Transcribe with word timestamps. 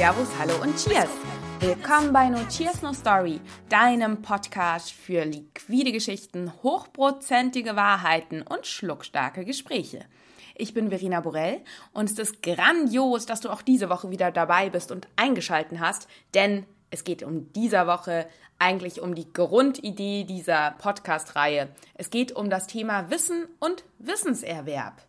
Servus, 0.00 0.28
hallo 0.38 0.54
und 0.62 0.74
Cheers! 0.78 1.10
Willkommen 1.58 2.10
bei 2.10 2.30
No 2.30 2.38
Cheers 2.48 2.80
No 2.80 2.94
Story, 2.94 3.38
deinem 3.68 4.22
Podcast 4.22 4.92
für 4.92 5.26
liquide 5.26 5.92
Geschichten, 5.92 6.50
hochprozentige 6.62 7.76
Wahrheiten 7.76 8.40
und 8.40 8.66
schluckstarke 8.66 9.44
Gespräche. 9.44 10.06
Ich 10.56 10.72
bin 10.72 10.88
Verena 10.88 11.20
Borell 11.20 11.60
und 11.92 12.10
es 12.10 12.18
ist 12.18 12.42
grandios, 12.42 13.26
dass 13.26 13.42
du 13.42 13.50
auch 13.50 13.60
diese 13.60 13.90
Woche 13.90 14.10
wieder 14.10 14.30
dabei 14.30 14.70
bist 14.70 14.90
und 14.90 15.06
eingeschalten 15.16 15.80
hast, 15.80 16.08
denn 16.32 16.64
es 16.90 17.04
geht 17.04 17.22
um 17.22 17.52
dieser 17.52 17.86
Woche 17.86 18.26
eigentlich 18.58 19.02
um 19.02 19.14
die 19.14 19.30
Grundidee 19.30 20.24
dieser 20.24 20.76
Podcast-Reihe. 20.78 21.68
Es 21.92 22.08
geht 22.08 22.32
um 22.32 22.48
das 22.48 22.66
Thema 22.66 23.10
Wissen 23.10 23.48
und 23.58 23.84
Wissenserwerb. 23.98 25.02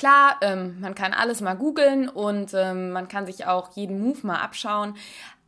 Klar, 0.00 0.38
ähm, 0.40 0.80
man 0.80 0.94
kann 0.94 1.12
alles 1.12 1.42
mal 1.42 1.52
googeln 1.52 2.08
und 2.08 2.54
ähm, 2.54 2.90
man 2.90 3.06
kann 3.08 3.26
sich 3.26 3.44
auch 3.44 3.76
jeden 3.76 4.00
Move 4.00 4.26
mal 4.26 4.38
abschauen, 4.38 4.94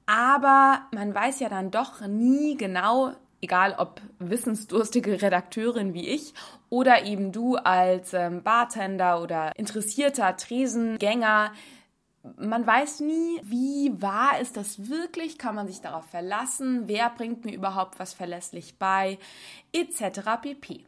aber 0.04 0.82
man 0.92 1.14
weiß 1.14 1.40
ja 1.40 1.48
dann 1.48 1.70
doch 1.70 2.06
nie 2.06 2.58
genau, 2.58 3.12
egal 3.40 3.74
ob 3.78 4.02
wissensdurstige 4.18 5.22
Redakteurin 5.22 5.94
wie 5.94 6.06
ich 6.06 6.34
oder 6.68 7.06
eben 7.06 7.32
du 7.32 7.56
als 7.56 8.12
ähm, 8.12 8.42
Bartender 8.42 9.22
oder 9.22 9.56
interessierter 9.56 10.36
Tresengänger, 10.36 11.52
man 12.36 12.66
weiß 12.66 13.00
nie, 13.00 13.40
wie 13.44 14.02
wahr 14.02 14.38
ist 14.38 14.58
das 14.58 14.90
wirklich, 14.90 15.38
kann 15.38 15.54
man 15.54 15.66
sich 15.66 15.80
darauf 15.80 16.04
verlassen, 16.04 16.82
wer 16.88 17.08
bringt 17.08 17.46
mir 17.46 17.54
überhaupt 17.54 17.98
was 17.98 18.12
verlässlich 18.12 18.78
bei, 18.78 19.18
etc. 19.72 20.20
pp. 20.42 20.84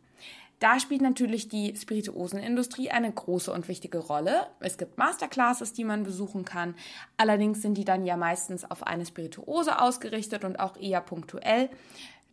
Da 0.60 0.78
spielt 0.80 1.02
natürlich 1.02 1.48
die 1.48 1.76
Spirituosenindustrie 1.76 2.90
eine 2.90 3.12
große 3.12 3.52
und 3.52 3.68
wichtige 3.68 3.98
Rolle. 3.98 4.46
Es 4.60 4.78
gibt 4.78 4.96
Masterclasses, 4.98 5.72
die 5.72 5.84
man 5.84 6.04
besuchen 6.04 6.44
kann. 6.44 6.74
Allerdings 7.16 7.60
sind 7.62 7.74
die 7.74 7.84
dann 7.84 8.06
ja 8.06 8.16
meistens 8.16 8.70
auf 8.70 8.86
eine 8.86 9.04
Spirituose 9.04 9.80
ausgerichtet 9.80 10.44
und 10.44 10.60
auch 10.60 10.76
eher 10.76 11.00
punktuell. 11.00 11.70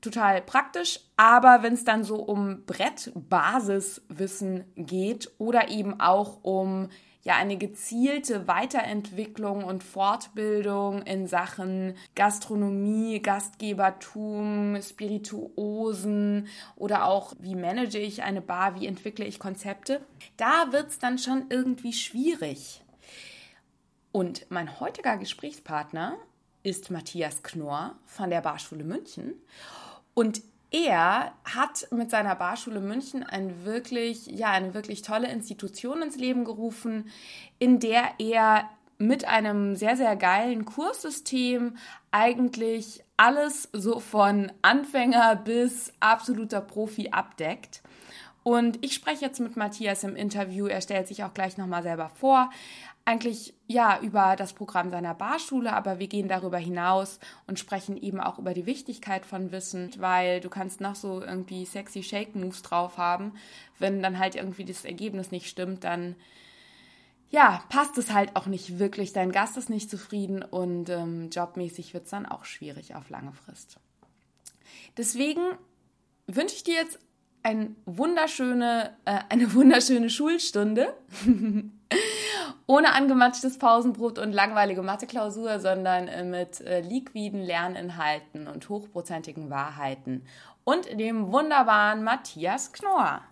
Total 0.02 0.42
praktisch, 0.42 0.99
aber 1.16 1.61
wenn 1.61 1.73
es 1.73 1.83
dann 1.83 2.03
so 2.03 2.16
um 2.16 2.64
Brettbasiswissen 2.66 4.64
geht 4.75 5.30
oder 5.38 5.69
eben 5.69 5.99
auch 5.99 6.39
um 6.44 6.89
ja 7.23 7.36
eine 7.36 7.58
gezielte 7.58 8.47
Weiterentwicklung 8.47 9.64
und 9.64 9.83
Fortbildung 9.83 11.03
in 11.03 11.27
Sachen 11.27 11.95
Gastronomie, 12.16 13.22
Gastgebertum, 13.22 14.81
Spirituosen 14.81 16.47
oder 16.75 17.05
auch 17.05 17.33
wie 17.39 17.55
manage 17.55 17.99
ich 17.99 18.23
eine 18.23 18.42
Bar, 18.42 18.80
wie 18.80 18.88
entwickle 18.88 19.25
ich 19.25 19.39
Konzepte. 19.39 20.02
Da 20.38 20.72
wird 20.72 20.89
es 20.89 20.99
dann 20.99 21.17
schon 21.17 21.45
irgendwie 21.49 21.94
schwierig. 21.94 22.81
Und 24.11 24.45
mein 24.49 24.80
heutiger 24.80 25.17
Gesprächspartner 25.17 26.17
ist 26.64 26.92
Matthias 26.92 27.44
Knorr 27.44 27.95
von 28.05 28.30
der 28.30 28.42
Barschule 28.42 28.83
München. 28.83 29.33
Und 30.14 30.42
er 30.72 31.33
hat 31.44 31.88
mit 31.91 32.09
seiner 32.09 32.36
Barschule 32.36 32.80
München 32.80 33.23
ein 33.23 33.66
wirklich, 33.66 34.27
ja, 34.27 34.52
eine 34.52 34.73
wirklich 34.73 35.02
tolle 35.02 35.30
Institution 35.30 36.02
ins 36.02 36.16
Leben 36.16 36.45
gerufen, 36.45 37.09
in 37.59 37.80
der 37.80 38.03
er 38.19 38.69
mit 38.97 39.25
einem 39.25 39.75
sehr, 39.75 39.97
sehr 39.97 40.16
geilen 40.16 40.64
Kurssystem 40.64 41.75
eigentlich 42.11 43.03
alles 43.17 43.67
so 43.73 43.99
von 43.99 44.52
Anfänger 44.61 45.36
bis 45.36 45.92
absoluter 45.99 46.61
Profi 46.61 47.09
abdeckt. 47.09 47.81
Und 48.44 48.83
ich 48.83 48.94
spreche 48.94 49.25
jetzt 49.25 49.39
mit 49.39 49.55
Matthias 49.55 50.03
im 50.03 50.16
Interview. 50.16 50.67
Er 50.67 50.82
stellt 50.82 51.08
sich 51.08 51.23
auch 51.23 51.33
gleich 51.33 51.58
nochmal 51.58 51.83
selber 51.83 52.09
vor 52.09 52.49
eigentlich 53.06 53.54
ja 53.67 54.00
über 54.02 54.36
das 54.36 54.54
Programm 54.54 54.92
seiner 54.92 55.14
Barschule, 55.14 55.73
aber 55.73 56.00
wir 56.00 56.08
gehen 56.08 56.28
darüber 56.28 56.58
hinaus 56.58 57.20
und 57.48 57.60
sprechen 57.60 57.98
eben 57.98 58.20
auch 58.20 58.38
über 58.38 58.54
die 58.54 58.66
Wichtigkeit 58.66 59.26
von 59.26 59.52
Wissen, 59.52 59.92
weil 59.98 60.39
du 60.39 60.50
kannst 60.50 60.82
noch 60.82 60.95
so 60.95 61.22
irgendwie 61.22 61.66
sexy 61.66 62.04
Shake 62.04 62.36
Moves 62.36 62.62
drauf 62.62 62.98
haben, 62.98 63.34
wenn 63.80 64.04
dann 64.04 64.20
halt 64.20 64.36
irgendwie 64.36 64.66
das 64.66 64.86
Ergebnis 64.86 65.32
nicht 65.32 65.48
stimmt, 65.48 65.84
dann 65.84 66.16
ja, 67.32 67.64
passt 67.70 67.98
es 67.98 68.12
halt 68.12 68.36
auch 68.36 68.45
nicht 68.45 68.78
wirklich. 68.78 69.14
Dein 69.14 69.32
Gast 69.32 69.58
ist 69.58 69.70
nicht 69.70 69.89
zufrieden 69.89 70.44
und 70.44 70.89
ähm, 70.89 71.30
jobmäßig 71.32 71.94
wird 71.94 72.04
es 72.04 72.12
dann 72.12 72.26
auch 72.26 72.44
schwierig 72.44 72.94
auf 72.94 73.10
lange 73.10 73.32
Frist. 73.32 73.78
Deswegen 74.98 75.42
wünsche 76.28 76.56
ich 76.56 76.64
dir 76.64 76.76
jetzt 76.76 77.00
ein 77.42 77.76
wunderschöne, 77.86 78.95
äh, 79.06 79.20
eine 79.30 79.54
wunderschöne 79.54 80.10
Schulstunde. 80.10 80.94
Ohne 82.71 82.93
angematschtes 82.93 83.58
Pausenbrot 83.58 84.17
und 84.17 84.32
langweilige 84.32 84.82
Matheklausur, 84.82 85.59
sondern 85.59 86.08
äh, 86.08 86.23
mit 86.23 86.61
äh, 86.61 86.80
liquiden 86.80 87.42
Lerninhalten 87.42 88.48
und 88.48 88.70
hochprozentigen 88.70 89.49
Wahrheiten. 89.49 90.26
Und 90.64 90.87
dem 90.98 91.33
wunderbaren 91.33 92.02
Matthias 92.05 92.71
Knorr. 92.71 93.23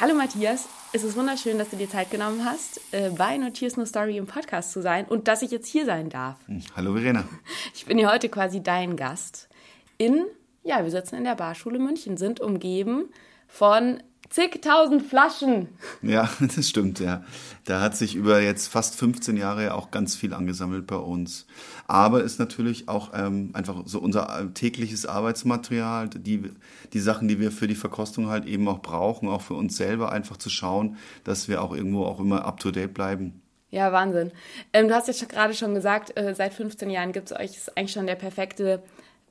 Hallo 0.00 0.14
Matthias, 0.14 0.66
es 0.96 1.04
ist 1.04 1.14
wunderschön, 1.14 1.58
dass 1.58 1.68
du 1.68 1.76
dir 1.76 1.90
Zeit 1.90 2.10
genommen 2.10 2.42
hast, 2.42 2.80
äh, 2.92 3.10
bei 3.10 3.36
Notierst 3.36 3.76
No 3.76 3.84
Story 3.84 4.16
im 4.16 4.26
Podcast 4.26 4.72
zu 4.72 4.80
sein 4.80 5.04
und 5.04 5.28
dass 5.28 5.42
ich 5.42 5.50
jetzt 5.50 5.66
hier 5.66 5.84
sein 5.84 6.08
darf. 6.08 6.36
Hm, 6.46 6.62
hallo 6.74 6.94
Verena. 6.94 7.28
Ich 7.74 7.84
bin 7.84 7.98
hier 7.98 8.10
heute 8.10 8.30
quasi 8.30 8.62
dein 8.62 8.96
Gast. 8.96 9.50
In, 9.98 10.24
ja, 10.62 10.82
wir 10.82 10.90
sitzen 10.90 11.16
in 11.16 11.24
der 11.24 11.34
Barschule 11.34 11.78
München, 11.78 12.16
sind 12.16 12.40
umgeben 12.40 13.10
von 13.46 14.02
zigtausend 14.30 15.02
Flaschen. 15.02 15.68
Ja, 16.02 16.28
das 16.40 16.68
stimmt, 16.68 17.00
ja. 17.00 17.24
Da 17.64 17.80
hat 17.80 17.96
sich 17.96 18.14
über 18.14 18.40
jetzt 18.40 18.68
fast 18.68 18.96
15 18.96 19.36
Jahre 19.36 19.74
auch 19.74 19.90
ganz 19.90 20.14
viel 20.14 20.34
angesammelt 20.34 20.86
bei 20.86 20.96
uns. 20.96 21.46
Aber 21.86 22.22
ist 22.22 22.38
natürlich 22.38 22.88
auch 22.88 23.10
ähm, 23.14 23.50
einfach 23.52 23.82
so 23.86 23.98
unser 24.00 24.52
tägliches 24.54 25.06
Arbeitsmaterial, 25.06 26.08
die, 26.08 26.50
die 26.92 27.00
Sachen, 27.00 27.28
die 27.28 27.40
wir 27.40 27.52
für 27.52 27.66
die 27.66 27.74
Verkostung 27.74 28.28
halt 28.28 28.46
eben 28.46 28.68
auch 28.68 28.80
brauchen, 28.80 29.28
auch 29.28 29.42
für 29.42 29.54
uns 29.54 29.76
selber 29.76 30.12
einfach 30.12 30.36
zu 30.36 30.50
schauen, 30.50 30.96
dass 31.24 31.48
wir 31.48 31.62
auch 31.62 31.74
irgendwo 31.74 32.04
auch 32.04 32.20
immer 32.20 32.44
up-to-date 32.44 32.92
bleiben. 32.92 33.40
Ja, 33.70 33.92
Wahnsinn. 33.92 34.30
Ähm, 34.72 34.88
du 34.88 34.94
hast 34.94 35.08
jetzt 35.08 35.28
gerade 35.28 35.52
schon 35.52 35.74
gesagt, 35.74 36.16
äh, 36.16 36.34
seit 36.34 36.54
15 36.54 36.88
Jahren 36.88 37.12
gibt 37.12 37.30
es 37.30 37.36
euch, 37.36 37.56
ist 37.56 37.76
eigentlich 37.76 37.92
schon 37.92 38.06
der 38.06 38.14
perfekte 38.14 38.82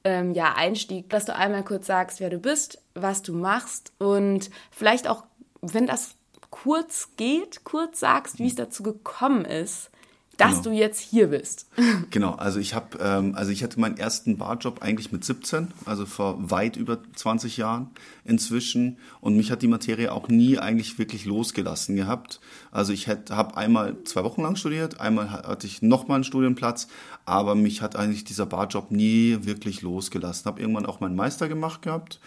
ähm, 0.05 0.33
ja, 0.33 0.53
Einstieg, 0.53 1.09
dass 1.09 1.25
du 1.25 1.35
einmal 1.35 1.63
kurz 1.65 1.87
sagst, 1.87 2.19
wer 2.19 2.29
du 2.29 2.39
bist, 2.39 2.81
was 2.93 3.23
du 3.23 3.33
machst 3.33 3.91
und 3.97 4.51
vielleicht 4.71 5.07
auch, 5.07 5.23
wenn 5.61 5.87
das 5.87 6.15
kurz 6.51 7.09
geht, 7.17 7.65
kurz 7.65 7.99
sagst, 7.99 8.39
wie 8.39 8.47
es 8.47 8.55
dazu 8.55 8.83
gekommen 8.83 9.43
ist, 9.43 9.89
dass 10.37 10.51
genau. 10.51 10.63
du 10.63 10.71
jetzt 10.71 10.99
hier 10.99 11.27
bist. 11.27 11.67
Genau, 12.11 12.31
also 12.31 12.59
ich 12.59 12.73
habe, 12.73 12.97
ähm, 13.01 13.35
also 13.35 13.51
ich 13.51 13.63
hatte 13.63 13.79
meinen 13.79 13.97
ersten 13.97 14.37
Barjob 14.37 14.81
eigentlich 14.81 15.11
mit 15.11 15.25
17, 15.25 15.69
also 15.85 16.05
vor 16.05 16.49
weit 16.49 16.77
über 16.77 16.99
20 17.15 17.57
Jahren 17.57 17.89
inzwischen. 18.23 18.97
Und 19.21 19.35
mich 19.35 19.51
hat 19.51 19.61
die 19.61 19.67
Materie 19.67 20.11
auch 20.11 20.27
nie 20.29 20.57
eigentlich 20.57 20.97
wirklich 20.97 21.25
losgelassen 21.25 21.95
gehabt. 21.95 22.39
Also 22.71 22.93
ich 22.93 23.07
habe 23.07 23.57
einmal 23.57 23.97
zwei 24.05 24.23
Wochen 24.23 24.43
lang 24.43 24.55
studiert, 24.55 25.01
einmal 25.01 25.31
hatte 25.31 25.67
ich 25.67 25.81
nochmal 25.81 26.15
einen 26.15 26.23
Studienplatz, 26.23 26.87
aber 27.25 27.55
mich 27.55 27.81
hat 27.81 27.95
eigentlich 27.95 28.23
dieser 28.23 28.45
Barjob 28.45 28.91
nie 28.91 29.39
wirklich 29.41 29.81
losgelassen. 29.81 30.45
Habe 30.45 30.61
irgendwann 30.61 30.85
auch 30.85 30.99
meinen 30.99 31.15
Meister 31.15 31.49
gemacht 31.49 31.81
gehabt. 31.81 32.19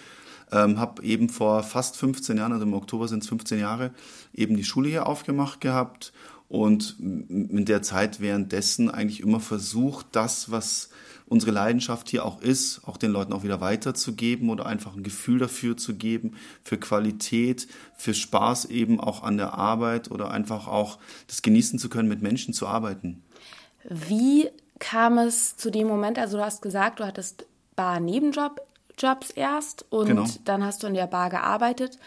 Ähm, 0.50 0.78
habe 0.78 1.02
eben 1.02 1.28
vor 1.28 1.62
fast 1.62 1.96
15 1.96 2.38
Jahren, 2.38 2.52
also 2.52 2.64
im 2.64 2.72
Oktober 2.72 3.06
sind 3.06 3.22
es 3.22 3.28
15 3.28 3.60
Jahre, 3.60 3.90
eben 4.34 4.56
die 4.56 4.64
Schule 4.64 4.88
hier 4.88 5.06
aufgemacht 5.06 5.60
gehabt 5.60 6.12
und 6.48 6.96
in 6.98 7.64
der 7.64 7.82
Zeit 7.82 8.20
währenddessen 8.20 8.90
eigentlich 8.90 9.20
immer 9.20 9.40
versucht, 9.40 10.06
das, 10.12 10.50
was 10.50 10.88
unsere 11.26 11.52
Leidenschaft 11.52 12.08
hier 12.08 12.24
auch 12.24 12.40
ist, 12.40 12.80
auch 12.86 12.96
den 12.96 13.12
Leuten 13.12 13.34
auch 13.34 13.42
wieder 13.42 13.60
weiterzugeben 13.60 14.48
oder 14.48 14.64
einfach 14.64 14.96
ein 14.96 15.02
Gefühl 15.02 15.38
dafür 15.38 15.76
zu 15.76 15.94
geben, 15.94 16.36
für 16.62 16.78
Qualität, 16.78 17.68
für 17.96 18.14
Spaß 18.14 18.66
eben 18.66 18.98
auch 18.98 19.22
an 19.22 19.36
der 19.36 19.54
Arbeit 19.54 20.10
oder 20.10 20.30
einfach 20.30 20.66
auch 20.68 20.98
das 21.26 21.42
genießen 21.42 21.78
zu 21.78 21.90
können, 21.90 22.08
mit 22.08 22.22
Menschen 22.22 22.54
zu 22.54 22.66
arbeiten. 22.66 23.22
Wie 23.84 24.48
kam 24.78 25.18
es 25.18 25.56
zu 25.56 25.70
dem 25.70 25.86
Moment, 25.86 26.18
also 26.18 26.38
du 26.38 26.44
hast 26.44 26.62
gesagt, 26.62 27.00
du 27.00 27.06
hattest 27.06 27.46
Bar-Nebenjobs 27.76 29.30
erst 29.34 29.84
und 29.90 30.06
genau. 30.06 30.24
dann 30.44 30.64
hast 30.64 30.82
du 30.82 30.86
in 30.86 30.94
der 30.94 31.06
Bar 31.06 31.28
gearbeitet. 31.28 31.98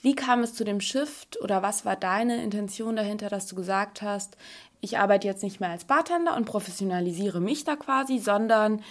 Wie 0.00 0.14
kam 0.14 0.42
es 0.42 0.54
zu 0.54 0.64
dem 0.64 0.80
Shift 0.80 1.40
oder 1.40 1.62
was 1.62 1.84
war 1.84 1.96
deine 1.96 2.42
Intention 2.42 2.96
dahinter, 2.96 3.28
dass 3.28 3.46
du 3.46 3.56
gesagt 3.56 4.02
hast, 4.02 4.36
ich 4.80 4.98
arbeite 4.98 5.26
jetzt 5.26 5.42
nicht 5.42 5.60
mehr 5.60 5.70
als 5.70 5.84
Bartender 5.84 6.36
und 6.36 6.44
professionalisiere 6.44 7.40
mich 7.40 7.64
da 7.64 7.74
quasi, 7.74 8.18
sondern 8.18 8.82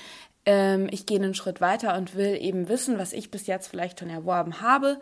ähm, 0.46 0.88
ich 0.92 1.06
gehe 1.06 1.20
einen 1.20 1.34
Schritt 1.34 1.62
weiter 1.62 1.96
und 1.98 2.16
will 2.16 2.38
eben 2.42 2.68
wissen, 2.68 2.98
was 3.00 3.14
ich 3.14 3.32
bis 3.32 3.48
jetzt 3.48 3.68
vielleicht 3.68 4.00
schon 4.00 4.10
erworben 4.10 4.62
habe, 4.62 5.00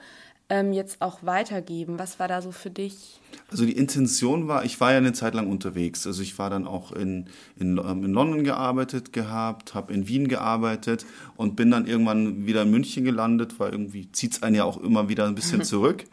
ähm, 0.49 0.73
jetzt 0.73 1.01
auch 1.01 1.19
weitergeben? 1.23 1.97
Was 1.97 2.19
war 2.19 2.27
da 2.27 2.41
so 2.41 2.51
für 2.51 2.69
dich? 2.69 3.19
Also 3.49 3.65
die 3.65 3.73
Intention 3.73 4.47
war, 4.47 4.63
ich 4.63 4.79
war 4.79 4.91
ja 4.91 4.97
eine 4.97 5.13
Zeit 5.13 5.33
lang 5.33 5.49
unterwegs. 5.49 6.05
Also 6.05 6.21
ich 6.21 6.37
war 6.37 6.49
dann 6.49 6.67
auch 6.67 6.91
in, 6.91 7.27
in, 7.57 7.77
ähm, 7.77 8.03
in 8.03 8.13
London 8.13 8.43
gearbeitet 8.43 9.11
gehabt, 9.11 9.73
habe 9.73 9.93
in 9.93 10.07
Wien 10.07 10.27
gearbeitet 10.27 11.05
und 11.35 11.55
bin 11.55 11.71
dann 11.71 11.87
irgendwann 11.87 12.45
wieder 12.45 12.61
in 12.61 12.71
München 12.71 13.03
gelandet, 13.03 13.59
weil 13.59 13.71
irgendwie 13.71 14.11
zieht 14.11 14.33
es 14.33 14.43
einen 14.43 14.55
ja 14.55 14.63
auch 14.63 14.77
immer 14.77 15.09
wieder 15.09 15.25
ein 15.25 15.35
bisschen 15.35 15.63
zurück. 15.63 16.05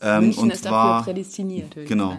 Ähm, 0.00 0.24
München 0.24 0.42
und 0.44 0.52
ist 0.52 0.64
war, 0.64 0.98
dafür 0.98 1.12
prädestiniert. 1.12 1.74
Genau. 1.86 2.18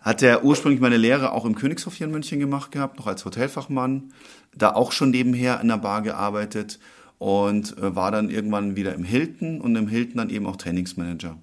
Hat 0.00 0.22
er 0.22 0.44
ursprünglich 0.44 0.80
meine 0.80 0.96
Lehre 0.96 1.32
auch 1.32 1.44
im 1.44 1.54
Königshof 1.54 1.94
hier 1.94 2.06
in 2.06 2.12
München 2.12 2.40
gemacht 2.40 2.72
gehabt, 2.72 2.98
noch 2.98 3.06
als 3.06 3.24
Hotelfachmann. 3.24 4.12
Da 4.54 4.74
auch 4.74 4.90
schon 4.90 5.10
nebenher 5.10 5.60
in 5.60 5.68
der 5.68 5.76
Bar 5.76 6.02
gearbeitet 6.02 6.78
und 7.20 7.76
äh, 7.76 7.94
war 7.94 8.10
dann 8.10 8.30
irgendwann 8.30 8.76
wieder 8.76 8.94
im 8.94 9.04
Hilton 9.04 9.60
und 9.60 9.76
im 9.76 9.88
Hilton 9.88 10.16
dann 10.16 10.30
eben 10.30 10.46
auch 10.46 10.56
Trainingsmanager. 10.56 11.36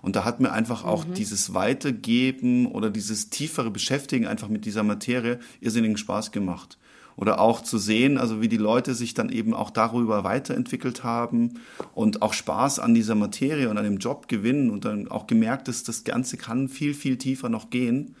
Und 0.00 0.16
da 0.16 0.24
hat 0.24 0.40
mir 0.40 0.50
einfach 0.50 0.82
auch 0.82 1.06
mhm. 1.06 1.12
dieses 1.12 1.52
Weitergeben 1.52 2.64
oder 2.64 2.88
dieses 2.88 3.28
tiefere 3.28 3.70
Beschäftigen 3.70 4.26
einfach 4.26 4.48
mit 4.48 4.64
dieser 4.64 4.82
Materie 4.82 5.38
irrsinnigen 5.60 5.98
Spaß 5.98 6.32
gemacht. 6.32 6.78
Oder 7.16 7.38
auch 7.38 7.60
zu 7.60 7.76
sehen, 7.76 8.16
also 8.16 8.40
wie 8.40 8.48
die 8.48 8.56
Leute 8.56 8.94
sich 8.94 9.12
dann 9.12 9.28
eben 9.28 9.52
auch 9.52 9.68
darüber 9.68 10.24
weiterentwickelt 10.24 11.04
haben 11.04 11.60
und 11.92 12.22
auch 12.22 12.32
Spaß 12.32 12.78
an 12.78 12.94
dieser 12.94 13.14
Materie 13.14 13.68
und 13.68 13.76
an 13.76 13.84
dem 13.84 13.98
Job 13.98 14.26
gewinnen 14.26 14.70
und 14.70 14.86
dann 14.86 15.06
auch 15.08 15.26
gemerkt, 15.26 15.68
dass 15.68 15.82
das 15.82 16.04
Ganze 16.04 16.38
kann 16.38 16.70
viel, 16.70 16.94
viel 16.94 17.18
tiefer 17.18 17.50
noch 17.50 17.68
gehen 17.68 18.16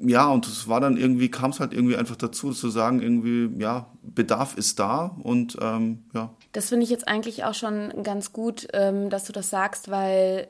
ja, 0.00 0.28
und 0.28 0.46
es 0.46 0.68
war 0.68 0.80
dann 0.80 0.96
irgendwie, 0.96 1.28
kam 1.28 1.50
es 1.50 1.60
halt 1.60 1.72
irgendwie 1.72 1.96
einfach 1.96 2.16
dazu, 2.16 2.52
zu 2.52 2.70
sagen, 2.70 3.00
irgendwie, 3.00 3.48
ja, 3.60 3.86
Bedarf 4.14 4.56
ist 4.56 4.78
da 4.78 5.16
und 5.22 5.56
ähm, 5.60 6.04
ja. 6.14 6.30
Das 6.52 6.68
finde 6.68 6.84
ich 6.84 6.90
jetzt 6.90 7.08
eigentlich 7.08 7.44
auch 7.44 7.54
schon 7.54 8.02
ganz 8.02 8.32
gut, 8.32 8.68
ähm, 8.72 9.10
dass 9.10 9.24
du 9.24 9.32
das 9.32 9.50
sagst, 9.50 9.90
weil, 9.90 10.48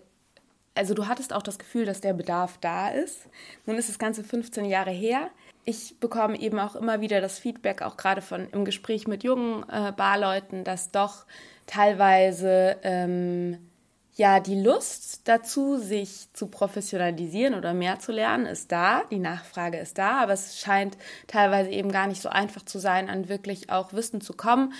also 0.75 0.94
du 0.94 1.06
hattest 1.06 1.32
auch 1.32 1.43
das 1.43 1.58
Gefühl, 1.58 1.85
dass 1.85 2.00
der 2.00 2.12
Bedarf 2.14 2.58
da 2.61 2.88
ist. 2.88 3.29
Nun 3.67 3.76
ist 3.76 3.88
das 3.88 3.99
Ganze 3.99 4.23
15 4.25 4.64
Jahre 4.64 4.91
her. 4.91 5.31
Ich 5.64 5.99
bekomme 5.99 6.38
eben 6.41 6.58
auch 6.58 6.76
immer 6.76 7.00
wieder 7.00 7.20
das 7.20 7.38
Feedback, 7.38 7.82
auch 7.82 7.97
gerade 7.97 8.23
von 8.23 8.49
im 8.50 8.64
Gespräch 8.64 9.08
mit 9.08 9.25
jungen 9.25 9.69
äh, 9.69 9.93
Barleuten, 9.97 10.62
dass 10.62 10.93
doch 10.93 11.26
teilweise 11.67 12.76
ähm, 12.82 13.58
ja, 14.16 14.40
die 14.40 14.58
Lust 14.58 15.28
dazu, 15.28 15.76
sich 15.76 16.32
zu 16.32 16.46
professionalisieren 16.46 17.54
oder 17.54 17.74
mehr 17.74 17.98
zu 17.98 18.12
lernen, 18.12 18.46
ist 18.46 18.72
da. 18.72 19.02
Die 19.10 19.18
Nachfrage 19.18 19.76
ist 19.78 19.98
da, 19.98 20.22
aber 20.22 20.32
es 20.32 20.58
scheint 20.58 20.96
teilweise 21.26 21.68
eben 21.70 21.92
gar 21.92 22.06
nicht 22.06 22.22
so 22.22 22.30
einfach 22.30 22.64
zu 22.64 22.78
sein, 22.78 23.10
an 23.10 23.28
wirklich 23.28 23.68
auch 23.68 23.92
Wissen 23.92 24.22
zu 24.22 24.32
kommen. 24.32 24.72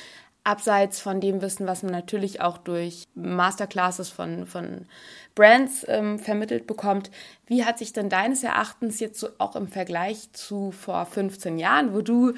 Abseits 0.43 1.01
von 1.01 1.21
dem 1.21 1.43
Wissen, 1.43 1.67
was 1.67 1.83
man 1.83 1.93
natürlich 1.93 2.41
auch 2.41 2.57
durch 2.57 3.09
Masterclasses 3.15 4.09
von, 4.09 4.47
von 4.47 4.87
Brands 5.35 5.85
ähm, 5.87 6.19
vermittelt 6.19 6.67
bekommt. 6.67 7.11
Wie 7.47 7.65
hat 7.65 7.79
sich 7.79 7.93
denn 7.93 8.09
deines 8.09 8.43
Erachtens 8.43 9.01
jetzt 9.01 9.21
so 9.21 9.29
auch 9.37 9.55
im 9.55 9.69
Vergleich 9.69 10.33
zu 10.33 10.71
vor 10.71 11.05
15 11.05 11.59
Jahren, 11.59 11.93
wo 11.93 12.01
du 12.01 12.33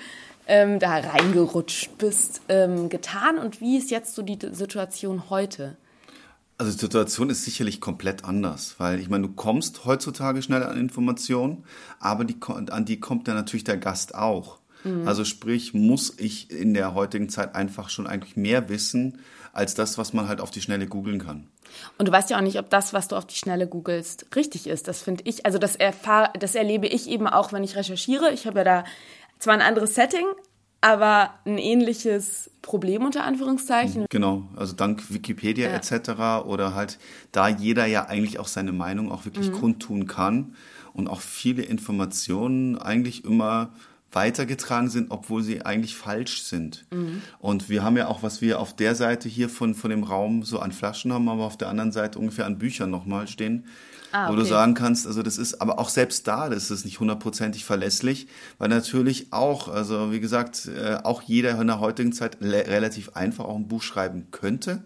ähm, 0.49 0.81
da 0.81 0.97
reingerutscht 0.97 1.97
bist, 1.99 2.41
ähm, 2.49 2.89
getan 2.89 3.39
und 3.39 3.61
wie 3.61 3.77
ist 3.77 3.93
jetzt 3.93 4.17
so 4.17 4.23
die 4.23 4.39
Situation 4.51 5.31
heute? 5.31 5.77
Also 6.59 6.73
die 6.73 6.79
Situation 6.79 7.31
ist 7.31 7.45
sicherlich 7.45 7.81
komplett 7.81 8.25
anders, 8.25 8.75
weil 8.79 8.99
ich 8.99 9.09
meine, 9.09 9.29
du 9.29 9.33
kommst 9.33 9.85
heutzutage 9.85 10.43
schnell 10.43 10.65
an 10.65 10.77
Informationen, 10.77 11.65
aber 12.01 12.25
die, 12.25 12.37
an 12.49 12.85
die 12.85 12.99
kommt 12.99 13.29
dann 13.29 13.37
natürlich 13.37 13.63
der 13.63 13.77
Gast 13.77 14.17
auch. 14.17 14.59
Mhm. 14.83 15.07
Also 15.07 15.25
sprich, 15.25 15.73
muss 15.73 16.15
ich 16.19 16.51
in 16.51 16.75
der 16.75 16.95
heutigen 16.95 17.29
Zeit 17.29 17.55
einfach 17.55 17.91
schon 17.91 18.09
eigentlich 18.09 18.37
mehr 18.37 18.69
wissen, 18.69 19.21
als 19.53 19.75
das, 19.75 19.99
was 19.99 20.13
man 20.13 20.29
halt 20.29 20.41
auf 20.41 20.51
die 20.51 20.61
Schnelle 20.61 20.87
googeln 20.87 21.25
kann. 21.25 21.49
Und 21.97 22.09
du 22.09 22.13
weißt 22.13 22.31
ja 22.31 22.39
auch 22.39 22.43
nicht, 22.43 22.59
ob 22.59 22.71
das, 22.71 22.93
was 22.93 23.09
du 23.09 23.17
auf 23.17 23.27
die 23.27 23.37
Schnelle 23.37 23.67
googelst, 23.67 24.27
richtig 24.35 24.67
ist. 24.67 24.89
Das 24.89 25.03
finde 25.03 25.25
ich, 25.27 25.47
also 25.47 25.59
das, 25.59 25.77
erfahr, 25.77 26.33
das 26.39 26.55
erlebe 26.55 26.87
ich 26.87 27.09
eben 27.09 27.27
auch, 27.27 27.53
wenn 27.53 27.65
ich 27.65 27.77
recherchiere. 27.77 28.33
Ich 28.33 28.47
habe 28.47 28.59
ja 28.59 28.65
da 28.65 28.85
zwar 29.39 29.55
ein 29.55 29.63
anderes 29.63 29.95
Setting, 29.95 30.27
aber 30.81 31.35
ein 31.45 31.59
ähnliches 31.59 32.51
Problem 32.63 33.05
unter 33.05 33.25
Anführungszeichen. 33.25 34.07
Genau, 34.11 34.45
also 34.57 34.75
dank 34.75 35.13
Wikipedia 35.13 35.69
ja. 35.69 35.77
etc. 35.77 36.47
oder 36.47 36.75
halt 36.75 36.99
da 37.33 37.49
jeder 37.49 37.87
ja 37.87 38.07
eigentlich 38.07 38.39
auch 38.39 38.47
seine 38.47 38.73
Meinung 38.73 39.11
auch 39.11 39.25
wirklich 39.25 39.51
mhm. 39.51 39.55
kundtun 39.55 40.07
kann 40.07 40.55
und 40.93 41.09
auch 41.09 41.21
viele 41.21 41.63
Informationen 41.63 42.79
eigentlich 42.79 43.25
immer 43.25 43.73
weitergetragen 44.13 44.89
sind, 44.89 45.11
obwohl 45.11 45.43
sie 45.43 45.63
eigentlich 45.67 45.95
falsch 45.95 46.43
sind. 46.43 46.87
Mhm. 46.91 47.23
Und 47.41 47.69
wir 47.69 47.83
haben 47.83 47.97
ja 47.97 48.09
auch, 48.09 48.23
was 48.23 48.41
wir 48.41 48.59
auf 48.59 48.75
der 48.75 48.95
Seite 48.95 49.29
hier 49.29 49.49
von, 49.49 49.75
von 49.75 49.91
dem 49.91 50.03
Raum 50.03 50.45
so 50.45 50.61
an 50.61 50.73
Flaschen 50.73 51.13
haben, 51.13 51.29
aber 51.29 51.45
auf 51.45 51.59
der 51.59 51.69
anderen 51.69 51.93
Seite 51.93 52.19
ungefähr 52.19 52.47
an 52.47 52.59
Büchern 52.59 52.91
nochmal 52.91 53.29
stehen, 53.29 53.67
ah, 54.13 54.25
okay. 54.25 54.33
wo 54.33 54.37
du 54.37 54.45
sagen 54.45 54.75
kannst, 54.75 55.07
also 55.07 55.23
das 55.23 55.39
ist, 55.39 55.61
aber 55.61 55.79
auch 55.79 55.89
selbst 55.89 56.27
da, 56.27 56.49
das 56.49 56.71
ist 56.71 56.85
nicht 56.85 57.01
hundertprozentig 57.01 57.65
verlässlich, 57.65 58.29
weil 58.59 58.69
natürlich 58.69 59.33
auch, 59.33 59.69
also 59.69 60.13
wie 60.13 60.21
gesagt, 60.21 60.67
äh, 60.67 60.99
auch 61.03 61.23
jeder 61.23 61.61
in 61.61 61.67
der 61.67 61.81
heutigen 61.81 62.13
Zeit 62.13 62.39
relativ 62.41 63.11
einfach 63.11 63.45
auch 63.45 63.57
ein 63.57 63.69
Buch 63.69 63.83
schreiben 63.83 64.29
könnte. 64.31 64.85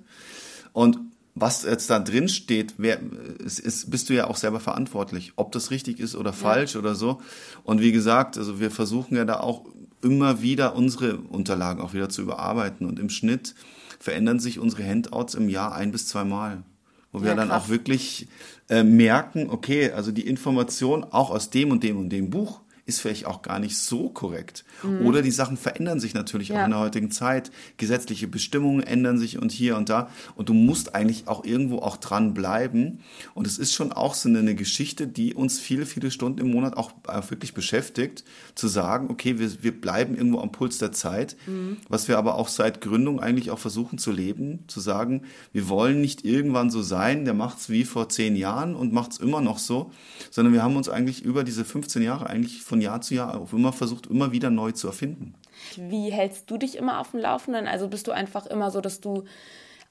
Und 0.73 0.99
was 1.35 1.65
jetzt 1.65 1.89
da 1.89 1.99
drin 1.99 2.29
steht, 2.29 2.75
wer, 2.77 3.01
ist, 3.39 3.59
ist, 3.59 3.91
bist 3.91 4.11
du 4.11 4.15
ja 4.15 4.27
auch 4.27 4.37
selber 4.37 4.61
verantwortlich, 4.61 5.33
ob 5.37 5.53
das 5.53 5.71
richtig 5.71 5.99
ist 5.99 6.15
oder 6.15 6.33
falsch 6.33 6.75
ja. 6.75 6.81
oder 6.81 6.95
so. 6.95 7.23
Und 7.65 7.81
wie 7.81 7.93
gesagt, 7.93 8.37
also 8.37 8.61
wir 8.61 8.71
versuchen 8.71 9.17
ja 9.17 9.25
da 9.25 9.41
auch 9.41 9.65
immer 10.03 10.43
wieder 10.43 10.75
unsere 10.75 11.17
Unterlagen 11.17 11.81
auch 11.81 11.95
wieder 11.95 12.09
zu 12.09 12.23
überarbeiten 12.23 12.87
und 12.87 12.99
im 12.99 13.09
Schnitt 13.09 13.55
verändern 13.99 14.41
sich 14.41 14.59
unsere 14.59 14.85
Handouts 14.85 15.35
im 15.35 15.49
Jahr 15.49 15.75
ein 15.75 15.93
bis 15.93 16.09
zweimal 16.09 16.65
wo 17.13 17.21
wir 17.21 17.29
ja, 17.29 17.35
dann 17.35 17.51
auch 17.51 17.69
wirklich 17.69 18.27
äh, 18.69 18.83
merken, 18.83 19.51
okay, 19.51 19.91
also 19.91 20.13
die 20.13 20.27
Information 20.27 21.05
auch 21.05 21.31
aus 21.31 21.51
dem 21.51 21.71
und 21.71 21.83
dem 21.83 21.99
und 21.99 22.09
dem 22.09 22.31
Buch 22.31 22.63
ist 22.93 23.01
vielleicht 23.01 23.27
auch 23.27 23.43
gar 23.43 23.59
nicht 23.59 23.79
so 23.79 24.09
korrekt. 24.09 24.65
Mhm. 24.83 25.07
Oder 25.07 25.23
die 25.23 25.31
Sachen 25.31 25.57
verändern 25.57 26.01
sich 26.01 26.15
natürlich 26.15 26.49
ja. 26.49 26.61
auch 26.61 26.65
in 26.65 26.71
der 26.71 26.81
heutigen 26.81 27.11
Zeit. 27.11 27.51
Gesetzliche 27.77 28.29
Bestimmungen 28.29 28.83
ändern 28.83 29.19
sich 29.19 29.39
und 29.39 29.53
hier 29.53 29.77
und 29.77 29.89
da. 29.89 30.11
Und 30.37 30.49
du 30.49 30.55
musst 30.55 30.95
eigentlich 30.95 31.29
auch 31.29 31.45
irgendwo 31.45 31.79
auch 31.79 31.97
dran 31.97 32.35
bleiben. 32.35 33.01
Und 33.35 33.47
es 33.47 33.59
ist 33.59 33.73
schon 33.73 33.93
auch 33.93 34.15
so 34.15 34.29
eine 34.29 34.55
Geschichte, 34.55 35.07
die 35.07 35.35
uns 35.35 35.59
viele, 35.59 35.87
viele 35.87 36.11
Stunden 36.11 36.41
im 36.41 36.51
Monat 36.51 36.77
auch 36.77 36.93
äh, 37.09 37.23
wirklich 37.31 37.55
beschäftigt, 37.55 38.25
zu 38.55 38.69
sagen, 38.69 39.09
okay, 39.11 39.39
wir, 39.39 39.63
wir 39.63 39.81
bleiben 39.81 40.15
irgendwo 40.15 40.41
am 40.41 40.53
Puls 40.53 40.79
der 40.79 40.93
Zeit. 40.93 41.37
Mhm. 41.47 41.79
Was 41.89 42.09
wir 42.09 42.19
aber 42.19 42.35
auch 42.35 42.49
seit 42.49 42.81
Gründung 42.81 43.21
eigentlich 43.21 43.51
auch 43.51 43.59
versuchen 43.59 43.99
zu 43.99 44.13
leben, 44.13 44.65
zu 44.67 44.81
sagen, 44.81 45.23
wir 45.53 45.69
wollen 45.69 46.01
nicht 46.01 46.25
irgendwann 46.25 46.71
so 46.71 46.83
sein, 46.83 47.25
der 47.25 47.35
macht's 47.35 47.71
wie 47.71 47.85
vor 47.85 48.09
zehn 48.09 48.37
Jahren 48.37 48.75
und 48.75 48.93
macht's 48.93 49.17
immer 49.17 49.41
noch 49.41 49.59
so, 49.59 49.93
sondern 50.31 50.53
wir 50.53 50.63
haben 50.63 50.77
uns 50.77 50.89
eigentlich 50.89 51.25
über 51.25 51.45
diese 51.45 51.65
15 51.65 52.03
Jahre 52.03 52.29
eigentlich 52.29 52.63
von 52.63 52.82
Jahr 52.83 53.01
zu 53.01 53.15
Jahr 53.15 53.41
auch 53.41 53.53
immer 53.53 53.73
versucht, 53.73 54.07
immer 54.07 54.33
wieder 54.33 54.51
neu 54.51 54.73
zu 54.73 54.87
erfinden. 54.87 55.35
Wie 55.77 56.11
hältst 56.13 56.51
du 56.51 56.59
dich 56.59 56.77
immer 56.77 57.01
auf 57.01 57.13
dem 57.13 57.21
Laufenden? 57.21 57.67
Also 57.67 57.89
bist 57.89 58.07
du 58.07 58.13
einfach 58.13 58.47
immer 58.47 58.71
so, 58.71 58.81
dass 58.81 59.01
du 59.01 59.25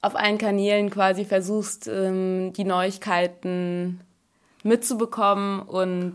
auf 0.00 0.16
allen 0.16 0.38
Kanälen 0.38 0.90
quasi 0.90 1.24
versuchst, 1.24 1.88
ähm, 1.88 2.52
die 2.54 2.64
Neuigkeiten 2.64 4.00
mitzubekommen 4.64 5.60
und 5.60 6.14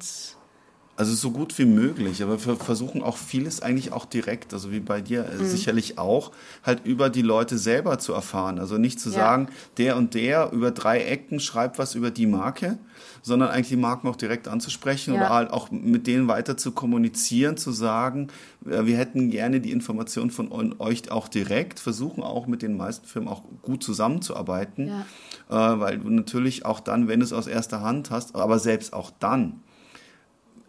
also 0.97 1.13
so 1.13 1.29
gut 1.29 1.57
wie 1.59 1.65
möglich, 1.65 2.23
aber 2.23 2.43
wir 2.43 2.55
versuchen 2.55 3.03
auch 3.03 3.17
vieles 3.17 3.61
eigentlich 3.61 3.93
auch 3.93 4.05
direkt, 4.05 4.51
also 4.51 4.71
wie 4.71 4.79
bei 4.79 4.99
dir 4.99 5.29
mhm. 5.39 5.45
sicherlich 5.45 5.99
auch, 5.99 6.31
halt 6.63 6.85
über 6.85 7.11
die 7.11 7.21
Leute 7.21 7.59
selber 7.59 7.99
zu 7.99 8.13
erfahren. 8.13 8.57
Also 8.57 8.79
nicht 8.79 8.99
zu 8.99 9.09
ja. 9.09 9.15
sagen, 9.15 9.47
der 9.77 9.95
und 9.95 10.15
der 10.15 10.51
über 10.51 10.71
drei 10.71 11.03
Ecken 11.03 11.39
schreibt 11.39 11.77
was 11.77 11.93
über 11.93 12.09
die 12.09 12.25
Marke, 12.25 12.79
sondern 13.21 13.49
eigentlich 13.49 13.67
die 13.67 13.75
Marken 13.75 14.07
auch 14.07 14.15
direkt 14.15 14.47
anzusprechen 14.47 15.13
ja. 15.13 15.19
oder 15.19 15.29
halt 15.29 15.51
auch 15.51 15.69
mit 15.69 16.07
denen 16.07 16.27
weiter 16.27 16.57
zu 16.57 16.71
kommunizieren, 16.71 17.57
zu 17.57 17.71
sagen, 17.71 18.29
äh, 18.65 18.85
wir 18.85 18.97
hätten 18.97 19.29
gerne 19.29 19.61
die 19.61 19.71
Information 19.71 20.31
von 20.31 20.51
euch 20.79 21.11
auch 21.11 21.27
direkt, 21.27 21.79
versuchen 21.79 22.23
auch 22.23 22.47
mit 22.47 22.63
den 22.63 22.75
meisten 22.75 23.05
Firmen 23.05 23.29
auch 23.29 23.43
gut 23.61 23.83
zusammenzuarbeiten, 23.83 24.87
ja. 24.87 25.73
Äh, 25.75 25.79
weil 25.79 25.99
du 25.99 26.09
natürlich 26.09 26.65
auch 26.65 26.79
dann, 26.79 27.07
wenn 27.07 27.19
du 27.19 27.25
es 27.25 27.33
aus 27.33 27.45
erster 27.45 27.81
Hand 27.81 28.09
hast, 28.09 28.35
aber 28.35 28.57
selbst 28.57 28.93
auch 28.93 29.11
dann, 29.19 29.61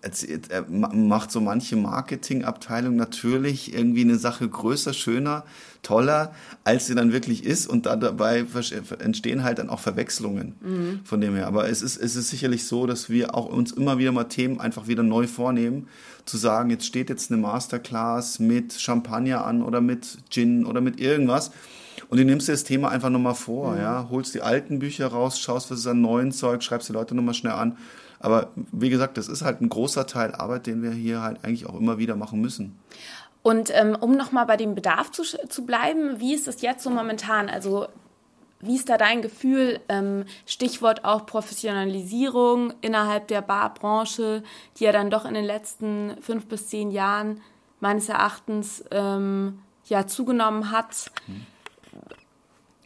erzählt, 0.01 0.51
er 0.51 0.65
macht 0.69 1.31
so 1.31 1.41
manche 1.41 1.77
Marketingabteilung 1.77 2.97
natürlich 2.97 3.75
irgendwie 3.75 4.03
eine 4.03 4.17
Sache 4.17 4.49
größer, 4.49 4.93
schöner, 4.93 5.45
toller, 5.83 6.33
als 6.65 6.87
sie 6.87 6.95
dann 6.95 7.13
wirklich 7.13 7.45
ist 7.45 7.67
und 7.67 7.87
da 7.87 7.97
dabei 7.97 8.45
entstehen 8.99 9.43
halt 9.45 9.59
dann 9.59 9.71
auch 9.71 9.81
Verwechslungen 9.81 10.55
mhm. 10.61 11.01
von 11.05 11.21
dem 11.21 11.35
her. 11.35 11.47
Aber 11.47 11.69
es 11.69 11.83
ist, 11.83 11.97
es 11.97 12.17
ist 12.17 12.31
sicherlich 12.31 12.67
so, 12.67 12.87
dass 12.87 13.11
wir 13.11 13.35
auch 13.35 13.47
uns 13.47 13.73
immer 13.73 13.99
wieder 13.99 14.13
mal 14.13 14.25
Themen 14.25 14.61
einfach 14.61 14.87
wieder 14.87 15.03
neu 15.03 15.27
vornehmen, 15.27 15.89
zu 16.25 16.37
sagen, 16.37 16.71
jetzt 16.71 16.87
steht 16.87 17.09
jetzt 17.09 17.31
eine 17.31 17.41
Masterclass 17.41 18.39
mit 18.39 18.75
Champagner 18.75 19.47
an 19.47 19.63
oder 19.63 19.81
mit 19.81 20.19
Gin 20.31 20.67
oder 20.67 20.81
mit 20.81 21.01
irgendwas. 21.01 21.51
Und 22.09 22.19
du 22.19 22.25
nimmst 22.25 22.49
dir 22.49 22.53
das 22.53 22.65
Thema 22.65 22.91
einfach 22.91 23.11
nochmal 23.11 23.35
vor, 23.35 23.73
mhm. 23.73 23.81
ja, 23.81 24.09
holst 24.11 24.35
die 24.35 24.43
alten 24.43 24.79
Bücher 24.79 25.09
raus, 25.09 25.41
schaust, 25.41 25.71
was 25.71 25.81
ist 25.81 25.87
an 25.87 26.01
neuen 26.01 26.33
Zeug, 26.33 26.63
schreibst 26.63 26.89
die 26.89 26.93
Leute 26.93 27.15
nochmal 27.15 27.35
schnell 27.35 27.55
an 27.55 27.77
aber 28.21 28.51
wie 28.55 28.91
gesagt, 28.91 29.17
das 29.17 29.29
ist 29.29 29.43
halt 29.43 29.61
ein 29.61 29.69
großer 29.69 30.07
Teil 30.07 30.35
Arbeit, 30.35 30.67
den 30.67 30.83
wir 30.83 30.91
hier 30.91 31.23
halt 31.23 31.45
eigentlich 31.45 31.67
auch 31.67 31.79
immer 31.79 31.99
wieder 31.99 32.17
machen 32.17 32.41
müssen. 32.41 32.79
Und 33.43 33.71
ähm, 33.73 33.97
um 33.99 34.17
nochmal 34.17 34.47
bei 34.47 34.57
dem 34.57 34.75
Bedarf 34.75 35.11
zu, 35.11 35.23
zu 35.23 35.65
bleiben, 35.65 36.21
wie 36.21 36.35
ist 36.35 36.49
es 36.49 36.61
jetzt 36.61 36.83
so 36.83 36.91
momentan? 36.91 37.49
Also 37.49 37.87
Wie 38.61 38.75
ist 38.75 38.89
da 38.89 38.99
dein 38.99 39.23
Gefühl? 39.23 39.81
Ähm, 39.89 40.25
Stichwort 40.45 41.05
auch 41.05 41.27
Professionalisierung 41.27 42.73
innerhalb 42.81 43.29
der 43.29 43.41
Barbranche, 43.41 44.43
die 44.77 44.85
ja 44.85 44.93
dann 44.93 45.11
doch 45.11 45.25
in 45.25 45.35
den 45.35 45.45
letzten 45.45 46.17
fünf 46.21 46.47
bis 46.47 46.69
zehn 46.69 46.91
Jahren 46.91 47.41
meines 47.81 48.09
Erachtens 48.09 48.85
ähm, 48.91 49.61
ja 49.87 50.07
zugenommen 50.09 50.73
hat. 50.73 51.13
Hm. 51.27 51.47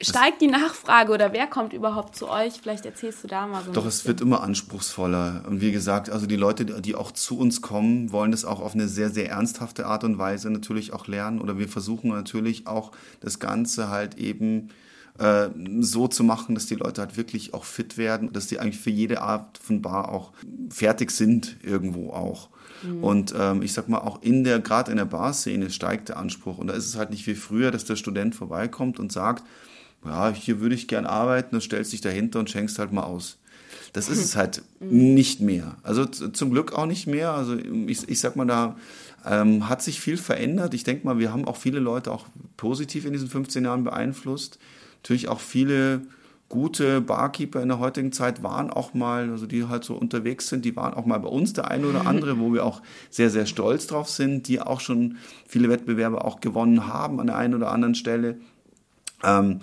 Steigt 0.02 0.40
die 0.40 0.48
Nachfrage 0.48 1.12
oder 1.12 1.32
wer 1.32 1.46
kommt 1.46 1.72
überhaupt 1.72 2.16
zu 2.16 2.28
euch? 2.28 2.54
Vielleicht 2.60 2.84
erzählst 2.86 3.22
du 3.24 3.28
da 3.28 3.46
mal 3.46 3.62
so. 3.64 3.72
Doch, 3.72 3.86
es 3.86 4.06
wird 4.06 4.20
immer 4.20 4.42
anspruchsvoller. 4.42 5.44
Und 5.48 5.60
wie 5.60 5.72
gesagt, 5.72 6.10
also 6.10 6.26
die 6.26 6.36
Leute, 6.36 6.64
die 6.64 6.94
auch 6.94 7.12
zu 7.12 7.38
uns 7.38 7.62
kommen, 7.62 8.12
wollen 8.12 8.32
das 8.32 8.44
auch 8.44 8.60
auf 8.60 8.74
eine 8.74 8.88
sehr, 8.88 9.10
sehr 9.10 9.30
ernsthafte 9.30 9.86
Art 9.86 10.04
und 10.04 10.18
Weise 10.18 10.50
natürlich 10.50 10.92
auch 10.92 11.06
lernen. 11.06 11.40
Oder 11.40 11.58
wir 11.58 11.68
versuchen 11.68 12.10
natürlich 12.10 12.66
auch 12.66 12.92
das 13.20 13.38
Ganze 13.38 13.88
halt 13.88 14.16
eben 14.18 14.70
äh, 15.18 15.48
so 15.80 16.08
zu 16.08 16.24
machen, 16.24 16.54
dass 16.54 16.66
die 16.66 16.74
Leute 16.74 17.00
halt 17.00 17.16
wirklich 17.16 17.54
auch 17.54 17.64
fit 17.64 17.98
werden, 17.98 18.32
dass 18.32 18.46
die 18.46 18.58
eigentlich 18.58 18.80
für 18.80 18.90
jede 18.90 19.20
Art 19.20 19.58
von 19.58 19.82
Bar 19.82 20.10
auch 20.10 20.32
fertig 20.70 21.10
sind 21.10 21.56
irgendwo 21.62 22.10
auch. 22.10 22.48
Mhm. 22.82 23.04
Und 23.04 23.34
ähm, 23.38 23.62
ich 23.62 23.72
sag 23.72 23.88
mal, 23.88 23.98
auch 23.98 24.22
in 24.22 24.44
der, 24.44 24.60
gerade 24.60 24.90
in 24.90 24.96
der 24.96 25.04
Barszene 25.04 25.70
steigt 25.70 26.08
der 26.08 26.16
Anspruch. 26.16 26.58
Und 26.58 26.68
da 26.68 26.74
ist 26.74 26.86
es 26.86 26.96
halt 26.96 27.10
nicht 27.10 27.26
wie 27.26 27.34
früher, 27.34 27.70
dass 27.70 27.84
der 27.84 27.96
Student 27.96 28.34
vorbeikommt 28.34 28.98
und 28.98 29.12
sagt, 29.12 29.44
ja, 30.04 30.30
hier 30.30 30.60
würde 30.60 30.74
ich 30.74 30.88
gern 30.88 31.06
arbeiten, 31.06 31.50
dann 31.52 31.60
stellst 31.60 31.92
dich 31.92 32.00
dahinter 32.00 32.40
und 32.40 32.50
schenkst 32.50 32.78
halt 32.78 32.92
mal 32.92 33.04
aus. 33.04 33.38
Das 33.92 34.08
ist 34.08 34.24
es 34.24 34.36
halt 34.36 34.62
nicht 34.80 35.40
mehr. 35.40 35.76
Also 35.82 36.06
zum 36.06 36.50
Glück 36.50 36.72
auch 36.72 36.86
nicht 36.86 37.06
mehr. 37.06 37.32
Also 37.32 37.56
ich, 37.56 38.08
ich 38.08 38.20
sag 38.20 38.36
mal, 38.36 38.46
da 38.46 38.76
ähm, 39.26 39.68
hat 39.68 39.82
sich 39.82 40.00
viel 40.00 40.16
verändert. 40.16 40.74
Ich 40.74 40.84
denke 40.84 41.06
mal, 41.06 41.18
wir 41.18 41.32
haben 41.32 41.46
auch 41.46 41.56
viele 41.56 41.78
Leute 41.78 42.10
auch 42.10 42.26
positiv 42.56 43.04
in 43.04 43.12
diesen 43.12 43.28
15 43.28 43.64
Jahren 43.64 43.84
beeinflusst. 43.84 44.58
Natürlich 45.02 45.28
auch 45.28 45.40
viele 45.40 46.02
gute 46.48 47.00
Barkeeper 47.00 47.62
in 47.62 47.68
der 47.68 47.78
heutigen 47.78 48.12
Zeit 48.12 48.42
waren 48.42 48.70
auch 48.70 48.92
mal, 48.92 49.30
also 49.30 49.46
die 49.46 49.64
halt 49.68 49.84
so 49.84 49.94
unterwegs 49.94 50.48
sind, 50.48 50.66
die 50.66 50.76
waren 50.76 50.92
auch 50.92 51.06
mal 51.06 51.18
bei 51.18 51.28
uns, 51.28 51.54
der 51.54 51.70
eine 51.70 51.86
oder 51.86 52.06
andere, 52.06 52.38
wo 52.38 52.52
wir 52.52 52.66
auch 52.66 52.82
sehr, 53.08 53.30
sehr 53.30 53.46
stolz 53.46 53.86
drauf 53.86 54.10
sind, 54.10 54.48
die 54.48 54.60
auch 54.60 54.80
schon 54.80 55.16
viele 55.48 55.70
Wettbewerbe 55.70 56.22
auch 56.22 56.40
gewonnen 56.40 56.88
haben 56.88 57.20
an 57.20 57.28
der 57.28 57.38
einen 57.38 57.54
oder 57.54 57.72
anderen 57.72 57.94
Stelle. 57.94 58.36
Ähm, 59.24 59.60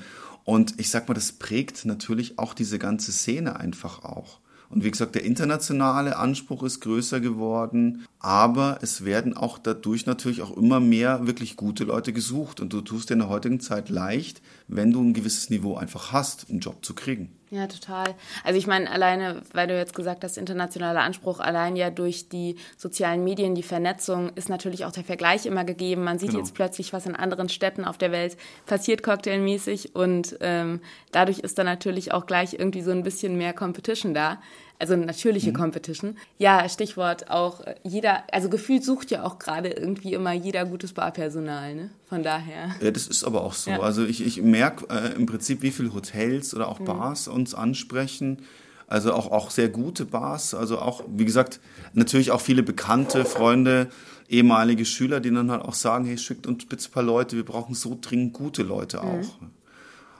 und 0.50 0.80
ich 0.80 0.90
sag 0.90 1.08
mal, 1.08 1.14
das 1.14 1.34
prägt 1.34 1.86
natürlich 1.86 2.40
auch 2.40 2.56
diese 2.56 2.80
ganze 2.80 3.12
Szene 3.12 3.60
einfach 3.60 4.04
auch. 4.04 4.40
Und 4.72 4.84
wie 4.84 4.90
gesagt, 4.90 5.14
der 5.14 5.24
internationale 5.24 6.18
Anspruch 6.18 6.64
ist 6.64 6.80
größer 6.80 7.20
geworden, 7.20 8.08
aber 8.20 8.80
es 8.82 9.06
werden 9.06 9.36
auch 9.36 9.58
dadurch 9.58 10.06
natürlich 10.06 10.42
auch 10.42 10.56
immer 10.58 10.82
mehr 10.82 11.26
wirklich 11.26 11.56
gute 11.56 11.86
Leute 11.86 12.12
gesucht. 12.12 12.60
Und 12.60 12.74
du 12.74 12.82
tust 12.82 13.10
dir 13.10 13.14
in 13.14 13.20
der 13.20 13.30
heutigen 13.30 13.62
Zeit 13.62 13.90
leicht, 13.90 14.42
wenn 14.68 14.92
du 14.92 15.02
ein 15.02 15.14
gewisses 15.14 15.50
Niveau 15.50 15.78
einfach 15.78 16.12
hast, 16.12 16.50
einen 16.50 16.60
Job 16.60 16.84
zu 16.84 16.94
kriegen. 16.94 17.32
Ja, 17.52 17.66
total. 17.66 18.14
Also 18.44 18.60
ich 18.60 18.68
meine, 18.68 18.92
alleine, 18.92 19.42
weil 19.54 19.68
du 19.68 19.76
jetzt 19.76 19.96
gesagt 19.96 20.24
hast, 20.24 20.38
internationaler 20.38 21.02
Anspruch, 21.02 21.40
allein 21.40 21.76
ja 21.76 21.90
durch 21.90 22.30
die 22.30 22.58
sozialen 22.78 23.24
Medien, 23.24 23.56
die 23.56 23.64
Vernetzung, 23.64 24.32
ist 24.36 24.50
natürlich 24.50 24.86
auch 24.86 24.92
der 24.92 25.04
Vergleich 25.04 25.48
immer 25.48 25.64
gegeben. 25.64 26.04
Man 26.04 26.20
sieht 26.20 26.30
genau. 26.30 26.42
jetzt 26.42 26.54
plötzlich, 26.54 26.94
was 26.94 27.08
in 27.08 27.16
anderen 27.16 27.50
Städten 27.50 27.86
auf 27.86 27.98
der 27.98 28.12
Welt 28.12 28.38
passiert, 28.68 29.02
cocktailmäßig. 29.02 29.96
Und 29.96 30.38
ähm, 30.42 30.82
dadurch 31.12 31.40
ist 31.40 31.58
dann 31.58 31.66
natürlich 31.66 32.12
auch 32.12 32.28
gleich 32.28 32.54
irgendwie 32.54 32.82
so 32.82 32.92
ein 32.92 33.02
bisschen 33.02 33.36
mehr 33.38 33.54
Competition 33.54 34.14
da. 34.14 34.40
Also 34.82 34.96
natürliche 34.96 35.50
mhm. 35.50 35.56
Competition. 35.56 36.18
Ja, 36.38 36.68
Stichwort 36.70 37.30
auch 37.30 37.66
jeder, 37.84 38.24
also 38.32 38.50
gefühlt 38.50 38.86
sucht 38.86 39.12
ja 39.12 39.24
auch 39.24 39.38
gerade 39.38 39.70
irgendwie 39.70 40.14
immer 40.14 40.32
jeder 40.32 40.66
gutes 40.66 40.94
Barpersonal, 40.94 41.76
ne? 41.76 41.90
Von 42.08 42.24
daher. 42.24 42.76
Ja, 42.82 42.90
das 42.90 43.08
ist 43.08 43.26
aber 43.26 43.44
auch 43.44 43.54
so. 43.54 43.72
Ja. 43.72 43.82
Also 43.82 44.06
ich, 44.06 44.26
ich 44.26 44.42
merke 44.42 44.88
äh, 44.90 45.14
im 45.16 45.26
Prinzip, 45.26 45.64
wie 45.64 45.72
viele 45.72 45.94
Hotels 45.94 46.56
oder 46.56 46.70
auch 46.70 46.80
mhm. 46.80 46.86
Bars 46.86 47.28
uns 47.28 47.54
ansprechen. 47.54 48.44
Also 48.88 49.14
auch, 49.14 49.32
auch 49.32 49.52
sehr 49.52 49.68
gute 49.68 50.06
Bars. 50.06 50.54
Also 50.54 50.80
auch, 50.80 51.04
wie 51.08 51.26
gesagt, 51.26 51.60
natürlich 51.94 52.32
auch 52.32 52.42
viele 52.42 52.64
bekannte 52.64 53.26
Freunde, 53.26 53.90
ehemalige 54.30 54.86
Schüler, 54.86 55.20
die 55.20 55.30
dann 55.30 55.52
halt 55.52 55.62
auch 55.62 55.74
sagen, 55.74 56.06
hey, 56.06 56.18
schickt 56.18 56.48
uns 56.48 56.66
bitte 56.66 56.88
ein 56.88 56.92
paar 56.92 57.04
Leute, 57.04 57.36
wir 57.36 57.46
brauchen 57.46 57.76
so 57.76 57.98
dringend 58.00 58.32
gute 58.32 58.64
Leute 58.64 58.98
mhm. 58.98 59.04
auch. 59.04 59.42
Mhm. 59.42 59.52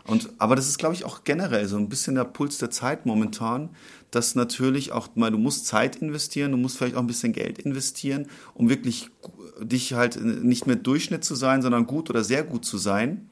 Und, 0.06 0.30
aber 0.38 0.56
das 0.56 0.68
ist, 0.68 0.80
glaube 0.80 0.96
ich, 0.96 1.06
auch 1.06 1.24
generell 1.24 1.68
so 1.68 1.78
ein 1.78 1.90
bisschen 1.90 2.16
der 2.16 2.24
Puls 2.24 2.58
der 2.58 2.72
Zeit 2.72 3.06
momentan, 3.06 3.70
dass 4.12 4.36
natürlich 4.36 4.92
auch 4.92 5.10
mal, 5.16 5.32
du 5.32 5.38
musst 5.38 5.68
Zeit 5.68 5.98
investieren, 5.98 6.52
du 6.52 6.58
musst 6.58 6.78
vielleicht 6.78 6.96
auch 6.96 7.02
ein 7.02 7.08
bisschen 7.08 7.34
Geld 7.34 7.60
investieren, 7.60 8.28
um 8.56 8.70
wirklich 8.70 9.12
dich 9.62 9.94
halt 9.94 10.20
nicht 10.24 10.66
mehr 10.66 10.78
Durchschnitt 10.78 11.24
zu 11.24 11.36
sein, 11.36 11.62
sondern 11.62 11.86
gut 11.86 12.10
oder 12.10 12.24
sehr 12.24 12.44
gut 12.44 12.66
zu 12.66 12.78
sein. 12.78 13.30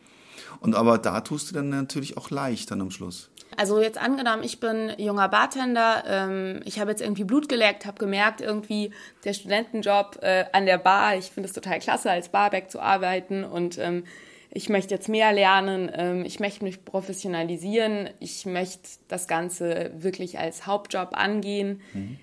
Und 0.59 0.75
aber 0.75 0.97
da 0.97 1.21
tust 1.21 1.49
du 1.49 1.55
dann 1.55 1.69
natürlich 1.69 2.17
auch 2.17 2.29
leicht 2.29 2.71
dann 2.71 2.81
am 2.81 2.91
Schluss. 2.91 3.29
Also 3.55 3.81
jetzt 3.81 3.97
angenommen, 3.97 4.43
ich 4.43 4.59
bin 4.59 4.91
junger 4.97 5.29
Bartender, 5.29 6.03
ähm, 6.05 6.59
ich 6.65 6.79
habe 6.79 6.91
jetzt 6.91 7.01
irgendwie 7.01 7.23
Blut 7.23 7.47
geleckt, 7.49 7.85
habe 7.85 7.97
gemerkt, 7.97 8.41
irgendwie 8.41 8.91
der 9.23 9.33
Studentenjob 9.33 10.19
äh, 10.21 10.45
an 10.51 10.65
der 10.65 10.77
Bar, 10.77 11.15
ich 11.15 11.25
finde 11.25 11.47
es 11.47 11.53
total 11.53 11.79
klasse, 11.79 12.11
als 12.11 12.29
Barback 12.29 12.69
zu 12.69 12.79
arbeiten 12.79 13.43
und 13.43 13.77
ähm, 13.79 14.03
ich 14.57 14.69
möchte 14.69 14.95
jetzt 14.95 15.07
mehr 15.07 15.31
lernen, 15.33 15.91
ähm, 15.93 16.25
ich 16.25 16.39
möchte 16.39 16.63
mich 16.63 16.83
professionalisieren, 16.83 18.09
ich 18.19 18.47
möchte 18.47 18.89
das 19.07 19.27
Ganze 19.27 19.91
wirklich 19.95 20.39
als 20.39 20.65
Hauptjob 20.65 21.09
angehen. 21.13 21.79
Mhm. 21.93 22.17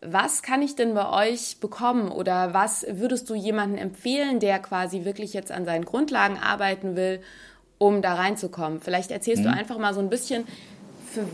Was 0.00 0.42
kann 0.42 0.62
ich 0.62 0.76
denn 0.76 0.94
bei 0.94 1.28
euch 1.28 1.58
bekommen 1.60 2.10
oder 2.10 2.54
was 2.54 2.86
würdest 2.88 3.28
du 3.28 3.34
jemandem 3.34 3.78
empfehlen, 3.78 4.40
der 4.40 4.60
quasi 4.60 5.04
wirklich 5.04 5.34
jetzt 5.34 5.52
an 5.52 5.66
seinen 5.66 5.84
Grundlagen 5.84 6.38
arbeiten 6.38 6.96
will, 6.96 7.20
um 7.76 8.00
da 8.00 8.14
reinzukommen? 8.14 8.80
Vielleicht 8.80 9.10
erzählst 9.10 9.42
mhm. 9.42 9.48
du 9.48 9.52
einfach 9.52 9.76
mal 9.76 9.92
so 9.92 10.00
ein 10.00 10.08
bisschen, 10.08 10.46
für, 11.12 11.28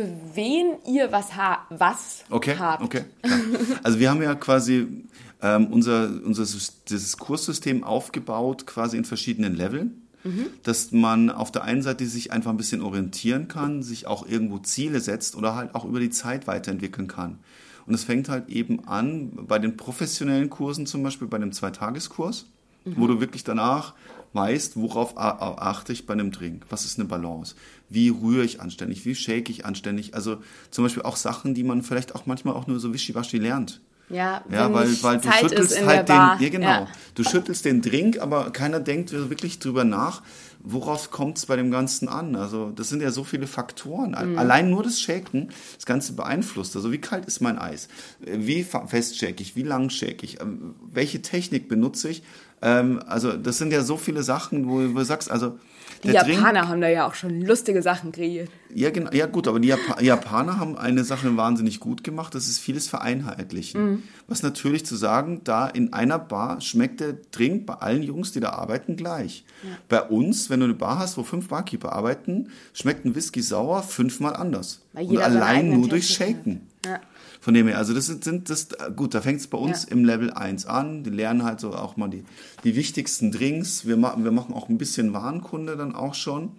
für 0.00 0.08
wen 0.34 0.76
ihr 0.86 1.12
was, 1.12 1.36
ha 1.36 1.66
was 1.68 2.24
okay, 2.30 2.56
habt. 2.58 2.82
Okay, 2.82 3.04
klar. 3.22 3.40
Also 3.82 3.98
wir 3.98 4.10
haben 4.10 4.22
ja 4.22 4.34
quasi 4.34 5.04
ähm, 5.42 5.66
unser, 5.66 6.08
unser 6.24 6.44
dieses 6.88 7.16
Kurssystem 7.18 7.84
aufgebaut, 7.84 8.66
quasi 8.66 8.96
in 8.96 9.04
verschiedenen 9.04 9.54
Leveln. 9.54 10.06
Mhm. 10.22 10.46
Dass 10.64 10.92
man 10.92 11.30
auf 11.30 11.50
der 11.50 11.64
einen 11.64 11.80
Seite 11.80 12.06
sich 12.06 12.30
einfach 12.30 12.50
ein 12.50 12.58
bisschen 12.58 12.82
orientieren 12.82 13.48
kann, 13.48 13.82
sich 13.82 14.06
auch 14.06 14.26
irgendwo 14.26 14.58
Ziele 14.58 15.00
setzt 15.00 15.34
oder 15.34 15.54
halt 15.54 15.74
auch 15.74 15.86
über 15.86 15.98
die 15.98 16.10
Zeit 16.10 16.46
weiterentwickeln 16.46 17.08
kann. 17.08 17.38
Und 17.86 17.94
es 17.94 18.04
fängt 18.04 18.28
halt 18.28 18.50
eben 18.50 18.86
an 18.86 19.30
bei 19.48 19.58
den 19.58 19.78
professionellen 19.78 20.50
Kursen, 20.50 20.84
zum 20.84 21.02
Beispiel 21.02 21.26
bei 21.26 21.38
dem 21.38 21.52
Zweitageskurs, 21.52 22.46
mhm. 22.84 22.94
wo 22.96 23.06
du 23.06 23.20
wirklich 23.20 23.44
danach 23.44 23.94
weißt, 24.32 24.76
worauf 24.76 25.16
achte 25.16 25.92
ich 25.92 26.06
bei 26.06 26.12
einem 26.14 26.30
Drink? 26.30 26.64
Was 26.70 26.84
ist 26.84 26.98
eine 26.98 27.08
Balance? 27.08 27.54
Wie 27.88 28.08
rühre 28.08 28.44
ich 28.44 28.60
anständig? 28.60 29.04
Wie 29.04 29.14
shake 29.14 29.50
ich 29.50 29.64
anständig? 29.64 30.14
Also 30.14 30.38
zum 30.70 30.84
Beispiel 30.84 31.02
auch 31.02 31.16
Sachen, 31.16 31.54
die 31.54 31.64
man 31.64 31.82
vielleicht 31.82 32.14
auch 32.14 32.26
manchmal 32.26 32.54
auch 32.54 32.66
nur 32.66 32.78
so 32.78 32.94
wischiwaschi 32.94 33.38
lernt. 33.38 33.80
Ja, 34.10 34.42
ja 34.50 34.72
weil, 34.72 34.88
weil 35.02 35.18
du 35.18 35.28
Zeit 35.28 35.40
schüttelst 35.40 35.86
halt 35.86 36.08
den, 36.08 36.16
ja 36.16 36.48
genau, 36.48 36.66
ja. 36.66 36.88
du 37.14 37.22
schüttelst 37.22 37.64
den 37.64 37.80
Drink, 37.80 38.18
aber 38.20 38.50
keiner 38.50 38.80
denkt 38.80 39.12
wirklich 39.12 39.60
drüber 39.60 39.84
nach, 39.84 40.22
worauf 40.62 41.12
kommt 41.12 41.38
es 41.38 41.46
bei 41.46 41.54
dem 41.56 41.70
Ganzen 41.70 42.08
an? 42.08 42.34
Also 42.34 42.70
das 42.70 42.88
sind 42.88 43.02
ja 43.02 43.12
so 43.12 43.22
viele 43.22 43.46
Faktoren. 43.46 44.10
Mhm. 44.10 44.36
Allein 44.36 44.68
nur 44.68 44.82
das 44.82 45.00
Shaken, 45.00 45.50
das 45.76 45.86
Ganze 45.86 46.14
beeinflusst. 46.14 46.74
Also 46.74 46.90
wie 46.90 46.98
kalt 46.98 47.24
ist 47.26 47.40
mein 47.40 47.58
Eis? 47.58 47.88
Wie 48.20 48.64
fest 48.64 49.16
shake 49.16 49.40
ich? 49.40 49.54
Wie 49.54 49.62
lang 49.62 49.90
shake 49.90 50.24
ich? 50.24 50.40
Ähm, 50.40 50.74
welche 50.92 51.22
Technik 51.22 51.68
benutze 51.68 52.08
ich? 52.08 52.22
Ähm, 52.62 53.00
also 53.06 53.32
das 53.32 53.58
sind 53.58 53.72
ja 53.72 53.82
so 53.82 53.96
viele 53.96 54.22
Sachen, 54.22 54.68
wo, 54.68 54.80
du 54.80 55.04
sagst, 55.04 55.30
also 55.30 55.58
die 56.04 56.08
Japaner 56.08 56.52
Drink, 56.52 56.68
haben 56.68 56.80
da 56.80 56.88
ja 56.88 57.06
auch 57.06 57.14
schon 57.14 57.42
lustige 57.42 57.82
Sachen 57.82 58.12
kreiert. 58.12 58.48
Ja, 58.74 58.90
genau, 58.90 59.10
ja 59.12 59.26
gut, 59.26 59.48
aber 59.48 59.60
die 59.60 59.68
Jap 59.68 60.00
Japaner 60.00 60.58
haben 60.58 60.78
eine 60.78 61.04
Sache 61.04 61.36
wahnsinnig 61.36 61.80
gut 61.80 62.04
gemacht, 62.04 62.34
das 62.34 62.48
ist 62.48 62.58
vieles 62.58 62.88
vereinheitlichen. 62.88 63.84
Mhm. 63.84 64.02
Was 64.26 64.42
natürlich 64.42 64.86
zu 64.86 64.96
sagen, 64.96 65.42
da 65.44 65.66
in 65.66 65.92
einer 65.92 66.18
Bar 66.18 66.60
schmeckt 66.60 67.00
der 67.00 67.16
Drink 67.32 67.66
bei 67.66 67.74
allen 67.74 68.02
Jungs, 68.02 68.32
die 68.32 68.40
da 68.40 68.50
arbeiten, 68.50 68.96
gleich. 68.96 69.44
Ja. 69.62 69.70
Bei 69.88 70.02
uns, 70.02 70.48
wenn 70.48 70.60
du 70.60 70.64
eine 70.64 70.74
Bar 70.74 70.98
hast, 70.98 71.18
wo 71.18 71.22
fünf 71.22 71.48
Barkeeper 71.48 71.92
arbeiten, 71.92 72.48
schmeckt 72.72 73.04
ein 73.04 73.14
Whisky 73.14 73.42
sauer 73.42 73.82
fünfmal 73.82 74.36
anders. 74.36 74.82
Und 74.94 75.18
allein 75.18 75.70
nur 75.70 75.88
durch 75.88 76.08
Shaken. 76.08 76.68
Ja. 76.84 77.00
Von 77.40 77.54
dem 77.54 77.68
her, 77.68 77.78
also 77.78 77.94
das 77.94 78.06
sind, 78.06 78.22
sind 78.22 78.50
das, 78.50 78.68
gut, 78.94 79.14
da 79.14 79.22
fängt 79.22 79.40
es 79.40 79.46
bei 79.46 79.56
uns 79.56 79.84
ja. 79.84 79.92
im 79.92 80.04
Level 80.04 80.30
1 80.30 80.66
an. 80.66 81.02
Die 81.04 81.10
lernen 81.10 81.42
halt 81.42 81.60
so 81.60 81.72
auch 81.72 81.96
mal 81.96 82.08
die, 82.08 82.22
die 82.64 82.76
wichtigsten 82.76 83.32
Drinks. 83.32 83.86
Wir 83.86 83.96
machen, 83.96 84.24
wir 84.24 84.30
machen 84.30 84.54
auch 84.54 84.68
ein 84.68 84.76
bisschen 84.76 85.14
Warenkunde 85.14 85.76
dann 85.76 85.94
auch 85.94 86.14
schon. 86.14 86.52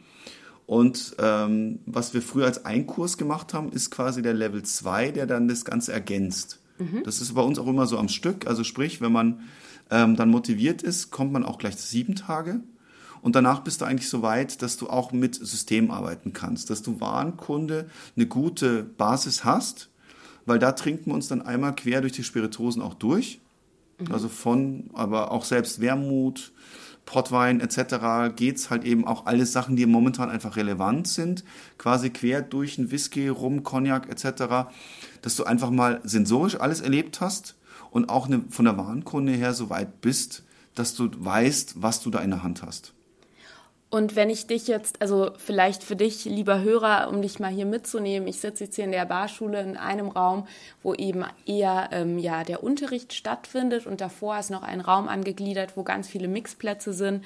Und 0.66 1.16
ähm, 1.20 1.80
was 1.86 2.16
wir 2.16 2.22
früher 2.22 2.46
als 2.46 2.66
Einkurs 2.66 3.18
gemacht 3.18 3.54
haben, 3.54 3.72
ist 3.72 3.92
quasi 3.92 4.24
der 4.24 4.34
Level 4.34 4.64
2, 4.64 5.12
der 5.12 5.28
dann 5.28 5.48
das 5.48 5.66
Ganze 5.66 5.94
ergänzt. 5.94 6.60
Mhm. 6.80 7.04
Das 7.04 7.22
ist 7.22 7.36
bei 7.36 7.42
uns 7.42 7.60
auch 7.60 7.68
immer 7.68 7.86
so 7.86 8.00
am 8.00 8.10
Stück. 8.10 8.48
Also 8.48 8.64
sprich, 8.64 9.02
wenn 9.02 9.12
man 9.12 9.42
ähm, 9.92 10.16
dann 10.16 10.30
motiviert 10.30 10.82
ist, 10.82 11.12
kommt 11.12 11.32
man 11.32 11.44
auch 11.44 11.60
gleich 11.60 11.76
sieben 11.76 12.16
Tage. 12.16 12.62
Und 13.22 13.36
danach 13.36 13.60
bist 13.60 13.82
du 13.82 13.86
eigentlich 13.86 14.10
so 14.10 14.24
weit, 14.24 14.64
dass 14.64 14.78
du 14.78 14.90
auch 14.90 15.12
mit 15.12 15.36
System 15.36 15.92
arbeiten 15.92 16.34
kannst, 16.34 16.72
dass 16.72 16.82
du 16.82 17.00
Warenkunde 17.00 17.88
eine 18.16 18.26
gute 18.26 18.82
Basis 18.82 19.44
hast 19.44 19.91
weil 20.46 20.60
da 20.60 20.72
trinken 20.72 21.08
wir 21.08 21.14
uns 21.14 21.28
dann 21.28 21.42
einmal 21.42 21.76
quer 21.76 22.02
durch 22.02 22.14
die 22.14 22.24
Spiritosen 22.24 22.82
auch 22.82 22.94
durch. 22.94 23.40
Mhm. 24.00 24.12
Also 24.12 24.30
von, 24.30 24.90
aber 24.94 25.32
auch 25.32 25.46
selbst 25.46 25.82
Wermut, 25.82 26.52
Portwein 27.06 27.60
etc. 27.60 28.36
geht's 28.36 28.70
halt 28.70 28.84
eben 28.84 29.06
auch 29.06 29.26
alles 29.26 29.52
Sachen, 29.52 29.76
die 29.76 29.86
momentan 29.86 30.30
einfach 30.30 30.56
relevant 30.56 31.08
sind, 31.08 31.44
quasi 31.78 32.10
quer 32.10 32.42
durch 32.42 32.78
ein 32.78 32.92
Whisky, 32.92 33.28
Rum, 33.28 33.64
Cognac 33.64 34.10
etc., 34.10 34.72
dass 35.22 35.36
du 35.36 35.44
einfach 35.44 35.72
mal 35.72 36.00
sensorisch 36.04 36.60
alles 36.60 36.82
erlebt 36.82 37.22
hast 37.22 37.56
und 37.90 38.10
auch 38.10 38.28
eine, 38.28 38.44
von 38.50 38.66
der 38.66 38.78
Warenkunde 38.78 39.34
her 39.34 39.54
so 39.54 39.70
weit 39.70 40.02
bist, 40.02 40.44
dass 40.76 40.96
du 40.96 41.10
weißt, 41.14 41.82
was 41.82 42.02
du 42.02 42.10
da 42.10 42.20
in 42.20 42.30
der 42.30 42.44
Hand 42.44 42.64
hast. 42.64 42.94
Und 43.92 44.16
wenn 44.16 44.30
ich 44.30 44.48
dich 44.48 44.68
jetzt, 44.68 45.02
also 45.02 45.32
vielleicht 45.38 45.84
für 45.84 45.98
dich, 45.98 46.24
lieber 46.24 46.62
Hörer, 46.62 47.10
um 47.10 47.22
dich 47.22 47.40
mal 47.42 47.52
hier 47.52 47.66
mitzunehmen, 47.66 48.26
ich 48.26 48.40
sitze 48.40 48.64
jetzt 48.64 48.78
hier 48.78 48.86
in 48.86 48.94
der 48.94 49.06
Barschule 49.06 49.62
in 49.62 49.76
einem 49.76 50.08
Raum, 50.08 50.48
wo 50.82 50.94
eben 50.94 51.26
eher 51.46 51.90
ähm, 51.92 52.18
ja, 52.18 52.46
der 52.46 52.64
Unterricht 52.64 53.12
stattfindet 53.12 53.86
und 53.86 54.00
davor 54.00 54.40
ist 54.40 54.50
noch 54.50 54.64
ein 54.64 54.80
Raum 54.80 55.10
angegliedert, 55.10 55.76
wo 55.76 55.84
ganz 55.84 56.08
viele 56.08 56.30
Mixplätze 56.30 56.94
sind. 56.94 57.26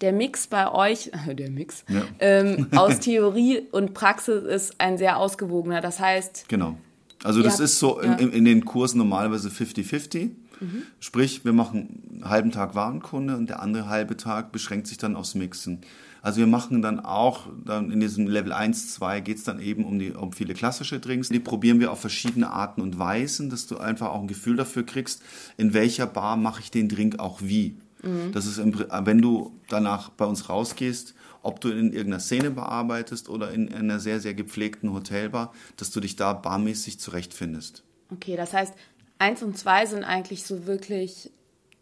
Der 0.00 0.14
Mix 0.14 0.46
bei 0.46 0.72
euch, 0.72 1.10
der 1.28 1.50
Mix, 1.50 1.84
ja. 1.86 2.02
ähm, 2.18 2.68
aus 2.74 2.98
Theorie 3.00 3.66
und 3.70 3.92
Praxis 3.92 4.42
ist 4.42 4.80
ein 4.80 4.96
sehr 4.96 5.18
ausgewogener. 5.18 5.82
Das 5.82 6.00
heißt. 6.00 6.46
Genau. 6.48 6.78
Also 7.24 7.42
das 7.42 7.60
ist 7.60 7.78
so 7.78 8.02
ja. 8.02 8.14
in, 8.14 8.32
in, 8.32 8.44
den 8.46 8.64
Kursen 8.64 8.96
normalerweise 8.98 9.50
50-50. 9.50 10.30
Mhm. 10.60 10.82
Sprich, 10.98 11.44
wir 11.44 11.52
machen 11.52 12.02
einen 12.10 12.30
halben 12.30 12.52
Tag 12.52 12.74
Warenkunde 12.74 13.36
und 13.36 13.50
der 13.50 13.60
andere 13.60 13.88
halbe 13.88 14.16
Tag 14.16 14.50
beschränkt 14.52 14.86
sich 14.86 14.96
dann 14.96 15.14
aufs 15.14 15.34
Mixen. 15.34 15.82
Also 16.26 16.40
wir 16.40 16.48
machen 16.48 16.82
dann 16.82 16.98
auch, 16.98 17.46
dann 17.64 17.92
in 17.92 18.00
diesem 18.00 18.26
Level 18.26 18.52
1, 18.52 18.94
2 18.94 19.20
geht 19.20 19.36
es 19.36 19.44
dann 19.44 19.60
eben 19.60 19.84
um, 19.84 20.00
die, 20.00 20.10
um 20.10 20.32
viele 20.32 20.54
klassische 20.54 20.98
Drinks. 20.98 21.28
Die 21.28 21.38
probieren 21.38 21.78
wir 21.78 21.92
auf 21.92 22.00
verschiedene 22.00 22.50
Arten 22.50 22.80
und 22.80 22.98
Weisen, 22.98 23.48
dass 23.48 23.68
du 23.68 23.78
einfach 23.78 24.08
auch 24.08 24.22
ein 24.22 24.26
Gefühl 24.26 24.56
dafür 24.56 24.84
kriegst, 24.84 25.22
in 25.56 25.72
welcher 25.72 26.08
Bar 26.08 26.36
mache 26.36 26.62
ich 26.62 26.72
den 26.72 26.88
Drink 26.88 27.20
auch 27.20 27.42
wie. 27.42 27.76
Mhm. 28.02 28.32
Das 28.32 28.44
ist, 28.44 28.58
wenn 28.58 29.22
du 29.22 29.52
danach 29.68 30.08
bei 30.08 30.24
uns 30.24 30.48
rausgehst, 30.48 31.14
ob 31.42 31.60
du 31.60 31.68
in 31.68 31.92
irgendeiner 31.92 32.18
Szene 32.18 32.50
bearbeitest 32.50 33.28
oder 33.28 33.52
in 33.52 33.72
einer 33.72 34.00
sehr, 34.00 34.18
sehr 34.18 34.34
gepflegten 34.34 34.92
Hotelbar, 34.92 35.52
dass 35.76 35.92
du 35.92 36.00
dich 36.00 36.16
da 36.16 36.32
barmäßig 36.32 36.98
zurechtfindest. 36.98 37.84
Okay, 38.10 38.34
das 38.34 38.52
heißt, 38.52 38.74
eins 39.20 39.44
und 39.44 39.56
zwei 39.56 39.86
sind 39.86 40.02
eigentlich 40.02 40.42
so 40.42 40.66
wirklich. 40.66 41.30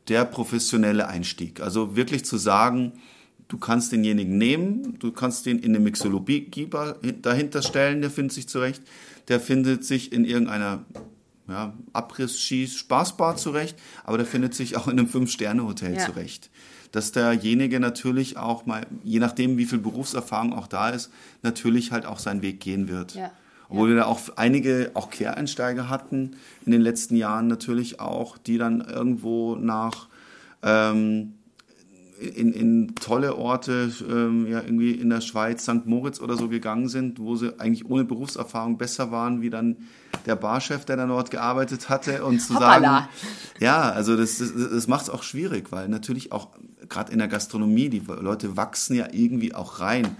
Der 0.08 0.26
professionelle 0.26 1.08
Einstieg. 1.08 1.62
Also 1.62 1.96
wirklich 1.96 2.26
zu 2.26 2.36
sagen, 2.36 2.92
du 3.48 3.58
kannst 3.58 3.92
denjenigen 3.92 4.38
nehmen, 4.38 4.98
du 4.98 5.12
kannst 5.12 5.46
den 5.46 5.58
in 5.58 5.70
eine 5.70 5.80
Mixologie 5.80 6.50
dahinter 7.22 7.62
stellen, 7.62 8.00
der 8.00 8.10
findet 8.10 8.32
sich 8.32 8.48
zurecht. 8.48 8.82
Der 9.28 9.40
findet 9.40 9.84
sich 9.84 10.12
in 10.12 10.24
irgendeiner 10.24 10.84
ja, 11.48 11.74
Abriss-Schieß-Spaßbar 11.92 13.36
zurecht, 13.36 13.76
aber 14.04 14.18
der 14.18 14.26
findet 14.26 14.54
sich 14.54 14.76
auch 14.76 14.86
in 14.86 14.98
einem 14.98 15.08
Fünf-Sterne-Hotel 15.08 15.94
ja. 15.94 16.06
zurecht. 16.06 16.50
Dass 16.92 17.12
derjenige 17.12 17.80
natürlich 17.80 18.36
auch 18.36 18.66
mal, 18.66 18.86
je 19.02 19.18
nachdem, 19.18 19.58
wie 19.58 19.64
viel 19.64 19.78
Berufserfahrung 19.78 20.52
auch 20.52 20.68
da 20.68 20.90
ist, 20.90 21.10
natürlich 21.42 21.90
halt 21.90 22.06
auch 22.06 22.18
seinen 22.18 22.42
Weg 22.42 22.60
gehen 22.60 22.88
wird. 22.88 23.14
Ja. 23.14 23.30
Obwohl 23.68 23.88
wir 23.90 23.96
da 23.96 24.04
auch 24.04 24.20
einige 24.36 24.90
auch 24.94 25.10
Quereinsteiger 25.10 25.88
hatten 25.88 26.36
in 26.64 26.72
den 26.72 26.82
letzten 26.82 27.16
Jahren 27.16 27.48
natürlich 27.48 27.98
auch, 27.98 28.38
die 28.38 28.58
dann 28.58 28.82
irgendwo 28.82 29.56
nach 29.56 30.08
ähm, 30.62 31.34
in, 32.28 32.52
in 32.52 32.94
tolle 32.94 33.36
Orte, 33.36 33.92
ähm, 34.08 34.46
ja 34.46 34.60
irgendwie 34.60 34.92
in 34.92 35.10
der 35.10 35.20
Schweiz, 35.20 35.62
St. 35.62 35.86
Moritz 35.86 36.20
oder 36.20 36.36
so 36.36 36.48
gegangen 36.48 36.88
sind, 36.88 37.18
wo 37.18 37.36
sie 37.36 37.58
eigentlich 37.58 37.88
ohne 37.88 38.04
Berufserfahrung 38.04 38.78
besser 38.78 39.10
waren 39.10 39.42
wie 39.42 39.50
dann 39.50 39.76
der 40.26 40.36
Barchef, 40.36 40.84
der 40.84 40.96
dann 40.96 41.08
dort 41.08 41.30
gearbeitet 41.30 41.88
hatte 41.88 42.24
und 42.24 42.40
zu 42.40 42.54
Hoppala. 42.54 42.80
sagen, 42.80 43.08
ja, 43.60 43.90
also 43.90 44.16
das, 44.16 44.38
das, 44.38 44.52
das 44.54 44.88
macht 44.88 45.04
es 45.04 45.10
auch 45.10 45.22
schwierig, 45.22 45.70
weil 45.70 45.88
natürlich 45.88 46.32
auch 46.32 46.48
gerade 46.88 47.12
in 47.12 47.18
der 47.18 47.28
Gastronomie, 47.28 47.88
die 47.88 48.02
Leute 48.20 48.56
wachsen 48.56 48.94
ja 48.96 49.08
irgendwie 49.12 49.54
auch 49.54 49.80
rein. 49.80 50.16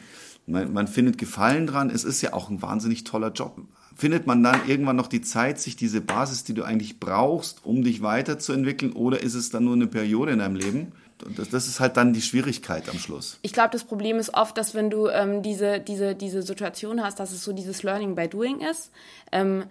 Man, 0.46 0.73
man 0.73 0.88
findet 0.88 1.18
Gefallen 1.18 1.66
dran, 1.66 1.90
es 1.90 2.04
ist 2.04 2.20
ja 2.20 2.32
auch 2.32 2.50
ein 2.50 2.61
wahnsinnig 2.61 3.04
toller 3.04 3.32
Job. 3.32 3.58
Findet 3.96 4.26
man 4.26 4.42
dann 4.42 4.61
irgendwann 4.66 4.96
noch 4.96 5.06
die 5.06 5.23
Zeit, 5.23 5.61
sich 5.61 5.76
diese 5.76 6.00
Basis, 6.00 6.42
die 6.42 6.52
du 6.52 6.64
eigentlich 6.64 6.99
brauchst, 6.99 7.64
um 7.64 7.84
dich 7.84 8.02
weiterzuentwickeln, 8.02 8.93
oder 8.93 9.23
ist 9.23 9.34
es 9.34 9.50
dann 9.50 9.64
nur 9.64 9.75
eine 9.75 9.86
Periode 9.86 10.32
in 10.32 10.40
deinem 10.40 10.56
Leben? 10.56 10.93
Das, 11.19 11.49
das 11.50 11.69
ist 11.69 11.81
halt 11.81 11.97
dann 11.97 12.13
die 12.13 12.23
Schwierigkeit 12.23 12.89
am 12.89 12.99
Schluss. 12.99 13.39
Ich 13.43 13.53
glaube, 13.53 13.71
das 13.71 13.85
Problem 13.85 14.19
ist 14.19 14.35
oft, 14.35 14.57
dass 14.59 14.75
wenn 14.75 14.91
du 14.91 15.09
ähm, 15.09 15.43
diese, 15.43 15.81
diese, 15.81 16.15
diese 16.15 16.43
Situation 16.43 17.03
hast, 17.03 17.21
dass 17.21 17.33
es 17.33 17.45
so 17.45 17.53
dieses 17.53 17.83
Learning 17.83 18.15
by 18.15 18.29
Doing 18.29 18.61
ist, 18.61 18.91
ähm, 19.33 19.65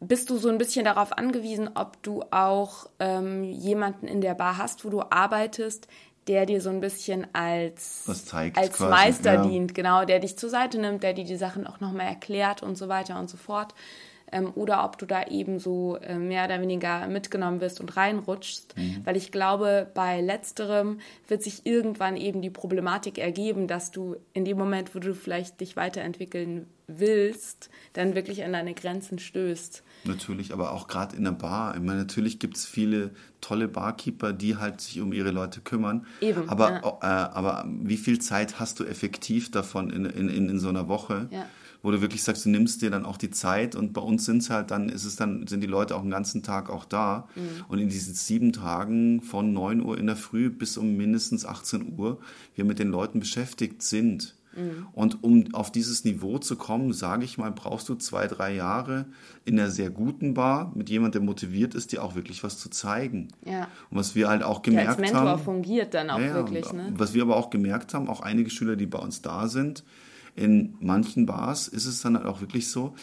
bist 0.00 0.30
du 0.30 0.36
so 0.36 0.48
ein 0.48 0.58
bisschen 0.58 0.84
darauf 0.84 1.16
angewiesen, 1.16 1.70
ob 1.74 2.02
du 2.02 2.24
auch 2.30 2.86
ähm, 2.98 3.44
jemanden 3.44 4.08
in 4.08 4.20
der 4.20 4.34
Bar 4.34 4.58
hast, 4.58 4.84
wo 4.84 4.90
du 4.90 5.02
arbeitest, 5.02 5.86
der 6.26 6.46
dir 6.46 6.60
so 6.60 6.70
ein 6.70 6.80
bisschen 6.80 7.26
als, 7.32 8.04
als 8.54 8.80
Meister 8.80 9.34
ja. 9.34 9.46
dient, 9.46 9.74
genau, 9.74 10.04
der 10.04 10.20
dich 10.20 10.36
zur 10.36 10.50
Seite 10.50 10.78
nimmt, 10.78 11.02
der 11.02 11.14
dir 11.14 11.24
die 11.24 11.36
Sachen 11.36 11.66
auch 11.66 11.80
nochmal 11.80 12.06
erklärt 12.06 12.62
und 12.62 12.76
so 12.76 12.88
weiter 12.88 13.18
und 13.18 13.30
so 13.30 13.36
fort 13.36 13.74
ähm, 14.32 14.50
oder 14.54 14.84
ob 14.84 14.98
du 14.98 15.06
da 15.06 15.26
eben 15.26 15.58
so 15.58 15.96
äh, 15.96 16.16
mehr 16.16 16.46
oder 16.46 16.60
weniger 16.60 17.06
mitgenommen 17.06 17.60
wirst 17.60 17.80
und 17.80 17.96
reinrutschst. 17.96 18.76
Mhm. 18.76 19.02
Weil 19.04 19.16
ich 19.16 19.30
glaube, 19.30 19.86
bei 19.94 20.20
letzterem 20.20 20.98
wird 21.28 21.42
sich 21.42 21.64
irgendwann 21.64 22.16
eben 22.16 22.42
die 22.42 22.50
Problematik 22.50 23.18
ergeben, 23.18 23.68
dass 23.68 23.90
du 23.90 24.16
in 24.32 24.44
dem 24.44 24.58
Moment, 24.58 24.94
wo 24.94 24.98
du 24.98 25.14
vielleicht 25.14 25.60
dich 25.60 25.76
weiterentwickeln 25.76 26.66
willst, 26.86 27.70
dann 27.92 28.14
wirklich 28.14 28.42
an 28.44 28.52
deine 28.52 28.74
Grenzen 28.74 29.18
stößt. 29.18 29.82
Natürlich, 30.04 30.52
aber 30.52 30.72
auch 30.72 30.88
gerade 30.88 31.16
in 31.16 31.24
der 31.24 31.32
Bar. 31.32 31.74
Ich 31.74 31.80
meine, 31.80 31.98
natürlich 31.98 32.38
gibt 32.38 32.56
es 32.56 32.66
viele 32.66 33.12
tolle 33.40 33.68
Barkeeper, 33.68 34.32
die 34.32 34.56
halt 34.56 34.80
sich 34.80 35.00
um 35.00 35.12
ihre 35.12 35.30
Leute 35.30 35.60
kümmern. 35.60 36.06
Eben. 36.20 36.48
Aber, 36.48 36.70
ja. 36.70 36.98
äh, 37.02 37.30
aber 37.32 37.64
wie 37.68 37.96
viel 37.96 38.18
Zeit 38.18 38.58
hast 38.58 38.80
du 38.80 38.84
effektiv 38.84 39.50
davon 39.50 39.90
in, 39.90 40.04
in, 40.06 40.28
in, 40.28 40.58
so 40.58 40.68
einer 40.68 40.88
Woche? 40.88 41.28
Ja 41.30 41.46
wo 41.82 41.90
du 41.90 42.00
wirklich 42.00 42.22
sagst, 42.22 42.44
du 42.44 42.48
nimmst 42.48 42.80
dir 42.80 42.90
dann 42.90 43.04
auch 43.04 43.16
die 43.16 43.30
Zeit 43.30 43.74
und 43.74 43.92
bei 43.92 44.00
uns 44.00 44.24
sind 44.24 44.38
es 44.38 44.50
halt 44.50 44.70
dann, 44.70 44.88
ist 44.88 45.04
es 45.04 45.16
dann, 45.16 45.46
sind 45.46 45.60
die 45.60 45.66
Leute 45.66 45.96
auch 45.96 46.02
den 46.02 46.10
ganzen 46.10 46.42
Tag 46.42 46.70
auch 46.70 46.84
da. 46.84 47.28
Mhm. 47.34 47.64
Und 47.68 47.78
in 47.78 47.88
diesen 47.88 48.14
sieben 48.14 48.52
Tagen 48.52 49.20
von 49.20 49.52
9 49.52 49.82
Uhr 49.82 49.98
in 49.98 50.06
der 50.06 50.16
Früh 50.16 50.48
bis 50.48 50.76
um 50.76 50.96
mindestens 50.96 51.44
18 51.44 51.98
Uhr 51.98 52.20
wir 52.54 52.64
mit 52.64 52.78
den 52.78 52.88
Leuten 52.88 53.18
beschäftigt 53.20 53.82
sind. 53.82 54.36
Mhm. 54.54 54.86
Und 54.92 55.24
um 55.24 55.54
auf 55.54 55.72
dieses 55.72 56.04
Niveau 56.04 56.38
zu 56.38 56.56
kommen, 56.56 56.92
sage 56.92 57.24
ich 57.24 57.38
mal, 57.38 57.50
brauchst 57.50 57.88
du 57.88 57.94
zwei, 57.94 58.26
drei 58.26 58.54
Jahre 58.54 59.06
in 59.44 59.58
einer 59.58 59.70
sehr 59.70 59.90
guten 59.90 60.34
Bar 60.34 60.72
mit 60.74 60.88
jemandem, 60.88 61.22
der 61.22 61.26
motiviert 61.26 61.74
ist, 61.74 61.92
dir 61.92 62.04
auch 62.04 62.14
wirklich 62.14 62.44
was 62.44 62.58
zu 62.58 62.68
zeigen. 62.68 63.28
Ja. 63.44 63.62
Und 63.90 63.98
was 63.98 64.14
wir 64.14 64.28
halt 64.28 64.42
auch 64.42 64.62
gemerkt 64.62 64.88
haben. 64.88 65.02
Als 65.02 65.12
Mentor 65.12 65.30
haben, 65.30 65.42
fungiert 65.42 65.94
dann 65.94 66.10
auch 66.10 66.20
ja, 66.20 66.34
wirklich. 66.34 66.72
Ne? 66.72 66.92
Was 66.96 67.14
wir 67.14 67.22
aber 67.22 67.36
auch 67.36 67.50
gemerkt 67.50 67.94
haben, 67.94 68.08
auch 68.08 68.20
einige 68.20 68.50
Schüler, 68.50 68.76
die 68.76 68.86
bei 68.86 68.98
uns 68.98 69.22
da 69.22 69.48
sind, 69.48 69.84
in 70.34 70.74
manchen 70.80 71.26
Bars 71.26 71.68
ist 71.68 71.86
es 71.86 72.02
dann 72.02 72.16
halt 72.16 72.26
auch 72.26 72.40
wirklich 72.40 72.70
so, 72.70 72.94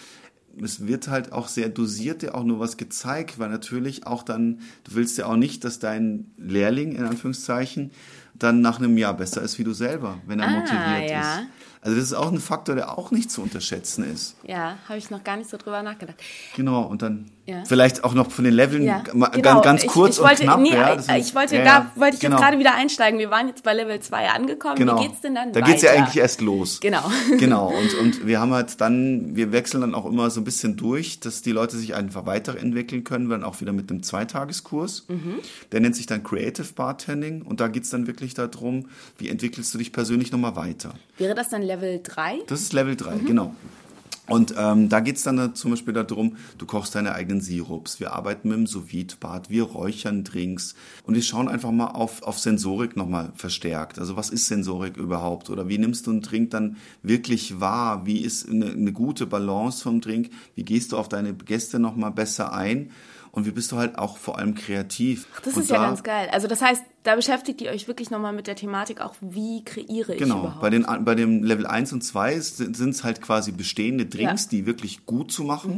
es 0.62 0.88
wird 0.88 1.08
halt 1.08 1.32
auch 1.32 1.48
sehr 1.48 1.70
dosiert 1.70 2.22
dir 2.22 2.36
auch 2.36 2.44
nur 2.44 2.60
was 2.60 2.78
gezeigt, 2.78 3.40
weil 3.40 3.50
natürlich 3.50 4.08
auch 4.08 4.24
dann, 4.24 4.60
du 4.84 4.96
willst 4.96 5.18
ja 5.18 5.28
auch 5.28 5.36
nicht, 5.36 5.64
dass 5.64 5.80
dein 5.80 6.32
Lehrling 6.38 6.94
in 6.94 7.06
Anführungszeichen 7.06 7.92
dann 8.34 8.62
nach 8.62 8.80
einem 8.80 8.98
Jahr 8.98 9.16
besser 9.16 9.42
ist 9.42 9.60
wie 9.60 9.64
du 9.64 9.74
selber, 9.74 10.20
wenn 10.26 10.40
er 10.40 10.48
ah, 10.48 10.60
motiviert 10.60 11.12
ja. 11.12 11.40
ist. 11.40 11.48
Also 11.82 11.96
das 11.96 12.06
ist 12.06 12.14
auch 12.14 12.32
ein 12.32 12.40
Faktor, 12.40 12.76
der 12.76 12.98
auch 12.98 13.12
nicht 13.12 13.32
zu 13.32 13.42
unterschätzen 13.42 14.04
ist. 14.04 14.36
Ja, 14.44 14.78
habe 14.88 14.98
ich 14.98 15.10
noch 15.10 15.24
gar 15.24 15.38
nicht 15.38 15.50
so 15.50 15.58
drüber 15.58 15.82
nachgedacht. 15.82 16.18
Genau, 16.56 16.84
und 16.84 17.02
dann 17.02 17.32
ja. 17.50 17.64
vielleicht 17.66 18.04
auch 18.04 18.14
noch 18.14 18.32
von 18.32 18.44
den 18.44 18.54
Leveln 18.54 18.84
ja, 18.84 19.00
genau. 19.00 19.30
ganz, 19.42 19.64
ganz 19.64 19.88
kurz 19.88 20.18
ich, 20.18 20.24
ich 20.24 20.28
wollte, 20.28 20.42
und 20.44 20.48
knapp. 20.48 20.60
Nee, 20.60 20.74
ja, 20.74 21.18
ich 21.18 21.36
wollte, 21.36 21.56
ja, 21.56 21.64
da 21.64 21.92
wollte 21.96 22.16
ich 22.16 22.22
genau. 22.22 22.36
jetzt 22.36 22.44
gerade 22.44 22.60
wieder 22.60 22.76
einsteigen. 22.76 23.20
Wir 23.20 23.32
waren 23.32 23.48
jetzt 23.48 23.64
bei 23.64 23.74
Level 23.74 24.00
2 24.00 24.30
angekommen. 24.30 24.76
Genau. 24.76 25.00
Wie 25.00 25.08
geht's 25.08 25.22
denn 25.22 25.36
dann 25.36 25.52
Da 25.52 25.62
geht 25.62 25.78
es 25.78 25.82
ja 25.82 25.92
eigentlich 25.92 26.18
erst 26.18 26.42
los. 26.42 26.80
Genau. 26.80 27.04
Genau, 27.40 27.70
und, 27.70 27.94
und 27.96 28.28
wir 28.28 28.40
haben 28.40 28.54
halt 28.54 28.82
dann, 28.82 29.36
wir 29.36 29.52
wechseln 29.52 29.82
dann 29.82 29.96
auch 29.96 30.06
immer 30.06 30.30
so 30.30 30.42
ein 30.42 30.44
bisschen 30.44 30.76
durch, 30.76 31.20
dass 31.20 31.42
die 31.42 31.52
Leute 31.52 31.78
sich 31.78 31.96
einfach 31.96 32.26
weiterentwickeln 32.26 33.04
können, 33.04 33.30
dann 33.30 33.44
auch 33.44 33.62
wieder 33.62 33.72
mit 33.72 33.90
einem 33.90 34.04
Zweitageskurs. 34.04 35.06
Mhm. 35.08 35.36
Der 35.72 35.80
nennt 35.80 35.96
sich 35.96 36.06
dann 36.06 36.24
Creative 36.24 36.68
Bartending 36.74 37.44
und 37.44 37.60
da 37.60 37.68
geht 37.68 37.84
es 37.84 37.90
dann 37.92 38.08
wirklich 38.08 38.34
darum, 38.34 38.88
wie 39.18 39.30
entwickelst 39.30 39.74
du 39.74 39.78
dich 39.78 39.94
persönlich 39.94 40.32
nochmal 40.32 40.56
weiter. 40.56 40.94
Wäre 41.18 41.36
das 41.36 41.50
dann 41.50 41.62
Level 41.62 42.02
3? 42.04 42.40
Das 42.48 42.62
ist 42.62 42.74
Level 42.74 42.96
3, 42.96 43.16
mhm. 43.16 43.26
genau. 43.26 43.56
Und 44.30 44.54
ähm, 44.58 44.90
da 44.90 45.00
geht's 45.00 45.24
dann 45.24 45.56
zum 45.56 45.72
Beispiel 45.72 45.94
darum, 45.94 46.38
du 46.58 46.66
kochst 46.66 46.96
deine 46.96 47.14
eigenen 47.14 47.42
Sirups, 47.42 48.00
wir 48.00 48.14
arbeiten 48.14 48.50
mit 48.50 48.58
dem 48.58 48.68
sous 48.68 48.86
bad 49.20 49.50
wir 49.50 49.64
räuchern 49.64 50.24
Drinks 50.24 50.76
und 51.04 51.16
wir 51.16 51.22
schauen 51.22 51.48
einfach 51.48 51.72
mal 51.72 51.88
auf, 51.88 52.24
auf 52.24 52.40
Sensorik 52.40 52.96
nochmal 52.96 53.32
verstärkt. 53.36 54.00
Also 54.00 54.16
was 54.16 54.30
ist 54.30 54.48
Sensorik 54.48 54.98
überhaupt 54.98 55.50
oder 55.50 55.68
wie 55.68 55.78
nimmst 55.78 56.08
du 56.08 56.12
einen 56.12 56.22
Drink 56.22 56.52
dann 56.52 56.78
wirklich 57.04 57.60
wahr? 57.60 58.06
Wie 58.06 58.20
ist 58.20 58.48
eine, 58.48 58.68
eine 58.68 58.92
gute 58.92 59.26
Balance 59.26 59.84
vom 59.84 60.02
Drink? 60.02 60.30
Wie 60.56 60.64
gehst 60.64 60.92
du 60.92 60.98
auf 60.98 61.10
deine 61.10 61.34
Gäste 61.34 61.80
nochmal 61.80 62.12
besser 62.12 62.54
ein? 62.54 62.92
Und 63.32 63.46
wie 63.46 63.52
bist 63.52 63.72
du 63.72 63.78
halt 63.78 63.98
auch 63.98 64.18
vor 64.18 64.38
allem 64.38 64.56
kreativ. 64.56 65.28
Ach, 65.36 65.42
das 65.42 65.56
und 65.56 65.64
ist 65.64 65.70
ja 65.70 65.78
ganz 65.78 66.04
geil. 66.04 66.30
Also 66.32 66.48
das 66.48 66.62
heißt, 66.62 66.84
da 67.04 67.16
beschäftigt 67.16 67.62
ihr 67.62 67.72
euch 67.72 67.88
wirklich 67.88 68.10
nochmal 68.10 68.34
mit 68.34 68.48
der 68.48 68.56
Thematik 68.56 69.02
auch, 69.02 69.16
wie 69.22 69.64
kreiere 69.64 70.14
ich 70.14 70.20
genau. 70.20 70.40
überhaupt. 70.40 70.62
Bei, 70.62 70.70
den, 70.70 70.86
bei 71.02 71.16
dem 71.16 71.44
Level 71.44 71.66
1 71.66 71.94
und 71.94 72.04
2 72.04 72.40
sind 72.40 72.78
es 72.78 73.04
halt 73.04 73.22
quasi 73.22 73.52
bestehende 73.52 74.06
Drinks, 74.06 74.46
ja. 74.46 74.50
die 74.52 74.66
wirklich 74.66 75.06
gut 75.06 75.32
zu 75.32 75.44
machen. 75.44 75.78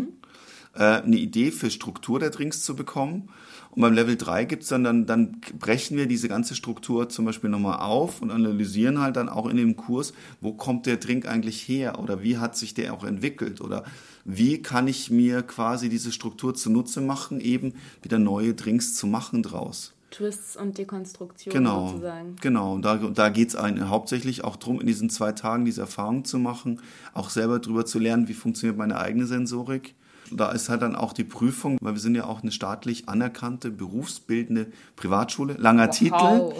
Mhm. 0.73 0.81
äh, 0.81 1.01
eine 1.01 1.17
Idee 1.17 1.51
für 1.51 1.69
Struktur 1.69 2.19
der 2.19 2.29
Drinks 2.29 2.63
zu 2.63 2.75
bekommen. 2.75 3.29
Und 3.71 3.81
beim 3.81 3.93
Level 3.93 4.17
3 4.17 4.45
gibt's 4.45 4.67
dann, 4.67 4.83
dann, 4.83 5.05
dann 5.05 5.39
brechen 5.57 5.95
wir 5.95 6.05
diese 6.05 6.27
ganze 6.27 6.55
Struktur 6.55 7.07
zum 7.07 7.23
Beispiel 7.23 7.49
nochmal 7.49 7.79
auf 7.79 8.21
und 8.21 8.29
analysieren 8.29 8.99
halt 8.99 9.15
dann 9.15 9.29
auch 9.29 9.47
in 9.47 9.55
dem 9.55 9.77
Kurs, 9.77 10.13
wo 10.41 10.51
kommt 10.53 10.85
der 10.85 10.97
Drink 10.97 11.25
eigentlich 11.25 11.61
her 11.61 11.97
oder 11.99 12.21
wie 12.21 12.37
hat 12.37 12.57
sich 12.57 12.73
der 12.73 12.93
auch 12.93 13.05
entwickelt 13.05 13.61
oder 13.61 13.85
wie 14.25 14.61
kann 14.61 14.87
ich 14.87 15.09
mir 15.11 15.41
quasi 15.41 15.89
diese 15.89 16.11
Struktur 16.11 16.53
zunutze 16.55 17.01
machen, 17.01 17.39
eben 17.39 17.73
wieder 18.01 18.19
neue 18.19 18.53
Drinks 18.53 18.95
zu 18.95 19.07
machen 19.07 19.43
draus. 19.43 19.93
Twists 20.11 20.57
und 20.57 20.77
Dekonstruktion 20.77 21.53
Genau, 21.53 21.87
sozusagen. 21.87 22.35
genau. 22.41 22.73
Und 22.73 22.83
da, 22.83 22.97
da 22.97 23.29
geht's 23.29 23.53
es 23.55 23.81
hauptsächlich 23.81 24.43
auch 24.43 24.57
drum, 24.57 24.81
in 24.81 24.87
diesen 24.87 25.09
zwei 25.09 25.31
Tagen 25.31 25.63
diese 25.63 25.81
Erfahrung 25.81 26.25
zu 26.25 26.37
machen, 26.37 26.81
auch 27.13 27.29
selber 27.29 27.59
drüber 27.59 27.85
zu 27.85 27.97
lernen, 27.97 28.27
wie 28.27 28.33
funktioniert 28.33 28.77
meine 28.77 28.99
eigene 28.99 29.25
Sensorik. 29.25 29.95
Da 30.33 30.51
ist 30.51 30.69
halt 30.69 30.81
dann 30.81 30.95
auch 30.95 31.11
die 31.13 31.23
Prüfung, 31.25 31.77
weil 31.81 31.93
wir 31.93 31.99
sind 31.99 32.15
ja 32.15 32.25
auch 32.25 32.41
eine 32.41 32.51
staatlich 32.51 33.09
anerkannte, 33.09 33.69
berufsbildende 33.69 34.67
Privatschule. 34.95 35.55
Langer 35.57 35.87
Wow. 35.87 35.97
Titel. 35.97 36.53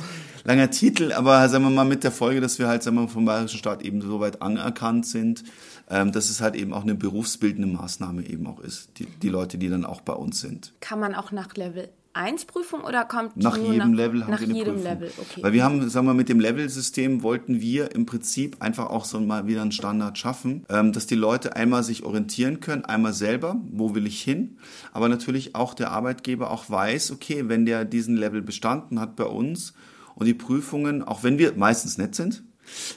Langer 0.43 0.71
Titel, 0.71 1.11
aber 1.13 1.47
sagen 1.49 1.63
wir 1.65 1.69
mal 1.69 1.85
mit 1.85 2.03
der 2.03 2.11
Folge, 2.11 2.41
dass 2.41 2.57
wir 2.57 2.67
halt 2.67 2.83
sagen 2.83 2.97
wir, 2.97 3.01
mal, 3.03 3.07
vom 3.07 3.25
Bayerischen 3.25 3.59
Staat 3.59 3.83
eben 3.83 4.01
so 4.01 4.19
weit 4.19 4.41
anerkannt 4.41 5.05
sind, 5.05 5.43
ähm, 5.91 6.11
dass 6.11 6.29
es 6.29 6.41
halt 6.41 6.55
eben 6.55 6.73
auch 6.73 6.83
eine 6.83 6.95
berufsbildende 6.95 7.67
Maßnahme 7.67 8.25
eben 8.25 8.47
auch 8.47 8.59
ist. 8.59 8.97
Die, 8.97 9.05
die 9.05 9.29
Leute, 9.29 9.57
die 9.57 9.69
dann 9.69 9.85
auch 9.85 10.01
bei 10.01 10.13
uns 10.13 10.39
sind. 10.39 10.73
Kann 10.79 10.99
man 10.99 11.13
auch 11.13 11.31
nach 11.31 11.53
Level 11.55 11.89
1 12.13 12.45
Prüfung 12.45 12.81
oder 12.81 13.05
kommt 13.05 13.37
Nach 13.37 13.57
jedem 13.57 13.91
nach, 13.91 13.97
Level 13.97 14.23
haben 14.23 14.31
nach 14.31 14.41
wir 14.41 14.47
eine 14.47 14.57
jedem 14.57 14.73
Prüfung. 14.75 14.91
Level, 14.91 15.11
okay. 15.17 15.43
Weil 15.43 15.53
wir 15.53 15.63
haben, 15.63 15.89
sagen 15.89 16.07
wir, 16.07 16.13
mit 16.13 16.29
dem 16.29 16.39
Level-System 16.39 17.23
wollten 17.23 17.61
wir 17.61 17.95
im 17.95 18.05
Prinzip 18.05 18.57
einfach 18.59 18.89
auch 18.89 19.05
so 19.05 19.19
mal 19.19 19.47
wieder 19.47 19.61
einen 19.61 19.71
Standard 19.71 20.17
schaffen, 20.17 20.65
ähm, 20.69 20.91
dass 20.91 21.07
die 21.07 21.15
Leute 21.15 21.55
einmal 21.55 21.83
sich 21.83 22.03
orientieren 22.03 22.59
können, 22.59 22.83
einmal 22.83 23.13
selber, 23.13 23.61
wo 23.71 23.95
will 23.95 24.07
ich 24.07 24.21
hin, 24.21 24.57
aber 24.91 25.07
natürlich 25.07 25.55
auch 25.55 25.73
der 25.73 25.91
Arbeitgeber 25.91 26.51
auch 26.51 26.69
weiß, 26.69 27.11
okay, 27.11 27.47
wenn 27.47 27.65
der 27.65 27.85
diesen 27.85 28.17
Level 28.17 28.41
bestanden 28.41 28.99
hat 28.99 29.15
bei 29.15 29.25
uns 29.25 29.73
und 30.15 30.25
die 30.25 30.33
Prüfungen, 30.33 31.03
auch 31.03 31.23
wenn 31.23 31.37
wir 31.37 31.53
meistens 31.55 31.97
nett 31.97 32.15
sind, 32.15 32.43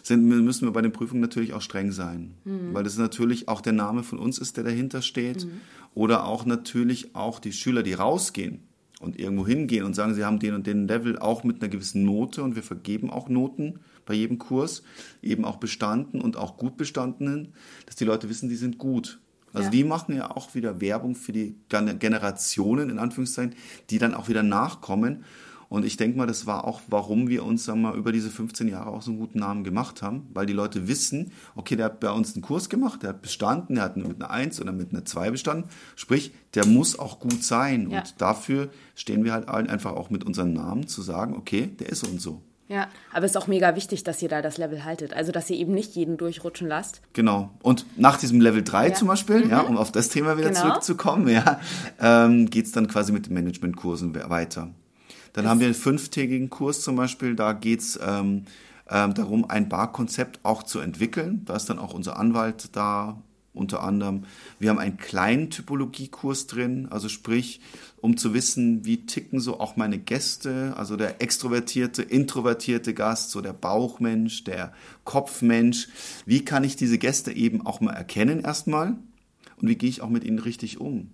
sind, 0.03 0.25
müssen 0.25 0.67
wir 0.67 0.73
bei 0.73 0.83
den 0.83 0.93
Prüfungen 0.93 1.21
natürlich 1.21 1.53
auch 1.53 1.63
streng 1.63 1.93
sein. 1.93 2.35
Mhm. 2.45 2.73
Weil 2.75 2.85
das 2.85 2.97
natürlich 2.99 3.49
auch 3.49 3.61
der 3.61 3.73
Name 3.73 4.03
von 4.03 4.19
uns 4.19 4.39
ist, 4.39 4.57
der 4.57 4.65
dahinter 4.65 5.03
steht. 5.03 5.47
Oder 5.95 6.25
auch 6.27 6.45
natürlich 6.45 7.15
auch 7.15 7.39
die 7.39 7.53
Schüler, 7.53 7.83
die 7.83 7.93
rausgehen 7.95 8.61
und 9.01 9.19
irgendwo 9.19 9.47
hingehen 9.47 9.85
und 9.85 9.95
sagen, 9.95 10.15
sie 10.15 10.25
haben 10.25 10.39
den 10.41 10.55
und 10.55 10.67
den 10.67 10.89
Level 10.89 11.19
auch 11.19 11.45
mit 11.45 11.61
einer 11.63 11.69
gewissen 11.71 12.05
Note 12.05 12.43
und 12.43 12.57
wir 12.57 12.63
vergeben 12.63 13.11
auch 13.11 13.29
Noten 13.29 13.81
bei 14.07 14.15
jedem 14.15 14.39
Kurs, 14.39 14.83
eben 15.23 15.45
auch 15.45 15.57
bestanden 15.57 16.21
und 16.21 16.37
auch 16.37 16.57
gut 16.57 16.77
bestandenen, 16.77 17.53
dass 17.87 17.97
die 17.97 18.05
Leute 18.05 18.29
wissen, 18.29 18.49
die 18.49 18.57
sind 18.57 18.77
gut. 18.79 19.21
Also 19.53 19.67
Ja. 19.67 19.71
die 19.71 19.85
machen 19.85 20.17
ja 20.17 20.31
auch 20.33 20.55
wieder 20.57 20.81
Werbung 20.81 21.15
für 21.15 21.33
die 21.33 21.55
Gen- 21.69 21.99
Generationen, 22.01 22.91
in 22.91 22.99
Anführungszeichen, 22.99 23.55
die 23.91 23.99
dann 23.99 24.15
auch 24.15 24.29
wieder 24.29 24.43
nachkommen. 24.43 25.25
Und 25.75 25.85
ich 25.85 25.97
denke 25.97 26.17
mal, 26.17 26.27
das 26.27 26.47
war 26.47 26.65
auch, 26.67 26.81
warum 26.87 27.29
wir 27.29 27.45
uns 27.45 27.65
sagen 27.65 27.83
wir 27.83 27.91
mal, 27.91 27.99
über 27.99 28.13
diese 28.13 28.31
15 28.31 28.69
Jahre 28.69 28.91
auch 28.91 29.03
so 29.03 29.11
einen 29.11 29.19
guten 29.19 29.41
Namen 29.41 29.65
gemacht 29.65 30.03
haben, 30.03 30.29
weil 30.33 30.47
die 30.47 30.53
Leute 30.53 30.87
wissen, 30.87 31.33
okay, 31.57 31.75
der 31.75 31.87
hat 31.87 31.99
bei 31.99 32.11
uns 32.13 32.35
einen 32.35 32.43
Kurs 32.43 32.69
gemacht, 32.69 33.03
der 33.03 33.11
hat 33.11 33.23
bestanden, 33.23 33.75
der 33.75 33.85
hat 33.85 33.97
mit 33.97 34.07
einer 34.23 34.31
1 34.31 34.61
oder 34.61 34.71
mit 34.71 34.93
einer 34.93 35.05
2 35.05 35.33
bestanden. 35.33 35.69
Sprich, 35.97 36.33
der 36.55 36.65
muss 36.67 36.97
auch 36.99 37.19
gut 37.19 37.43
sein. 37.43 37.91
Ja. 37.91 37.99
Und 37.99 38.21
dafür 38.21 38.69
stehen 38.95 39.25
wir 39.25 39.33
halt 39.33 39.49
allen 39.49 39.69
einfach 39.69 39.93
auch 39.95 40.11
mit 40.11 40.23
unserem 40.25 40.53
Namen 40.53 40.87
zu 40.87 41.03
sagen, 41.03 41.35
okay, 41.35 41.67
der 41.81 41.89
ist 41.89 42.07
und 42.07 42.21
so. 42.21 42.41
ja, 42.69 42.87
aber 43.13 43.25
es 43.27 43.33
ist 43.33 43.37
auch 43.37 43.47
mega 43.49 43.75
wichtig, 43.77 44.05
dass 44.05 44.23
ihr 44.23 44.29
da 44.29 44.41
das 44.43 44.57
Level 44.59 44.85
haltet. 44.85 45.13
Also, 45.13 45.33
dass 45.33 45.51
ihr 45.51 45.57
eben 45.59 45.75
nicht 45.75 45.95
jeden 45.97 46.17
durchrutschen 46.17 46.67
lasst. 46.69 47.03
Genau. 47.15 47.51
Und 47.63 47.85
nach 47.99 48.17
diesem 48.17 48.41
Level 48.41 48.63
3 48.63 48.89
Ja. 48.89 48.95
zum 48.95 49.09
Beispiel, 49.09 49.49
ja, 49.51 49.61
um 49.63 49.77
auf 49.77 49.91
das 49.93 50.09
Thema 50.09 50.39
wieder 50.39 50.51
Genau. 50.51 50.61
zurückzukommen, 50.69 51.29
ja, 51.29 51.61
ähm, 52.01 52.49
geht 52.49 52.67
es 52.67 52.73
dann 52.73 52.87
quasi 52.87 53.11
mit 53.13 53.27
den 53.27 53.35
Managementkursen 53.35 54.15
we- 54.15 54.31
weiter. 54.31 54.71
Dann 55.35 55.47
haben 55.47 55.61
wir 55.61 55.67
einen 55.67 55.75
fünftägigen 55.75 56.49
Kurs 56.49 56.81
zum 56.81 56.97
Beispiel, 56.97 57.37
da 57.37 57.53
geht 57.53 57.81
es 57.81 57.99
ähm, 58.03 58.45
ähm, 58.89 59.15
darum, 59.15 59.51
ein 59.51 59.69
Barkonzept 59.69 60.41
auch 60.45 60.63
zu 60.63 60.79
entwickeln. 60.79 61.43
Da 61.45 61.57
ist 61.57 61.67
dann 61.67 61.79
auch 61.79 61.93
unser 61.93 62.19
Anwalt 62.19 62.71
da 62.73 63.23
unter 63.53 63.83
anderem. 63.83 64.25
Wir 64.59 64.71
haben 64.71 64.79
einen 64.79 64.97
kleinen 64.97 65.51
Typologiekurs 65.51 66.47
drin, 66.47 66.89
also 66.91 67.09
sprich, 67.09 67.61
um 68.01 68.17
zu 68.17 68.35
wissen, 68.35 68.85
wie 68.85 69.07
ticken 69.07 69.41
so 69.41 69.61
auch 69.61 69.77
meine 69.77 69.99
Gäste, 69.99 70.75
also 70.77 70.97
der 70.97 71.23
extrovertierte, 71.23 72.03
introvertierte 72.03 72.95
Gast, 72.95 73.31
so 73.31 73.41
der 73.41 73.53
Bauchmensch, 73.53 74.45
der 74.45 74.73
Kopfmensch. 75.05 75.89
Wie 76.27 76.45
kann 76.45 76.65
ich 76.65 76.77
diese 76.77 76.99
Gäste 76.99 77.33
eben 77.33 77.65
auch 77.65 77.81
mal 77.81 77.93
erkennen 77.93 78.41
erstmal? 78.41 78.97
Und 79.57 79.69
wie 79.69 79.77
gehe 79.77 79.89
ich 79.89 80.03
auch 80.03 80.11
mit 80.11 80.25
ihnen 80.25 80.41
richtig 80.41 80.81
um? 80.81 81.11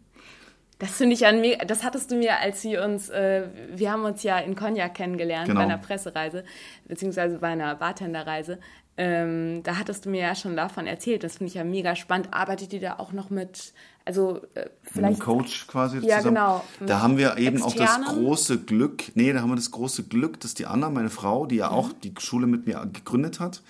Das 0.81 0.91
finde 0.93 1.15
ich 1.15 1.25
an 1.27 1.41
mir, 1.41 1.59
das 1.59 1.85
hattest 1.85 2.11
du 2.11 2.17
mir, 2.17 2.39
als 2.41 2.65
wir 2.65 2.83
uns, 2.85 3.09
äh, 3.11 3.45
wir 3.73 3.93
haben 3.93 4.05
uns 4.05 4.23
ja 4.25 4.39
in 4.39 4.57
Cognac 4.57 4.95
kennengelernt 4.95 5.47
Genau. 5.47 5.61
bei 5.61 5.65
einer 5.67 5.79
Pressereise, 5.79 6.43
beziehungsweise 6.89 7.39
bei 7.39 7.49
einer 7.49 7.75
Bartenderreise. 7.77 8.59
Ähm, 8.97 9.63
da 9.63 9.79
hattest 9.79 10.05
du 10.05 10.11
mir 10.11 10.21
ja 10.23 10.35
schon 10.35 10.57
davon 10.57 10.87
erzählt. 10.87 11.23
Das 11.23 11.37
finde 11.37 11.49
ich 11.49 11.55
ja 11.55 11.65
mega 11.65 11.95
spannend. 11.97 12.29
Arbeitet 12.33 12.73
ihr 12.73 12.81
da 12.81 12.99
auch 12.99 13.13
noch 13.13 13.31
mit, 13.31 13.73
also 14.05 14.39
äh, 14.55 14.61
Mit 14.61 14.65
einem 14.65 14.71
vielleicht. 14.83 15.21
Coach 15.21 15.67
quasi 15.69 15.99
Ja, 15.99 16.19
zusammen. 16.19 16.35
genau. 16.35 16.65
Da 16.87 17.01
haben 17.01 17.17
wir 17.17 17.37
eben 17.39 17.63
auch 17.63 17.73
das 17.75 17.97
Externen? 17.97 18.09
große 18.09 18.59
Glück, 18.61 19.05
nee, 19.15 19.33
da 19.33 19.41
haben 19.43 19.51
wir 19.51 19.57
das 19.57 19.71
große 19.71 20.05
Glück, 20.05 20.41
dass 20.41 20.55
die 20.55 20.67
Anna, 20.67 20.91
meine 20.91 21.09
Frau, 21.11 21.47
die 21.47 21.57
ja 21.57 21.71
auch 21.71 21.93
die 21.93 22.13
Schule 22.19 22.47
mit 22.47 22.67
mir 22.67 22.87
gegründet 22.93 23.39
hat, 23.41 23.63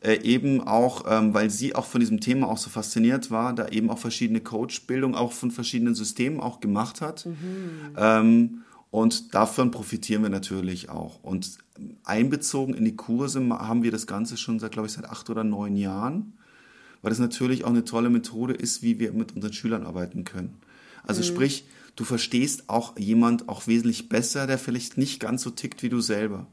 äh, 0.00 0.20
eben 0.22 0.60
auch, 0.60 1.04
ähm, 1.08 1.34
weil 1.34 1.50
sie 1.50 1.74
auch 1.74 1.84
von 1.84 2.00
diesem 2.00 2.20
Thema 2.20 2.48
auch 2.48 2.58
so 2.58 2.70
fasziniert 2.70 3.30
war, 3.30 3.54
da 3.54 3.68
eben 3.68 3.90
auch 3.90 3.98
verschiedene 3.98 4.40
Coachbildung 4.40 5.14
auch 5.14 5.32
von 5.32 5.50
verschiedenen 5.50 5.94
Systemen 5.94 6.40
auch 6.40 6.60
gemacht 6.60 7.00
hat. 7.00 7.26
Ähm, 7.96 8.62
und 8.90 9.34
davon 9.34 9.70
profitieren 9.70 10.22
wir 10.22 10.30
natürlich 10.30 10.88
auch. 10.88 11.22
Und 11.22 11.58
einbezogen 12.04 12.74
in 12.74 12.84
die 12.84 12.96
Kurse 12.96 13.46
haben 13.50 13.82
wir 13.82 13.90
das 13.90 14.06
Ganze 14.06 14.36
schon 14.36 14.58
seit, 14.58 14.72
glaube 14.72 14.86
ich, 14.86 14.94
seit 14.94 15.04
acht 15.04 15.28
oder 15.30 15.44
neun 15.44 15.76
Jahren 15.76 16.32
weil 17.02 17.10
das 17.10 17.18
natürlich 17.18 17.64
auch 17.64 17.70
eine 17.70 17.84
tolle 17.84 18.10
Methode 18.10 18.54
ist, 18.54 18.82
wie 18.82 18.98
wir 18.98 19.12
mit 19.12 19.34
unseren 19.34 19.52
Schülern 19.52 19.86
arbeiten 19.86 20.24
können. 20.24 20.58
Also 21.04 21.22
sprich, 21.22 21.64
du 21.96 22.04
verstehst 22.04 22.68
auch 22.68 22.98
jemand 22.98 23.48
auch 23.48 23.66
wesentlich 23.66 24.08
besser, 24.08 24.46
der 24.46 24.58
vielleicht 24.58 24.98
nicht 24.98 25.20
ganz 25.20 25.42
so 25.42 25.50
tickt 25.50 25.82
wie 25.82 25.88
du 25.88 26.00
selber. 26.00 26.46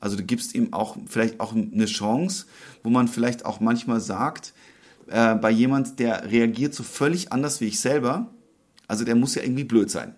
Also 0.00 0.16
du 0.16 0.22
gibst 0.24 0.54
ihm 0.54 0.72
auch 0.72 0.96
vielleicht 1.06 1.40
auch 1.40 1.54
eine 1.54 1.86
Chance, 1.86 2.46
wo 2.82 2.90
man 2.90 3.08
vielleicht 3.08 3.44
auch 3.44 3.60
manchmal 3.60 4.00
sagt, 4.00 4.52
äh, 5.08 5.34
bei 5.34 5.50
jemand, 5.50 5.98
der 5.98 6.30
reagiert 6.30 6.74
so 6.74 6.82
völlig 6.82 7.32
anders 7.32 7.60
wie 7.60 7.66
ich 7.66 7.80
selber, 7.80 8.30
also 8.86 9.04
der 9.04 9.14
muss 9.14 9.34
ja 9.34 9.42
irgendwie 9.42 9.64
blöd 9.64 9.90
sein, 9.90 10.14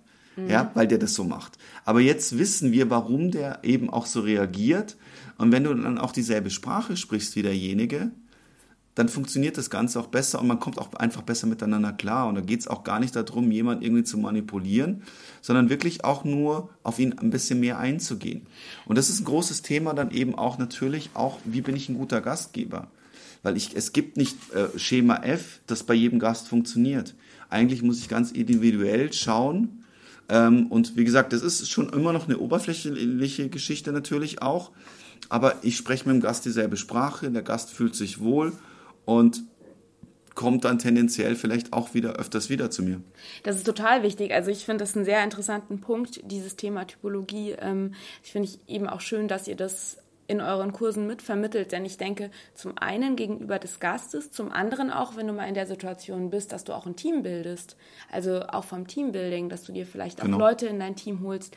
ja, 0.48 0.70
weil 0.74 0.86
der 0.86 0.98
das 0.98 1.14
so 1.14 1.24
macht. 1.24 1.58
Aber 1.84 2.00
jetzt 2.00 2.38
wissen 2.38 2.72
wir, 2.72 2.88
warum 2.88 3.30
der 3.30 3.60
eben 3.62 3.90
auch 3.90 4.06
so 4.06 4.20
reagiert. 4.20 4.96
Und 5.38 5.52
wenn 5.52 5.64
du 5.64 5.74
dann 5.74 5.98
auch 5.98 6.12
dieselbe 6.12 6.50
Sprache 6.50 6.96
sprichst 6.96 7.34
wie 7.36 7.42
derjenige, 7.42 8.10
dann 8.94 9.08
funktioniert 9.08 9.56
das 9.56 9.70
Ganze 9.70 10.00
auch 10.00 10.08
besser 10.08 10.40
und 10.40 10.48
man 10.48 10.58
kommt 10.58 10.78
auch 10.78 10.92
einfach 10.94 11.22
besser 11.22 11.46
miteinander 11.46 11.92
klar. 11.92 12.26
Und 12.28 12.34
da 12.34 12.40
geht 12.40 12.60
es 12.60 12.68
auch 12.68 12.82
gar 12.82 12.98
nicht 12.98 13.14
darum, 13.14 13.50
jemanden 13.52 13.84
irgendwie 13.84 14.04
zu 14.04 14.18
manipulieren, 14.18 15.02
sondern 15.40 15.70
wirklich 15.70 16.04
auch 16.04 16.24
nur 16.24 16.70
auf 16.82 16.98
ihn 16.98 17.16
ein 17.18 17.30
bisschen 17.30 17.60
mehr 17.60 17.78
einzugehen. 17.78 18.46
Und 18.86 18.98
das 18.98 19.08
ist 19.08 19.20
ein 19.20 19.24
großes 19.24 19.62
Thema 19.62 19.94
dann 19.94 20.10
eben 20.10 20.34
auch 20.34 20.58
natürlich 20.58 21.10
auch, 21.14 21.38
wie 21.44 21.60
bin 21.60 21.76
ich 21.76 21.88
ein 21.88 21.98
guter 21.98 22.20
Gastgeber? 22.20 22.88
Weil 23.42 23.56
ich, 23.56 23.74
es 23.76 23.92
gibt 23.92 24.16
nicht 24.16 24.36
äh, 24.52 24.76
Schema 24.78 25.22
F, 25.22 25.60
das 25.66 25.84
bei 25.84 25.94
jedem 25.94 26.18
Gast 26.18 26.48
funktioniert. 26.48 27.14
Eigentlich 27.48 27.82
muss 27.82 28.00
ich 28.00 28.08
ganz 28.08 28.32
individuell 28.32 29.12
schauen. 29.12 29.84
Ähm, 30.28 30.66
und 30.66 30.96
wie 30.96 31.04
gesagt, 31.04 31.32
das 31.32 31.42
ist 31.42 31.70
schon 31.70 31.90
immer 31.90 32.12
noch 32.12 32.26
eine 32.26 32.38
oberflächliche 32.38 33.48
Geschichte 33.48 33.92
natürlich 33.92 34.42
auch. 34.42 34.72
Aber 35.28 35.56
ich 35.62 35.76
spreche 35.76 36.06
mit 36.06 36.16
dem 36.16 36.20
Gast 36.20 36.44
dieselbe 36.44 36.76
Sprache, 36.76 37.30
der 37.30 37.42
Gast 37.42 37.70
fühlt 37.70 37.94
sich 37.94 38.20
wohl 38.20 38.52
und 39.04 39.42
kommt 40.34 40.64
dann 40.64 40.78
tendenziell 40.78 41.36
vielleicht 41.36 41.72
auch 41.72 41.92
wieder 41.92 42.14
öfters 42.14 42.48
wieder 42.48 42.70
zu 42.70 42.82
mir. 42.82 43.00
Das 43.42 43.56
ist 43.56 43.64
total 43.66 44.02
wichtig. 44.02 44.32
Also 44.32 44.50
ich 44.50 44.64
finde 44.64 44.84
das 44.84 44.96
einen 44.96 45.04
sehr 45.04 45.22
interessanten 45.22 45.80
Punkt, 45.80 46.20
dieses 46.24 46.56
Thema 46.56 46.86
Typologie. 46.86 47.52
Ähm, 47.60 47.94
ich 48.22 48.32
finde 48.32 48.48
eben 48.66 48.88
auch 48.88 49.00
schön, 49.00 49.28
dass 49.28 49.48
ihr 49.48 49.56
das 49.56 49.98
in 50.28 50.40
euren 50.40 50.72
Kursen 50.72 51.08
mitvermittelt, 51.08 51.72
denn 51.72 51.84
ich 51.84 51.96
denke, 51.98 52.30
zum 52.54 52.78
einen 52.78 53.16
gegenüber 53.16 53.58
des 53.58 53.80
Gastes, 53.80 54.30
zum 54.30 54.52
anderen 54.52 54.92
auch, 54.92 55.16
wenn 55.16 55.26
du 55.26 55.32
mal 55.32 55.48
in 55.48 55.54
der 55.54 55.66
Situation 55.66 56.30
bist, 56.30 56.52
dass 56.52 56.62
du 56.62 56.72
auch 56.72 56.86
ein 56.86 56.94
Team 56.94 57.24
bildest, 57.24 57.76
also 58.12 58.42
auch 58.42 58.62
vom 58.62 58.86
Teambuilding, 58.86 59.48
dass 59.48 59.64
du 59.64 59.72
dir 59.72 59.86
vielleicht 59.86 60.20
auch 60.20 60.26
Genau. 60.26 60.38
Leute 60.38 60.68
in 60.68 60.78
dein 60.78 60.94
Team 60.94 61.24
holst, 61.24 61.56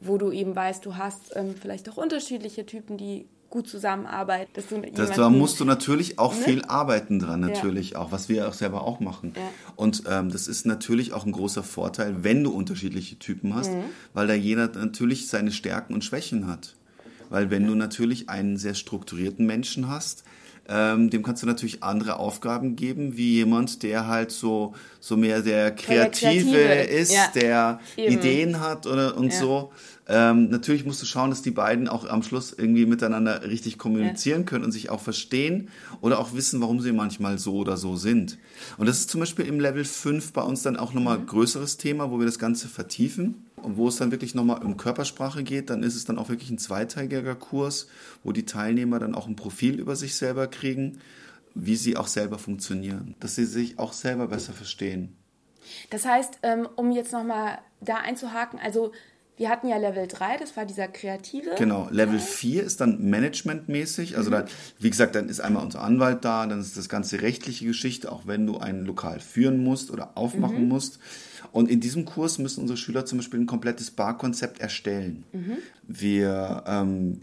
wo 0.00 0.16
du 0.16 0.32
eben 0.32 0.56
weißt, 0.56 0.86
du 0.86 0.96
hast 0.96 1.36
ähm, 1.36 1.54
vielleicht 1.54 1.86
auch 1.90 1.98
unterschiedliche 1.98 2.64
Typen, 2.64 2.96
die 2.96 3.28
gut 3.54 3.68
zusammenarbeiten, 3.68 4.50
dass 4.54 4.66
du 4.66 4.82
Das, 4.94 5.12
da 5.12 5.30
musst 5.30 5.60
du 5.60 5.64
natürlich 5.64 6.18
auch 6.18 6.34
Ne? 6.34 6.40
viel 6.42 6.64
arbeiten 6.64 7.20
dran, 7.20 7.38
natürlich 7.40 7.94
auch, 7.94 8.10
was 8.10 8.28
wir 8.28 8.48
auch 8.48 8.52
selber 8.52 8.82
auch 8.82 8.98
machen. 8.98 9.32
Ja. 9.36 9.42
Und 9.76 10.02
ähm, 10.10 10.28
das 10.30 10.48
ist 10.48 10.66
natürlich 10.66 11.12
auch 11.12 11.24
ein 11.24 11.30
großer 11.32 11.62
Vorteil, 11.62 12.24
wenn 12.24 12.42
du 12.42 12.50
unterschiedliche 12.50 13.16
Typen 13.18 13.54
hast, 13.54 13.70
Mhm. 13.72 13.84
weil 14.12 14.26
da 14.26 14.34
jeder 14.34 14.66
natürlich 14.68 15.28
seine 15.28 15.52
Stärken 15.52 15.94
und 15.94 16.02
Schwächen 16.04 16.48
hat. 16.48 16.74
Weil 17.30 17.50
wenn 17.50 17.64
du 17.66 17.74
natürlich 17.76 18.28
einen 18.28 18.56
sehr 18.56 18.74
strukturierten 18.74 19.46
Menschen 19.46 19.88
hast, 19.88 20.24
Ähm, 20.66 21.10
dem 21.10 21.22
kannst 21.22 21.42
du 21.42 21.46
natürlich 21.46 21.82
andere 21.82 22.16
Aufgaben 22.18 22.74
geben, 22.74 23.18
wie 23.18 23.34
jemand, 23.34 23.82
der 23.82 24.06
halt 24.06 24.30
so, 24.30 24.72
so 24.98 25.14
mehr 25.14 25.42
der 25.42 25.72
Kreative, 25.74 26.52
Kreative, 26.52 26.84
ist, 27.02 27.12
ja. 27.12 27.26
der 27.34 27.80
Eben. 27.98 28.14
Ideen 28.14 28.60
hat 28.60 28.86
oder 28.86 29.14
und 29.18 29.30
Ja. 29.30 29.38
so. 29.40 29.72
Ähm, 30.06 30.50
natürlich 30.50 30.84
musst 30.84 31.00
du 31.00 31.06
schauen, 31.06 31.30
dass 31.30 31.40
die 31.40 31.50
beiden 31.50 31.88
auch 31.88 32.04
am 32.06 32.22
Schluss 32.22 32.52
irgendwie 32.52 32.84
miteinander 32.84 33.42
richtig 33.42 33.78
kommunizieren 33.78 34.44
können 34.44 34.64
und 34.64 34.72
sich 34.72 34.90
auch 34.90 35.00
verstehen 35.00 35.70
oder 36.02 36.18
auch 36.18 36.34
wissen, 36.34 36.60
warum 36.60 36.80
sie 36.80 36.92
manchmal 36.92 37.38
so 37.38 37.56
oder 37.56 37.78
so 37.78 37.96
sind. 37.96 38.38
Und 38.76 38.86
das 38.86 38.98
ist 38.98 39.10
zum 39.10 39.20
Beispiel 39.20 39.46
im 39.46 39.60
Level 39.60 39.84
5 39.84 40.32
bei 40.34 40.42
uns 40.42 40.62
dann 40.62 40.76
auch 40.76 40.92
nochmal 40.92 41.18
ein 41.18 41.26
größeres 41.26 41.78
Thema, 41.78 42.10
wo 42.10 42.18
wir 42.18 42.26
das 42.26 42.38
Ganze 42.38 42.68
vertiefen. 42.68 43.46
Und 43.56 43.78
wo 43.78 43.88
es 43.88 43.96
dann 43.96 44.10
wirklich 44.10 44.34
nochmal 44.34 44.62
um 44.62 44.76
Körpersprache 44.76 45.42
geht, 45.42 45.70
dann 45.70 45.82
ist 45.82 45.94
es 45.94 46.04
dann 46.04 46.18
auch 46.18 46.28
wirklich 46.28 46.50
ein 46.50 46.58
zweiteiliger 46.58 47.34
Kurs, 47.34 47.88
wo 48.22 48.32
die 48.32 48.44
Teilnehmer 48.44 48.98
dann 48.98 49.14
auch 49.14 49.26
ein 49.26 49.36
Profil 49.36 49.80
über 49.80 49.96
sich 49.96 50.16
selber 50.16 50.48
kriegen, 50.48 50.98
wie 51.54 51.76
sie 51.76 51.96
auch 51.96 52.08
selber 52.08 52.38
funktionieren, 52.38 53.14
dass 53.20 53.36
sie 53.36 53.46
sich 53.46 53.78
auch 53.78 53.94
selber 53.94 54.28
besser 54.28 54.52
verstehen. 54.52 55.16
Das 55.88 56.04
heißt, 56.04 56.40
ähm, 56.42 56.68
um 56.76 56.92
jetzt 56.92 57.12
nochmal 57.12 57.58
da 57.80 57.96
einzuhaken, 57.96 58.58
also 58.58 58.92
wir 59.36 59.48
hatten 59.48 59.68
ja 59.68 59.76
Level 59.78 60.06
3, 60.06 60.36
das 60.36 60.56
war 60.56 60.64
dieser 60.64 60.86
kreative. 60.86 61.50
Genau, 61.58 61.88
Level 61.90 62.20
4 62.20 62.62
ist 62.62 62.80
dann 62.80 63.10
managementmäßig. 63.10 64.16
Also 64.16 64.30
dann, 64.30 64.44
wie 64.78 64.90
gesagt, 64.90 65.16
dann 65.16 65.28
ist 65.28 65.40
einmal 65.40 65.64
unser 65.64 65.82
Anwalt 65.82 66.24
da, 66.24 66.46
dann 66.46 66.60
ist 66.60 66.76
das 66.76 66.88
ganze 66.88 67.20
rechtliche 67.20 67.66
Geschichte, 67.66 68.12
auch 68.12 68.26
wenn 68.26 68.46
du 68.46 68.58
ein 68.58 68.84
Lokal 68.84 69.18
führen 69.18 69.64
musst 69.64 69.90
oder 69.90 70.16
aufmachen 70.16 70.68
musst. 70.68 71.00
Und 71.50 71.68
in 71.68 71.80
diesem 71.80 72.04
Kurs 72.04 72.38
müssen 72.38 72.60
unsere 72.60 72.76
Schüler 72.76 73.06
zum 73.06 73.18
Beispiel 73.18 73.40
ein 73.40 73.46
komplettes 73.46 73.90
Barkonzept 73.90 74.60
erstellen. 74.60 75.24
Wir 75.82 76.64
ähm, 76.66 77.20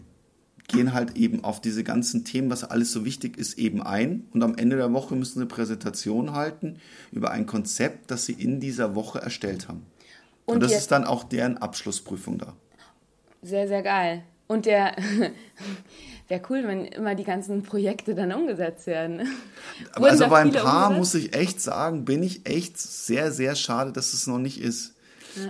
gehen 0.68 0.92
halt 0.92 1.16
eben 1.16 1.44
auf 1.44 1.60
diese 1.60 1.84
ganzen 1.84 2.24
Themen, 2.24 2.50
was 2.50 2.64
alles 2.64 2.92
so 2.92 3.04
wichtig 3.04 3.36
ist, 3.36 3.58
eben 3.58 3.82
ein. 3.82 4.26
Und 4.32 4.42
am 4.42 4.56
Ende 4.56 4.76
der 4.76 4.92
Woche 4.92 5.14
müssen 5.14 5.34
sie 5.34 5.40
eine 5.40 5.46
Präsentation 5.46 6.32
halten 6.32 6.76
über 7.10 7.30
ein 7.30 7.46
Konzept, 7.46 8.10
das 8.10 8.26
sie 8.26 8.32
in 8.32 8.60
dieser 8.60 8.94
Woche 8.94 9.20
erstellt 9.20 9.68
haben. 9.68 9.86
Und, 10.44 10.54
Und 10.54 10.62
das 10.62 10.72
ist 10.72 10.90
dann 10.90 11.04
auch 11.04 11.24
deren 11.24 11.58
Abschlussprüfung 11.58 12.38
da. 12.38 12.54
Sehr, 13.42 13.68
sehr 13.68 13.82
geil. 13.82 14.22
Und 14.48 14.66
der 14.66 14.96
wäre 16.28 16.42
cool, 16.50 16.64
wenn 16.66 16.84
immer 16.86 17.14
die 17.14 17.24
ganzen 17.24 17.62
Projekte 17.62 18.14
dann 18.14 18.32
umgesetzt 18.32 18.86
werden. 18.86 19.28
Aber 19.92 20.10
also 20.10 20.28
bei 20.28 20.40
ein 20.40 20.52
paar 20.52 20.88
umgesetzt? 20.88 20.98
muss 20.98 21.14
ich 21.14 21.34
echt 21.34 21.60
sagen, 21.60 22.04
bin 22.04 22.22
ich 22.22 22.46
echt 22.48 22.78
sehr, 22.78 23.32
sehr 23.32 23.54
schade, 23.54 23.92
dass 23.92 24.12
es 24.12 24.26
noch 24.26 24.38
nicht 24.38 24.60
ist. 24.60 24.94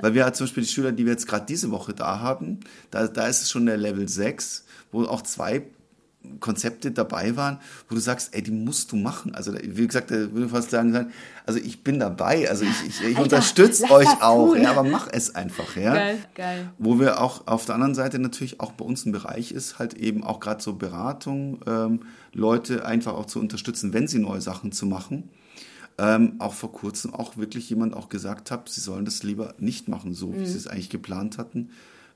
Weil 0.00 0.14
wir 0.14 0.24
halt 0.24 0.36
zum 0.36 0.46
Beispiel 0.46 0.62
die 0.62 0.68
Schüler, 0.68 0.92
die 0.92 1.04
wir 1.04 1.12
jetzt 1.12 1.26
gerade 1.26 1.44
diese 1.44 1.72
Woche 1.72 1.92
da 1.92 2.20
haben, 2.20 2.60
da, 2.92 3.08
da 3.08 3.26
ist 3.26 3.42
es 3.42 3.50
schon 3.50 3.66
der 3.66 3.76
Level 3.76 4.08
6, 4.08 4.64
wo 4.92 5.02
auch 5.04 5.22
zwei 5.22 5.64
Konzepte 6.40 6.90
dabei 6.90 7.36
waren, 7.36 7.58
wo 7.88 7.94
du 7.94 8.00
sagst, 8.00 8.34
ey, 8.34 8.42
die 8.42 8.50
musst 8.50 8.92
du 8.92 8.96
machen. 8.96 9.34
Also 9.34 9.52
wie 9.54 9.86
gesagt, 9.86 10.10
da 10.10 10.14
würde 10.16 10.44
ich 10.46 10.50
fast 10.50 10.70
sagen, 10.70 11.12
also 11.46 11.58
ich 11.58 11.82
bin 11.82 11.98
dabei, 11.98 12.48
also 12.48 12.64
ich, 12.64 12.86
ich, 12.86 13.08
ich 13.08 13.18
unterstütze 13.18 13.90
euch 13.90 14.08
auch, 14.22 14.54
ja, 14.56 14.70
aber 14.70 14.84
mach 14.84 15.08
es 15.12 15.34
einfach, 15.34 15.76
ja. 15.76 15.94
Geil, 15.94 16.18
geil. 16.34 16.70
Wo 16.78 16.98
wir 17.00 17.20
auch 17.20 17.46
auf 17.46 17.66
der 17.66 17.74
anderen 17.74 17.94
Seite 17.94 18.18
natürlich 18.18 18.60
auch 18.60 18.72
bei 18.72 18.84
uns 18.84 19.04
ein 19.04 19.12
Bereich 19.12 19.52
ist, 19.52 19.78
halt 19.78 19.94
eben 19.94 20.22
auch 20.24 20.40
gerade 20.40 20.62
so 20.62 20.74
Beratung, 20.74 21.60
ähm, 21.66 22.00
Leute 22.32 22.84
einfach 22.86 23.14
auch 23.14 23.26
zu 23.26 23.40
unterstützen, 23.40 23.92
wenn 23.92 24.06
sie 24.08 24.18
neue 24.18 24.40
Sachen 24.40 24.72
zu 24.72 24.86
machen. 24.86 25.28
Ähm, 25.98 26.36
auch 26.38 26.54
vor 26.54 26.72
kurzem 26.72 27.12
auch 27.12 27.36
wirklich 27.36 27.68
jemand 27.68 27.94
auch 27.94 28.08
gesagt 28.08 28.50
hat, 28.50 28.68
sie 28.70 28.80
sollen 28.80 29.04
das 29.04 29.22
lieber 29.22 29.54
nicht 29.58 29.88
machen, 29.88 30.14
so 30.14 30.28
Mhm. 30.28 30.40
wie 30.40 30.46
sie 30.46 30.56
es 30.56 30.66
eigentlich 30.66 30.88
geplant 30.88 31.36
hatten, 31.36 31.70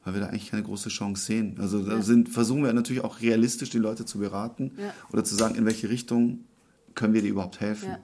weil 0.07 0.15
wir 0.15 0.21
da 0.21 0.29
eigentlich 0.29 0.51
keine 0.51 0.63
große 0.63 0.89
Chance 0.89 1.25
sehen. 1.25 1.57
Also 1.61 1.83
da 1.83 2.01
sind, 2.01 2.29
versuchen 2.29 2.63
wir 2.63 2.73
natürlich 2.73 3.03
auch 3.03 3.21
realistisch 3.21 3.71
die 3.71 3.79
Leute 3.79 4.05
zu 4.05 4.19
beraten 4.19 4.71
oder 5.13 5.25
zu 5.25 5.35
sagen, 5.35 5.57
in 5.57 5.67
welche 5.67 5.91
Richtung 5.91 6.45
können 6.95 7.13
wir 7.13 7.23
dir 7.23 7.31
überhaupt 7.31 7.61
helfen. 7.61 7.97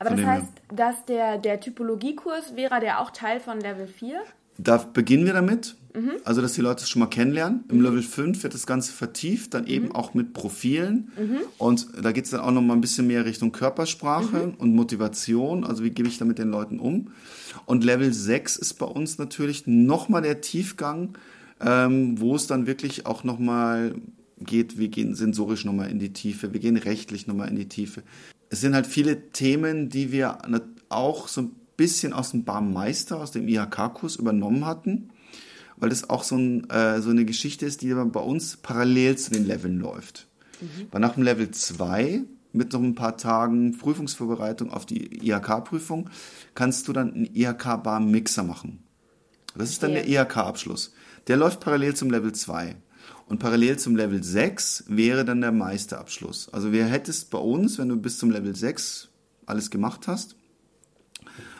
Aber 0.00 0.10
das 0.10 0.24
heißt, 0.24 0.52
dass 0.74 1.04
der, 1.06 1.38
der 1.38 1.60
Typologiekurs 1.60 2.56
wäre 2.56 2.80
der 2.80 3.00
auch 3.00 3.12
Teil 3.12 3.38
von 3.38 3.60
Level 3.60 3.86
4? 3.86 4.20
Da 4.58 4.76
beginnen 4.78 5.24
wir 5.24 5.32
damit, 5.32 5.76
Mhm. 5.94 6.12
also 6.24 6.40
dass 6.42 6.52
die 6.52 6.60
Leute 6.60 6.82
es 6.84 6.88
schon 6.90 7.00
mal 7.00 7.06
kennenlernen. 7.06 7.64
Im 7.68 7.80
Level 7.80 8.02
5 8.02 8.42
wird 8.42 8.54
das 8.54 8.66
Ganze 8.66 8.92
vertieft, 8.92 9.54
dann 9.54 9.62
Mhm. 9.64 9.68
eben 9.70 9.92
auch 9.94 10.14
mit 10.14 10.32
Profilen. 10.32 11.10
Und 11.58 11.88
da 12.02 12.12
geht 12.12 12.24
es 12.26 12.30
dann 12.30 12.40
auch 12.40 12.50
noch 12.50 12.62
mal 12.62 12.74
ein 12.74 12.80
bisschen 12.80 13.06
mehr 13.06 13.24
Richtung 13.24 13.52
Körpersprache 13.52 14.48
Mhm. 14.48 14.54
und 14.58 14.74
Motivation. 14.74 15.64
Also 15.64 15.82
wie 15.84 15.90
gebe 15.90 16.08
ich 16.08 16.18
da 16.18 16.24
mit 16.24 16.38
den 16.38 16.50
Leuten 16.50 16.78
um? 16.78 17.08
Und 17.66 17.84
Level 17.84 18.12
6 18.12 18.56
ist 18.56 18.74
bei 18.74 18.86
uns 18.86 19.18
natürlich 19.18 19.66
noch 19.66 20.08
mal 20.08 20.20
der 20.20 20.40
Tiefgang, 20.40 21.16
ähm, 21.60 22.20
wo 22.20 22.34
es 22.36 22.46
dann 22.46 22.66
wirklich 22.66 23.06
auch 23.06 23.24
noch 23.24 23.38
mal 23.38 23.94
geht, 24.40 24.78
wir 24.78 24.88
gehen 24.88 25.14
sensorisch 25.16 25.64
noch 25.64 25.72
mal 25.72 25.90
in 25.90 25.98
die 25.98 26.12
Tiefe, 26.12 26.52
wir 26.52 26.60
gehen 26.60 26.76
rechtlich 26.76 27.26
noch 27.26 27.34
mal 27.34 27.48
in 27.48 27.56
die 27.56 27.66
Tiefe. 27.68 28.02
Es 28.50 28.60
sind 28.60 28.74
halt 28.74 28.86
viele 28.86 29.30
Themen, 29.32 29.88
die 29.88 30.12
wir 30.12 30.38
auch 30.90 31.26
so 31.28 31.40
ein 31.42 31.50
bisschen 31.76 32.12
aus 32.12 32.30
dem 32.30 32.44
Barmeister, 32.44 33.18
aus 33.20 33.32
dem 33.32 33.48
IHK-Kurs 33.48 34.16
übernommen 34.16 34.64
hatten, 34.64 35.08
weil 35.80 35.90
das 35.90 36.10
auch 36.10 36.22
so, 36.22 36.36
ein, 36.36 36.68
äh, 36.70 37.00
so 37.00 37.10
eine 37.10 37.24
Geschichte 37.24 37.66
ist, 37.66 37.82
die 37.82 37.92
bei 37.94 38.20
uns 38.20 38.56
parallel 38.56 39.16
zu 39.16 39.30
den 39.30 39.46
Leveln 39.46 39.78
läuft. 39.78 40.26
Weil 40.90 41.00
nach 41.00 41.14
dem 41.14 41.22
Level 41.22 41.50
2 41.50 42.22
mit 42.52 42.72
noch 42.72 42.82
ein 42.82 42.94
paar 42.94 43.16
Tagen 43.16 43.76
Prüfungsvorbereitung 43.78 44.70
auf 44.70 44.86
die 44.86 45.28
IHK-Prüfung 45.28 46.10
kannst 46.54 46.88
du 46.88 46.92
dann 46.92 47.12
einen 47.12 47.34
IHK-Bar-Mixer 47.34 48.42
machen. 48.42 48.82
Das 49.56 49.70
ist 49.70 49.82
dann 49.82 49.92
der 49.92 50.04
Verstehe. 50.04 50.22
IHK-Abschluss. 50.22 50.94
Der 51.26 51.36
läuft 51.36 51.60
parallel 51.60 51.94
zum 51.94 52.10
Level 52.10 52.32
2. 52.32 52.76
Und 53.26 53.38
parallel 53.38 53.78
zum 53.78 53.94
Level 53.96 54.22
6 54.22 54.84
wäre 54.88 55.24
dann 55.24 55.42
der 55.42 55.52
Meisterabschluss. 55.52 56.48
Also 56.52 56.72
wer 56.72 56.86
hättest 56.86 57.30
bei 57.30 57.38
uns, 57.38 57.78
wenn 57.78 57.88
du 57.88 57.96
bis 57.96 58.18
zum 58.18 58.30
Level 58.30 58.56
6 58.56 59.10
alles 59.44 59.70
gemacht 59.70 60.08
hast, 60.08 60.36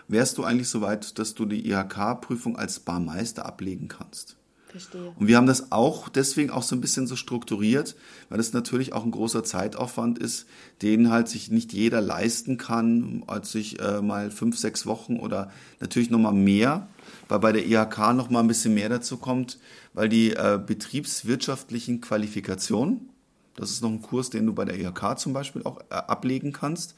wärst 0.08 0.38
du 0.38 0.44
eigentlich 0.44 0.68
so 0.68 0.80
weit, 0.80 1.18
dass 1.18 1.34
du 1.34 1.44
die 1.44 1.68
IHK-Prüfung 1.70 2.56
als 2.56 2.80
Barmeister 2.80 3.46
ablegen 3.46 3.88
kannst. 3.88 4.36
Verstehe. 4.68 5.14
Und 5.18 5.26
wir 5.26 5.36
haben 5.36 5.46
das 5.46 5.72
auch 5.72 6.08
deswegen 6.08 6.50
auch 6.50 6.62
so 6.62 6.76
ein 6.76 6.80
bisschen 6.80 7.06
so 7.06 7.16
strukturiert, 7.16 7.96
weil 8.28 8.38
das 8.38 8.52
natürlich 8.52 8.92
auch 8.92 9.04
ein 9.04 9.10
großer 9.10 9.42
Zeitaufwand 9.42 10.18
ist, 10.18 10.46
den 10.82 11.10
halt 11.10 11.28
sich 11.28 11.50
nicht 11.50 11.72
jeder 11.72 12.02
leisten 12.02 12.58
kann, 12.58 13.24
als 13.26 13.52
sich 13.52 13.80
äh, 13.80 14.02
mal 14.02 14.30
fünf, 14.30 14.58
sechs 14.58 14.84
Wochen 14.84 15.18
oder 15.18 15.50
natürlich 15.80 16.10
noch 16.10 16.18
mal 16.18 16.32
mehr, 16.32 16.88
weil 17.28 17.38
bei 17.38 17.52
der 17.52 17.66
IHK 17.66 18.14
noch 18.14 18.28
mal 18.28 18.40
ein 18.40 18.48
bisschen 18.48 18.74
mehr 18.74 18.90
dazu 18.90 19.16
kommt, 19.16 19.58
weil 19.94 20.10
die 20.10 20.32
äh, 20.32 20.60
betriebswirtschaftlichen 20.64 22.02
Qualifikationen, 22.02 23.08
das 23.56 23.70
ist 23.70 23.82
noch 23.82 23.90
ein 23.90 24.02
Kurs, 24.02 24.28
den 24.28 24.46
du 24.46 24.52
bei 24.52 24.66
der 24.66 24.78
IHK 24.78 25.18
zum 25.18 25.32
Beispiel 25.32 25.62
auch 25.64 25.80
äh, 25.90 25.94
ablegen 25.94 26.52
kannst, 26.52 26.94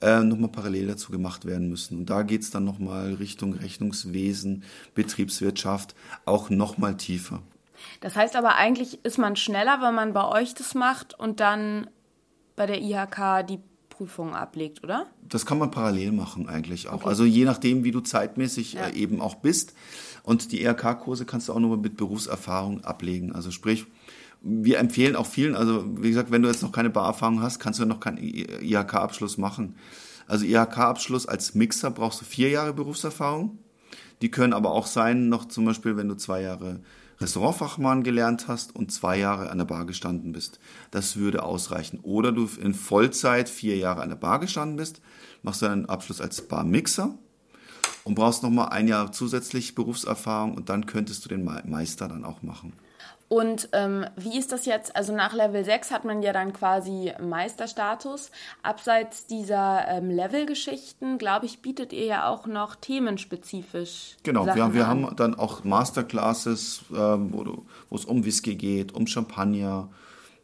äh, 0.00 0.20
nochmal 0.20 0.50
parallel 0.50 0.86
dazu 0.88 1.12
gemacht 1.12 1.44
werden 1.44 1.68
müssen. 1.68 1.98
Und 1.98 2.10
da 2.10 2.22
geht's 2.22 2.50
dann 2.50 2.64
nochmal 2.64 3.14
Richtung 3.14 3.52
Rechnungswesen, 3.54 4.62
Betriebswirtschaft, 4.94 5.94
auch 6.24 6.50
nochmal 6.50 6.96
tiefer. 6.96 7.42
Das 8.00 8.16
heißt 8.16 8.36
aber 8.36 8.56
eigentlich 8.56 9.04
ist 9.04 9.18
man 9.18 9.36
schneller, 9.36 9.78
wenn 9.82 9.94
man 9.94 10.12
bei 10.12 10.26
euch 10.26 10.54
das 10.54 10.74
macht 10.74 11.18
und 11.18 11.40
dann 11.40 11.88
bei 12.56 12.66
der 12.66 12.80
IHK 12.82 13.46
die 13.46 13.58
Prüfung 13.88 14.34
ablegt, 14.34 14.82
oder? 14.84 15.06
Das 15.28 15.44
kann 15.44 15.58
man 15.58 15.70
parallel 15.70 16.12
machen 16.12 16.48
eigentlich 16.48 16.88
auch. 16.88 17.04
Also 17.04 17.24
je 17.24 17.44
nachdem, 17.44 17.84
wie 17.84 17.90
du 17.90 18.00
zeitmäßig 18.00 18.74
Ja. 18.74 18.86
äh, 18.88 18.94
eben 18.94 19.20
auch 19.20 19.34
bist. 19.36 19.74
Und 20.22 20.52
die 20.52 20.62
ERK-Kurse 20.62 21.24
kannst 21.26 21.48
du 21.48 21.52
auch 21.54 21.58
nur 21.60 21.76
mit 21.78 21.96
Berufserfahrung 21.96 22.84
ablegen. 22.84 23.34
Also 23.34 23.50
sprich, 23.50 23.86
wir 24.42 24.78
empfehlen 24.78 25.16
auch 25.16 25.26
vielen, 25.26 25.54
also 25.54 25.84
wie 26.02 26.08
gesagt, 26.08 26.30
wenn 26.30 26.42
du 26.42 26.48
jetzt 26.48 26.62
noch 26.62 26.72
keine 26.72 26.90
Barerfahrung 26.90 27.42
hast, 27.42 27.58
kannst 27.58 27.78
du 27.78 27.82
ja 27.82 27.88
noch 27.88 28.00
keinen 28.00 28.18
IHK-Abschluss 28.18 29.38
machen. 29.38 29.76
Also 30.26 30.44
IHK-Abschluss 30.44 31.26
als 31.26 31.54
Mixer 31.54 31.90
brauchst 31.90 32.20
du 32.20 32.24
vier 32.24 32.48
Jahre 32.50 32.72
Berufserfahrung. 32.72 33.58
Die 34.22 34.30
können 34.30 34.52
aber 34.52 34.70
auch 34.72 34.86
sein, 34.86 35.28
noch 35.28 35.46
zum 35.46 35.64
Beispiel, 35.64 35.96
wenn 35.96 36.08
du 36.08 36.14
zwei 36.14 36.42
Jahre 36.42 36.80
Restaurantfachmann 37.20 38.02
gelernt 38.02 38.48
hast 38.48 38.74
und 38.74 38.92
zwei 38.92 39.18
Jahre 39.18 39.50
an 39.50 39.58
der 39.58 39.66
Bar 39.66 39.84
gestanden 39.84 40.32
bist. 40.32 40.58
Das 40.90 41.16
würde 41.16 41.42
ausreichen. 41.42 42.00
Oder 42.02 42.32
du 42.32 42.48
in 42.60 42.72
Vollzeit 42.72 43.48
vier 43.48 43.76
Jahre 43.76 44.02
an 44.02 44.08
der 44.08 44.16
Bar 44.16 44.40
gestanden 44.40 44.76
bist, 44.76 45.02
machst 45.42 45.60
du 45.60 45.66
einen 45.66 45.86
Abschluss 45.86 46.20
als 46.20 46.40
Barmixer 46.42 47.18
und 48.04 48.14
brauchst 48.14 48.42
nochmal 48.42 48.70
ein 48.70 48.88
Jahr 48.88 49.12
zusätzlich 49.12 49.74
Berufserfahrung 49.74 50.54
und 50.54 50.70
dann 50.70 50.86
könntest 50.86 51.24
du 51.24 51.28
den 51.28 51.44
Me- 51.44 51.62
Meister 51.66 52.08
dann 52.08 52.24
auch 52.24 52.42
machen. 52.42 52.72
Und 53.30 53.68
ähm, 53.74 54.06
wie 54.16 54.36
ist 54.36 54.50
das 54.50 54.66
jetzt? 54.66 54.96
Also 54.96 55.14
nach 55.14 55.32
Level 55.32 55.64
6 55.64 55.92
hat 55.92 56.04
man 56.04 56.20
ja 56.20 56.32
dann 56.32 56.52
quasi 56.52 57.12
Meisterstatus. 57.20 58.32
Abseits 58.64 59.24
dieser 59.26 59.86
ähm, 59.86 60.10
Level-Geschichten, 60.10 61.16
glaube 61.16 61.46
ich, 61.46 61.62
bietet 61.62 61.92
ihr 61.92 62.06
ja 62.06 62.28
auch 62.28 62.48
noch 62.48 62.74
themenspezifisch. 62.74 64.16
Genau, 64.24 64.44
Sachen 64.46 64.56
wir, 64.56 64.74
wir 64.74 64.88
an. 64.88 65.04
haben 65.06 65.14
dann 65.16 65.34
auch 65.36 65.62
Masterclasses, 65.62 66.82
ähm, 66.92 67.32
wo, 67.88 67.96
es 67.96 68.04
um 68.04 68.24
Whisky 68.24 68.56
geht, 68.56 68.92
um 68.96 69.06
Champagner, 69.06 69.90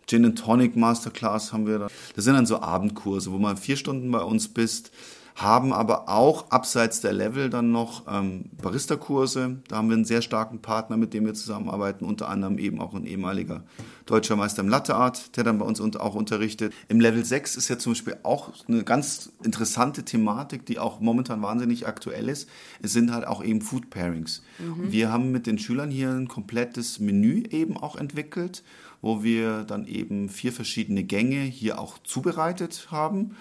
Gin 0.07 0.25
and 0.25 0.39
Tonic 0.39 0.77
Masterclass 0.77 1.53
haben 1.53 1.67
wir 1.67 1.81
da. 1.81 1.87
Das 2.15 2.25
sind 2.25 2.35
dann 2.35 2.47
so 2.47 2.61
Abendkurse, 2.61 3.33
wo 3.33 3.39
man 3.39 3.57
vier 3.57 3.77
Stunden 3.77 4.13
bei 4.13 4.21
uns 4.21 4.47
bist, 4.47 4.93
haben 5.37 5.75
aber 5.75 6.09
auch 6.09 6.51
abseits 6.51 7.03
der 7.03 7.13
Level 7.13 7.51
dann 7.51 7.71
noch 7.71 8.05
ähm, 8.09 8.47
Barista-Kurse. 8.63 9.59
Da 9.69 9.77
haben 9.77 9.89
wir 9.89 9.97
einen 9.97 10.07
sehr 10.07 10.23
starken 10.23 10.63
Partner, 10.63 10.97
mit 10.97 11.13
dem 11.13 11.27
wir 11.27 11.35
zusammenarbeiten, 11.35 12.07
unter 12.07 12.31
anderem 12.31 12.57
eben 12.57 12.81
auch 12.81 12.95
ein 12.95 13.05
ehemaliger 13.05 13.63
deutscher 14.07 14.37
Meister 14.37 14.63
im 14.63 14.71
Latte 14.71 14.95
Art, 14.95 15.37
der 15.37 15.45
dann 15.45 15.59
bei 15.59 15.67
uns 15.67 15.79
auch 15.81 16.15
unterrichtet. 16.15 16.73
Im 16.89 17.01
Level 17.01 17.23
6 17.23 17.57
ist 17.57 17.69
ja 17.69 17.79
zum 17.79 17.93
Beispiel 17.93 18.17
auch 18.23 18.51
eine 18.67 18.83
ganz 18.83 19.31
interessante 19.45 20.05
Thematik, 20.05 20.65
die 20.65 20.79
auch 20.79 21.01
momentan 21.01 21.43
wahnsinnig 21.43 21.87
aktuell 21.87 22.31
ist. 22.31 22.49
Es 22.81 22.95
sind 22.95 23.13
halt 23.13 23.27
auch 23.27 23.45
eben 23.45 23.61
Food 23.61 23.91
Pairings. 23.91 24.43
Mhm. 24.59 24.91
Wir 24.91 25.13
haben 25.13 25.33
mit 25.33 25.47
den 25.47 25.59
Schülern 25.59 25.91
hier 25.91 26.13
ein 26.13 26.29
komplettes 26.29 26.99
Menü 26.99 27.43
eben 27.51 27.77
auch 27.77 27.97
entwickelt, 27.97 28.63
wo 29.03 29.23
wir 29.23 29.65
dann 29.65 29.87
eben 29.87 30.29
vier 30.29 30.53
verschiedene 30.53 31.05
Gänge 31.05 31.41
hier 31.41 31.81
auch 31.81 31.99
zubereitet 31.99 32.89
haben 32.91 33.37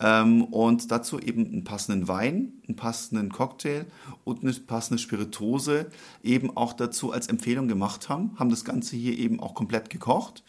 ähm, 0.00 0.44
und 0.44 0.90
dazu 0.90 1.18
eben 1.18 1.46
einen 1.46 1.64
passenden 1.64 2.08
Wein, 2.08 2.52
einen 2.66 2.76
passenden 2.76 3.30
Cocktail 3.30 3.86
und 4.24 4.42
eine 4.42 4.52
passende 4.52 4.98
Spirituose 4.98 5.86
eben 6.22 6.56
auch 6.56 6.72
dazu 6.72 7.12
als 7.12 7.26
Empfehlung 7.28 7.68
gemacht 7.68 8.08
haben, 8.08 8.38
haben 8.38 8.50
das 8.50 8.64
Ganze 8.64 8.96
hier 8.96 9.18
eben 9.18 9.40
auch 9.40 9.54
komplett 9.54 9.90
gekocht, 9.90 10.42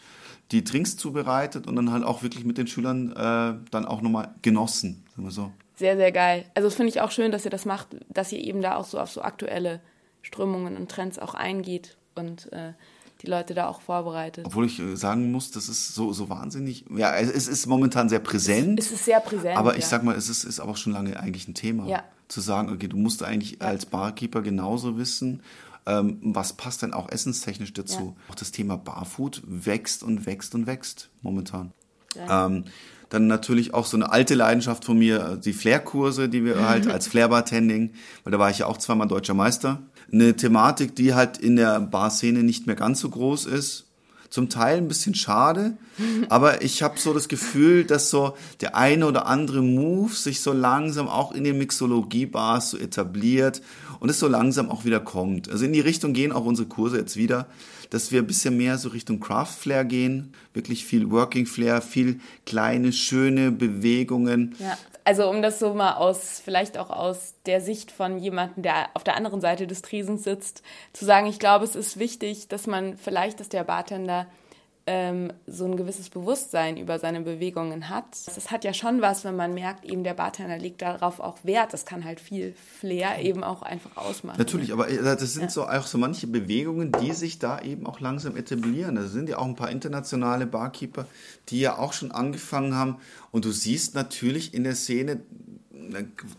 die 0.50 0.64
Drinks 0.64 0.96
zubereitet 0.96 1.66
und 1.66 1.76
dann 1.76 1.90
halt 1.90 2.04
auch 2.04 2.22
wirklich 2.22 2.44
mit 2.44 2.58
den 2.58 2.66
Schülern 2.66 3.12
äh, 3.12 3.54
dann 3.70 3.84
auch 3.86 4.02
nochmal 4.02 4.34
genossen, 4.42 5.04
sagen 5.10 5.24
wir 5.26 5.32
so. 5.32 5.52
Sehr, 5.76 5.96
sehr 5.96 6.12
geil. 6.12 6.44
Also 6.54 6.70
finde 6.70 6.90
ich 6.90 7.00
auch 7.00 7.10
schön, 7.10 7.32
dass 7.32 7.44
ihr 7.44 7.50
das 7.50 7.64
macht, 7.64 7.88
dass 8.08 8.30
ihr 8.32 8.38
eben 8.38 8.62
da 8.62 8.76
auch 8.76 8.84
so 8.84 9.00
auf 9.00 9.10
so 9.10 9.22
aktuelle 9.22 9.80
Strömungen 10.22 10.76
und 10.76 10.90
Trends 10.90 11.18
auch 11.18 11.34
eingeht 11.34 11.96
und 12.14 12.52
äh, 12.52 12.74
die 13.22 13.26
Leute 13.28 13.54
da 13.54 13.68
auch 13.68 13.80
vorbereitet. 13.80 14.44
Obwohl 14.46 14.66
ich 14.66 14.78
äh, 14.80 14.96
sagen 14.96 15.30
muss, 15.30 15.50
das 15.50 15.68
ist 15.68 15.94
so, 15.94 16.12
so 16.12 16.28
wahnsinnig, 16.28 16.84
ja, 16.94 17.14
es 17.14 17.48
ist 17.48 17.66
momentan 17.66 18.08
sehr 18.08 18.18
präsent. 18.18 18.80
Es 18.80 18.90
ist 18.90 19.04
sehr 19.04 19.20
präsent. 19.20 19.56
Aber 19.56 19.76
ich 19.76 19.82
ja. 19.82 19.88
sag 19.88 20.02
mal, 20.02 20.16
es 20.16 20.28
ist, 20.28 20.44
ist 20.44 20.60
aber 20.60 20.76
schon 20.76 20.92
lange 20.92 21.18
eigentlich 21.18 21.48
ein 21.48 21.54
Thema. 21.54 21.86
Ja. 21.86 22.04
Zu 22.28 22.40
sagen, 22.40 22.70
okay, 22.70 22.88
du 22.88 22.96
musst 22.96 23.22
eigentlich 23.22 23.58
ja. 23.60 23.68
als 23.68 23.86
Barkeeper 23.86 24.42
genauso 24.42 24.96
wissen, 24.96 25.42
ähm, 25.86 26.18
was 26.22 26.52
passt 26.52 26.82
denn 26.82 26.92
auch 26.92 27.08
essenstechnisch 27.10 27.72
dazu. 27.72 28.16
Auch 28.28 28.34
das 28.34 28.52
Thema 28.52 28.76
Barfood 28.76 29.42
wächst 29.44 30.02
und 30.02 30.26
wächst 30.26 30.54
und 30.54 30.66
wächst 30.66 31.10
momentan. 31.22 31.72
Ähm, 32.16 32.64
dann 33.08 33.26
natürlich 33.26 33.74
auch 33.74 33.84
so 33.84 33.96
eine 33.96 34.10
alte 34.10 34.34
Leidenschaft 34.34 34.84
von 34.84 34.98
mir, 34.98 35.36
die 35.36 35.52
Flair-Kurse, 35.52 36.28
die 36.28 36.44
wir 36.44 36.66
halt 36.66 36.86
als 36.90 37.06
Flair-Bartending, 37.08 37.92
weil 38.24 38.30
da 38.30 38.38
war 38.38 38.50
ich 38.50 38.58
ja 38.58 38.66
auch 38.66 38.78
zweimal 38.78 39.08
deutscher 39.08 39.34
Meister 39.34 39.82
eine 40.12 40.36
Thematik, 40.36 40.94
die 40.94 41.14
halt 41.14 41.38
in 41.38 41.56
der 41.56 41.80
Barszene 41.80 42.42
nicht 42.42 42.66
mehr 42.66 42.76
ganz 42.76 43.00
so 43.00 43.08
groß 43.08 43.46
ist. 43.46 43.86
Zum 44.28 44.48
Teil 44.48 44.78
ein 44.78 44.88
bisschen 44.88 45.14
schade, 45.14 45.76
aber 46.30 46.62
ich 46.62 46.82
habe 46.82 46.98
so 46.98 47.12
das 47.12 47.28
Gefühl, 47.28 47.84
dass 47.84 48.08
so 48.08 48.34
der 48.62 48.76
eine 48.76 49.06
oder 49.06 49.26
andere 49.26 49.60
Move 49.60 50.14
sich 50.14 50.40
so 50.40 50.54
langsam 50.54 51.06
auch 51.06 51.32
in 51.32 51.44
den 51.44 51.58
Mixologie-Bars 51.58 52.70
so 52.70 52.78
etabliert 52.78 53.60
und 54.00 54.08
es 54.08 54.18
so 54.18 54.28
langsam 54.28 54.70
auch 54.70 54.86
wieder 54.86 55.00
kommt. 55.00 55.50
Also 55.50 55.66
in 55.66 55.74
die 55.74 55.80
Richtung 55.80 56.14
gehen 56.14 56.32
auch 56.32 56.46
unsere 56.46 56.66
Kurse 56.66 56.96
jetzt 56.96 57.16
wieder, 57.16 57.46
dass 57.90 58.10
wir 58.10 58.22
ein 58.22 58.26
bisschen 58.26 58.56
mehr 58.56 58.78
so 58.78 58.88
Richtung 58.88 59.20
Craft 59.20 59.52
Flair 59.60 59.84
gehen, 59.84 60.32
wirklich 60.54 60.86
viel 60.86 61.10
Working 61.10 61.44
Flair, 61.44 61.82
viel 61.82 62.18
kleine, 62.46 62.92
schöne 62.92 63.52
Bewegungen. 63.52 64.54
Ja 64.58 64.78
also 65.04 65.28
um 65.28 65.42
das 65.42 65.58
so 65.58 65.74
mal 65.74 65.94
aus, 65.94 66.40
vielleicht 66.44 66.78
auch 66.78 66.90
aus 66.90 67.34
der 67.46 67.60
Sicht 67.60 67.90
von 67.90 68.18
jemandem, 68.18 68.62
der 68.62 68.90
auf 68.94 69.04
der 69.04 69.16
anderen 69.16 69.40
Seite 69.40 69.66
des 69.66 69.82
Tresens 69.82 70.24
sitzt, 70.24 70.62
zu 70.92 71.04
sagen, 71.04 71.26
ich 71.26 71.38
glaube, 71.38 71.64
es 71.64 71.76
ist 71.76 71.98
wichtig, 71.98 72.48
dass 72.48 72.66
man 72.66 72.96
vielleicht, 72.96 73.40
dass 73.40 73.48
der 73.48 73.64
Bartender 73.64 74.26
ähm, 74.86 75.32
so 75.46 75.64
ein 75.64 75.76
gewisses 75.76 76.10
Bewusstsein 76.10 76.76
über 76.76 76.98
seine 76.98 77.20
Bewegungen 77.20 77.88
hat. 77.88 78.04
Das 78.26 78.50
hat 78.50 78.64
ja 78.64 78.74
schon 78.74 79.00
was, 79.00 79.24
wenn 79.24 79.36
man 79.36 79.54
merkt, 79.54 79.84
eben 79.84 80.02
der 80.02 80.14
Bartender 80.14 80.58
legt 80.58 80.82
darauf 80.82 81.20
auch 81.20 81.38
Wert. 81.44 81.72
Das 81.72 81.86
kann 81.86 82.04
halt 82.04 82.20
viel 82.20 82.54
Flair 82.80 83.20
eben 83.20 83.44
auch 83.44 83.62
einfach 83.62 83.96
ausmachen. 83.96 84.38
Natürlich, 84.38 84.72
aber 84.72 84.88
äh, 84.88 85.02
das 85.02 85.20
sind 85.34 85.44
ja. 85.44 85.50
so 85.50 85.66
auch 85.66 85.86
so 85.86 85.98
manche 85.98 86.26
Bewegungen, 86.26 86.90
die 87.00 87.12
sich 87.12 87.38
da 87.38 87.60
eben 87.60 87.86
auch 87.86 88.00
langsam 88.00 88.36
etablieren. 88.36 88.96
Da 88.96 89.04
sind 89.04 89.28
ja 89.28 89.38
auch 89.38 89.46
ein 89.46 89.56
paar 89.56 89.70
internationale 89.70 90.46
Barkeeper, 90.46 91.06
die 91.48 91.60
ja 91.60 91.78
auch 91.78 91.92
schon 91.92 92.10
angefangen 92.10 92.74
haben. 92.74 92.96
Und 93.30 93.44
du 93.44 93.52
siehst 93.52 93.94
natürlich 93.94 94.52
in 94.52 94.64
der 94.64 94.74
Szene 94.74 95.20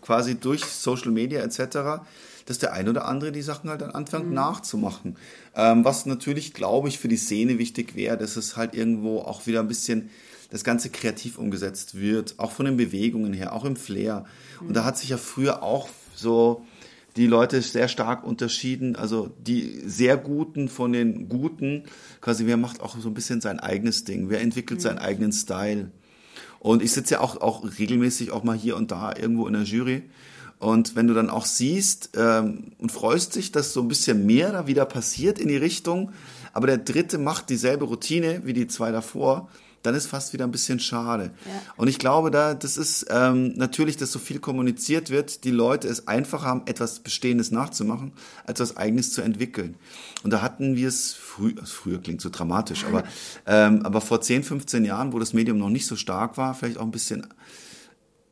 quasi 0.00 0.36
durch 0.36 0.64
Social 0.64 1.10
Media 1.10 1.40
etc., 1.42 2.04
dass 2.46 2.58
der 2.58 2.72
ein 2.72 2.88
oder 2.88 3.06
andere 3.06 3.32
die 3.32 3.42
Sachen 3.42 3.70
halt 3.70 3.80
dann 3.80 3.90
anfängt 3.90 4.28
mhm. 4.28 4.34
nachzumachen. 4.34 5.16
Ähm, 5.54 5.84
was 5.84 6.06
natürlich, 6.06 6.52
glaube 6.52 6.88
ich, 6.88 6.98
für 6.98 7.08
die 7.08 7.16
Szene 7.16 7.58
wichtig 7.58 7.94
wäre, 7.94 8.18
dass 8.18 8.36
es 8.36 8.56
halt 8.56 8.74
irgendwo 8.74 9.20
auch 9.20 9.46
wieder 9.46 9.60
ein 9.60 9.68
bisschen 9.68 10.10
das 10.50 10.62
Ganze 10.62 10.90
kreativ 10.90 11.38
umgesetzt 11.38 11.98
wird, 11.98 12.34
auch 12.38 12.52
von 12.52 12.66
den 12.66 12.76
Bewegungen 12.76 13.32
her, 13.32 13.54
auch 13.54 13.64
im 13.64 13.76
Flair. 13.76 14.24
Mhm. 14.60 14.68
Und 14.68 14.74
da 14.74 14.84
hat 14.84 14.98
sich 14.98 15.08
ja 15.08 15.16
früher 15.16 15.62
auch 15.62 15.88
so 16.14 16.64
die 17.16 17.26
Leute 17.26 17.62
sehr 17.62 17.88
stark 17.88 18.24
unterschieden, 18.24 18.96
also 18.96 19.30
die 19.38 19.82
sehr 19.86 20.16
Guten 20.16 20.68
von 20.68 20.92
den 20.92 21.28
Guten, 21.28 21.84
quasi 22.20 22.46
wer 22.46 22.56
macht 22.56 22.80
auch 22.80 22.98
so 22.98 23.08
ein 23.08 23.14
bisschen 23.14 23.40
sein 23.40 23.60
eigenes 23.60 24.04
Ding, 24.04 24.30
wer 24.30 24.40
entwickelt 24.40 24.80
mhm. 24.80 24.82
seinen 24.82 24.98
eigenen 24.98 25.32
Style. 25.32 25.90
Und 26.64 26.82
ich 26.82 26.92
sitze 26.92 27.14
ja 27.14 27.20
auch, 27.20 27.42
auch 27.42 27.62
regelmäßig 27.78 28.32
auch 28.32 28.42
mal 28.42 28.56
hier 28.56 28.76
und 28.76 28.90
da 28.90 29.14
irgendwo 29.14 29.46
in 29.46 29.52
der 29.52 29.64
Jury. 29.64 30.02
Und 30.58 30.96
wenn 30.96 31.06
du 31.06 31.12
dann 31.12 31.28
auch 31.28 31.44
siehst 31.44 32.12
ähm, 32.16 32.72
und 32.78 32.90
freust 32.90 33.36
dich, 33.36 33.52
dass 33.52 33.74
so 33.74 33.82
ein 33.82 33.88
bisschen 33.88 34.24
mehr 34.24 34.50
da 34.50 34.66
wieder 34.66 34.86
passiert 34.86 35.38
in 35.38 35.48
die 35.48 35.58
Richtung, 35.58 36.12
aber 36.54 36.66
der 36.66 36.78
dritte 36.78 37.18
macht 37.18 37.50
dieselbe 37.50 37.84
Routine 37.84 38.46
wie 38.46 38.54
die 38.54 38.66
zwei 38.66 38.92
davor, 38.92 39.50
dann 39.84 39.94
ist 39.94 40.06
fast 40.06 40.32
wieder 40.32 40.44
ein 40.44 40.50
bisschen 40.50 40.80
schade. 40.80 41.30
Ja. 41.44 41.52
Und 41.76 41.88
ich 41.88 41.98
glaube, 41.98 42.30
da 42.30 42.54
das 42.54 42.78
ist 42.78 43.06
ähm, 43.10 43.52
natürlich, 43.54 43.98
dass 43.98 44.10
so 44.10 44.18
viel 44.18 44.40
kommuniziert 44.40 45.10
wird, 45.10 45.44
die 45.44 45.50
Leute 45.50 45.88
es 45.88 46.08
einfach 46.08 46.42
haben, 46.42 46.62
etwas 46.64 47.00
Bestehendes 47.00 47.50
nachzumachen, 47.50 48.12
als 48.46 48.60
was 48.60 48.78
Eigenes 48.78 49.12
zu 49.12 49.20
entwickeln. 49.20 49.76
Und 50.22 50.32
da 50.32 50.40
hatten 50.40 50.74
wir 50.74 50.88
es 50.88 51.12
früh, 51.12 51.54
also 51.60 51.72
früher 51.72 52.00
klingt 52.00 52.22
so 52.22 52.30
dramatisch, 52.30 52.86
aber 52.86 53.04
ähm, 53.46 53.82
aber 53.84 54.00
vor 54.00 54.22
10, 54.22 54.42
15 54.42 54.86
Jahren, 54.86 55.12
wo 55.12 55.18
das 55.18 55.34
Medium 55.34 55.58
noch 55.58 55.68
nicht 55.68 55.86
so 55.86 55.96
stark 55.96 56.38
war, 56.38 56.54
vielleicht 56.54 56.78
auch 56.78 56.84
ein 56.84 56.90
bisschen 56.90 57.26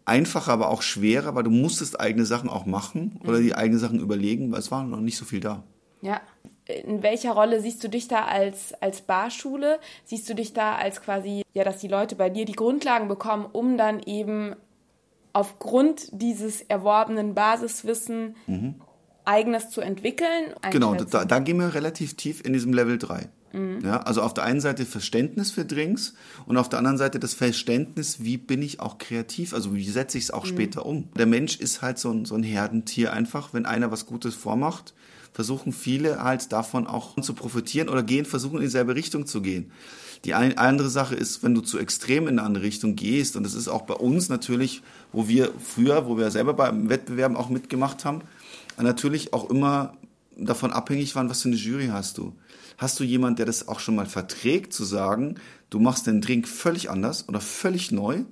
einfacher, 0.06 0.52
aber 0.52 0.68
auch 0.68 0.80
schwerer, 0.80 1.34
weil 1.34 1.44
du 1.44 1.50
musstest 1.50 2.00
eigene 2.00 2.24
Sachen 2.24 2.48
auch 2.48 2.64
machen 2.64 3.20
oder 3.24 3.38
mhm. 3.38 3.42
die 3.44 3.54
eigenen 3.54 3.78
Sachen 3.78 4.00
überlegen, 4.00 4.50
weil 4.52 4.60
es 4.60 4.70
war 4.70 4.84
noch 4.84 5.00
nicht 5.00 5.18
so 5.18 5.26
viel 5.26 5.40
da. 5.40 5.62
Ja. 6.00 6.22
In 6.66 7.02
welcher 7.02 7.32
Rolle 7.32 7.60
siehst 7.60 7.82
du 7.82 7.88
dich 7.88 8.08
da 8.08 8.24
als, 8.24 8.72
als 8.80 9.00
Barschule? 9.00 9.80
Siehst 10.04 10.28
du 10.28 10.34
dich 10.34 10.52
da 10.52 10.76
als 10.76 11.02
quasi, 11.02 11.42
ja, 11.54 11.64
dass 11.64 11.78
die 11.78 11.88
Leute 11.88 12.14
bei 12.14 12.30
dir 12.30 12.44
die 12.44 12.52
Grundlagen 12.52 13.08
bekommen, 13.08 13.46
um 13.52 13.76
dann 13.76 14.00
eben 14.00 14.54
aufgrund 15.32 16.08
dieses 16.12 16.62
erworbenen 16.62 17.34
Basiswissen 17.34 18.36
mhm. 18.46 18.76
eigenes 19.24 19.70
zu 19.70 19.80
entwickeln? 19.80 20.54
Genau, 20.70 20.94
da, 20.94 21.24
da 21.24 21.38
gehen 21.40 21.58
wir 21.58 21.74
relativ 21.74 22.16
tief 22.16 22.44
in 22.44 22.52
diesem 22.52 22.72
Level 22.72 22.98
3. 22.98 23.28
Mhm. 23.52 23.80
Ja, 23.84 24.02
also 24.02 24.22
auf 24.22 24.34
der 24.34 24.44
einen 24.44 24.60
Seite 24.60 24.86
Verständnis 24.86 25.50
für 25.50 25.64
Drinks 25.64 26.14
und 26.46 26.56
auf 26.56 26.68
der 26.68 26.78
anderen 26.78 26.98
Seite 26.98 27.18
das 27.18 27.34
Verständnis, 27.34 28.22
wie 28.22 28.36
bin 28.36 28.62
ich 28.62 28.80
auch 28.80 28.98
kreativ, 28.98 29.54
also 29.54 29.74
wie 29.74 29.88
setze 29.88 30.18
ich 30.18 30.24
es 30.24 30.30
auch 30.30 30.44
mhm. 30.44 30.48
später 30.48 30.86
um. 30.86 31.08
Der 31.16 31.26
Mensch 31.26 31.56
ist 31.58 31.82
halt 31.82 31.98
so 31.98 32.10
ein, 32.10 32.24
so 32.24 32.34
ein 32.34 32.42
Herdentier 32.42 33.12
einfach, 33.12 33.52
wenn 33.52 33.66
einer 33.66 33.90
was 33.90 34.06
Gutes 34.06 34.34
vormacht, 34.34 34.94
versuchen 35.32 35.72
viele 35.72 36.22
halt 36.22 36.52
davon 36.52 36.86
auch 36.86 37.18
zu 37.20 37.34
profitieren 37.34 37.88
oder 37.88 38.02
gehen, 38.02 38.24
versuchen 38.24 38.56
in 38.56 38.62
dieselbe 38.62 38.94
Richtung 38.94 39.26
zu 39.26 39.40
gehen. 39.40 39.70
Die 40.24 40.34
ein, 40.34 40.56
andere 40.56 40.88
Sache 40.88 41.14
ist, 41.14 41.42
wenn 41.42 41.54
du 41.54 41.62
zu 41.62 41.78
extrem 41.78 42.28
in 42.28 42.38
eine 42.38 42.46
andere 42.46 42.64
Richtung 42.64 42.94
gehst, 42.94 43.34
und 43.36 43.42
das 43.42 43.54
ist 43.54 43.68
auch 43.68 43.82
bei 43.82 43.94
uns 43.94 44.28
natürlich, 44.28 44.82
wo 45.10 45.26
wir 45.26 45.50
früher, 45.58 46.06
wo 46.06 46.16
wir 46.16 46.30
selber 46.30 46.54
beim 46.54 46.88
Wettbewerben 46.88 47.36
auch 47.36 47.48
mitgemacht 47.48 48.04
haben, 48.04 48.20
natürlich 48.80 49.32
auch 49.32 49.50
immer 49.50 49.94
davon 50.36 50.72
abhängig 50.72 51.14
waren, 51.14 51.28
was 51.28 51.42
für 51.42 51.48
eine 51.48 51.56
Jury 51.56 51.88
hast 51.88 52.18
du. 52.18 52.34
Hast 52.78 52.98
du 52.98 53.04
jemand, 53.04 53.38
der 53.38 53.46
das 53.46 53.68
auch 53.68 53.80
schon 53.80 53.94
mal 53.94 54.06
verträgt, 54.06 54.72
zu 54.72 54.84
sagen, 54.84 55.36
du 55.70 55.78
machst 55.78 56.06
den 56.06 56.20
Drink 56.20 56.48
völlig 56.48 56.90
anders 56.90 57.28
oder 57.28 57.40
völlig 57.40 57.92
neu? 57.92 58.24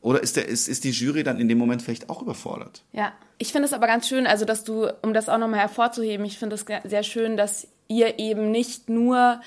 Oder 0.00 0.20
ist, 0.20 0.36
der, 0.36 0.48
ist, 0.48 0.68
ist 0.68 0.82
die 0.84 0.90
Jury 0.90 1.22
dann 1.22 1.38
in 1.38 1.48
dem 1.48 1.58
Moment 1.58 1.80
vielleicht 1.80 2.10
auch 2.10 2.22
überfordert? 2.22 2.82
Ja, 2.92 3.12
ich 3.38 3.52
finde 3.52 3.66
es 3.66 3.72
aber 3.72 3.86
ganz 3.86 4.08
schön, 4.08 4.26
also 4.26 4.44
dass 4.44 4.64
du, 4.64 4.88
um 5.02 5.14
das 5.14 5.28
auch 5.28 5.38
nochmal 5.38 5.60
hervorzuheben, 5.60 6.26
ich 6.26 6.38
finde 6.38 6.56
es 6.56 6.66
sehr 6.84 7.02
schön, 7.04 7.36
dass 7.36 7.68
ihr 7.86 8.18
eben 8.18 8.50
nicht 8.50 8.88
nur 8.88 9.40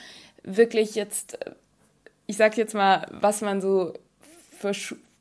wirklich 0.44 0.96
jetzt, 0.96 1.38
ich 2.26 2.38
sag 2.38 2.58
jetzt 2.58 2.74
mal, 2.74 3.08
was 3.12 3.42
man 3.42 3.62
so 3.62 3.94
für 4.58 4.74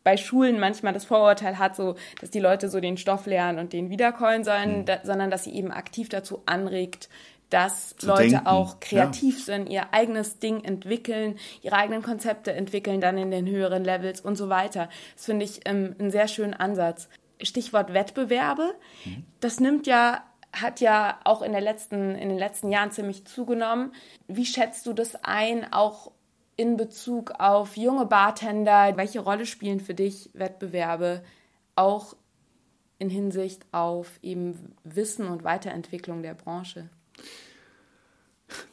bei 0.05 0.17
Schulen 0.17 0.61
manchmal 0.61 0.93
das 0.93 1.07
Vorurteil 1.07 1.59
hat, 1.59 1.75
so, 1.75 1.97
dass 2.21 2.31
die 2.31 2.41
Leute 2.41 2.69
so 2.69 2.79
den 2.79 2.97
Stoff 2.97 3.27
lernen 3.27 3.59
und 3.59 3.73
den 3.73 3.91
wiederkäuen 3.91 4.45
sollen, 4.45 4.81
mhm. 4.81 4.85
da, 4.85 5.01
sondern 5.03 5.31
dass 5.31 5.45
sie 5.45 5.55
eben 5.55 5.73
aktiv 5.73 6.09
dazu 6.11 6.43
anregt, 6.47 7.09
dass 7.51 7.97
Zu 7.97 8.07
Leute 8.07 8.29
denken. 8.31 8.47
auch 8.47 8.81
kreativ 8.81 9.39
ja. 9.39 9.45
sind, 9.45 9.69
ihr 9.69 9.93
eigenes 9.93 10.39
Ding 10.39 10.63
entwickeln, 10.65 11.39
ihre 11.63 11.77
eigenen 11.77 12.03
Konzepte 12.03 12.53
entwickeln, 12.53 13.01
dann 13.01 13.19
in 13.19 13.31
den 13.31 13.49
höheren 13.49 13.85
Levels 13.85 14.21
und 14.21 14.37
so 14.37 14.49
weiter. 14.49 14.89
Das 15.15 15.25
finde 15.25 15.45
ich 15.45 15.61
ähm, 15.65 15.95
einen 15.99 16.11
sehr 16.11 16.29
schönen 16.29 16.55
Ansatz. 16.55 17.09
Stichwort 17.43 17.93
Wettbewerbe. 17.93 18.75
Mhm. 19.05 19.25
Das 19.41 19.61
nimmt 19.61 19.87
ja 19.87 20.23
hat 20.53 20.81
ja 20.81 21.19
auch 21.25 21.43
in, 21.43 21.51
der 21.51 21.61
letzten, 21.61 22.15
in 22.15 22.29
den 22.29 22.39
letzten 22.39 22.71
Jahren 22.71 22.93
ziemlich 22.93 23.25
zugenommen. 23.27 23.93
Wie 24.29 24.47
schätzt 24.47 24.87
du 24.87 24.93
das 24.93 25.17
ein, 25.25 25.73
auch 25.73 26.13
in 26.57 26.77
Bezug 26.77 27.33
auf 27.39 27.77
junge 27.77 28.07
Bartender? 28.07 28.97
Welche 28.97 29.21
Rolle 29.21 29.47
spielen 29.47 29.81
für 29.81 29.95
dich 29.95 30.31
Wettbewerbe 30.35 31.23
auch 31.77 32.17
in 32.99 33.11
Hinsicht 33.11 33.67
auf 33.73 34.19
eben 34.23 34.75
Wissen 34.85 35.29
und 35.29 35.45
Weiterentwicklung 35.45 36.23
der 36.23 36.35
Branche? 36.35 36.89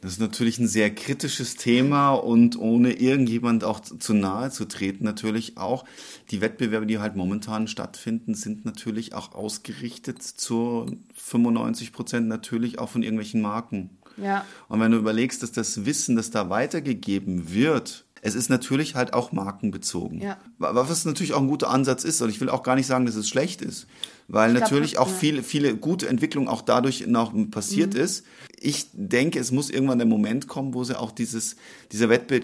Das 0.00 0.12
ist 0.12 0.20
natürlich 0.20 0.58
ein 0.58 0.68
sehr 0.68 0.94
kritisches 0.94 1.56
Thema 1.56 2.12
und 2.12 2.58
ohne 2.58 2.92
irgendjemand 2.92 3.64
auch 3.64 3.80
zu 3.80 4.12
nahe 4.14 4.50
zu 4.50 4.66
treten 4.66 5.04
natürlich 5.04 5.56
auch. 5.56 5.84
Die 6.30 6.40
Wettbewerbe, 6.40 6.86
die 6.86 6.98
halt 6.98 7.16
momentan 7.16 7.68
stattfinden, 7.68 8.34
sind 8.34 8.64
natürlich 8.64 9.14
auch 9.14 9.32
ausgerichtet 9.32 10.22
zu 10.22 10.86
95 11.14 11.92
Prozent 11.92 12.28
natürlich 12.28 12.78
auch 12.78 12.90
von 12.90 13.02
irgendwelchen 13.02 13.40
Marken. 13.40 13.90
Ja. 14.16 14.44
Und 14.68 14.80
wenn 14.80 14.90
du 14.92 14.98
überlegst, 14.98 15.42
dass 15.42 15.52
das 15.52 15.84
Wissen, 15.84 16.16
das 16.16 16.30
da 16.30 16.50
weitergegeben 16.50 17.52
wird, 17.52 18.04
es 18.24 18.36
ist 18.36 18.50
natürlich 18.50 18.94
halt 18.94 19.14
auch 19.14 19.32
markenbezogen. 19.32 20.20
Ja. 20.20 20.36
Was 20.58 21.04
natürlich 21.04 21.34
auch 21.34 21.40
ein 21.40 21.48
guter 21.48 21.70
Ansatz 21.70 22.04
ist. 22.04 22.22
Und 22.22 22.30
ich 22.30 22.40
will 22.40 22.50
auch 22.50 22.62
gar 22.62 22.76
nicht 22.76 22.86
sagen, 22.86 23.04
dass 23.04 23.16
es 23.16 23.28
schlecht 23.28 23.62
ist. 23.62 23.88
Weil 24.28 24.50
Ich 24.52 24.58
glaub, 24.58 24.70
natürlich 24.70 24.96
auch 24.98 25.08
ja. 25.08 25.14
viele, 25.14 25.42
viele 25.42 25.74
gute 25.76 26.08
Entwicklung 26.08 26.46
auch 26.46 26.62
dadurch 26.62 27.04
noch 27.08 27.32
passiert 27.50 27.94
Mhm. 27.94 28.00
ist. 28.00 28.24
Ich 28.60 28.86
denke, 28.92 29.40
es 29.40 29.50
muss 29.50 29.70
irgendwann 29.70 29.98
der 29.98 30.06
Moment 30.06 30.46
kommen, 30.46 30.72
wo 30.72 30.84
sie 30.84 30.96
auch 30.96 31.10
dieses, 31.10 31.56
dieser 31.90 32.08
Wettbe 32.08 32.40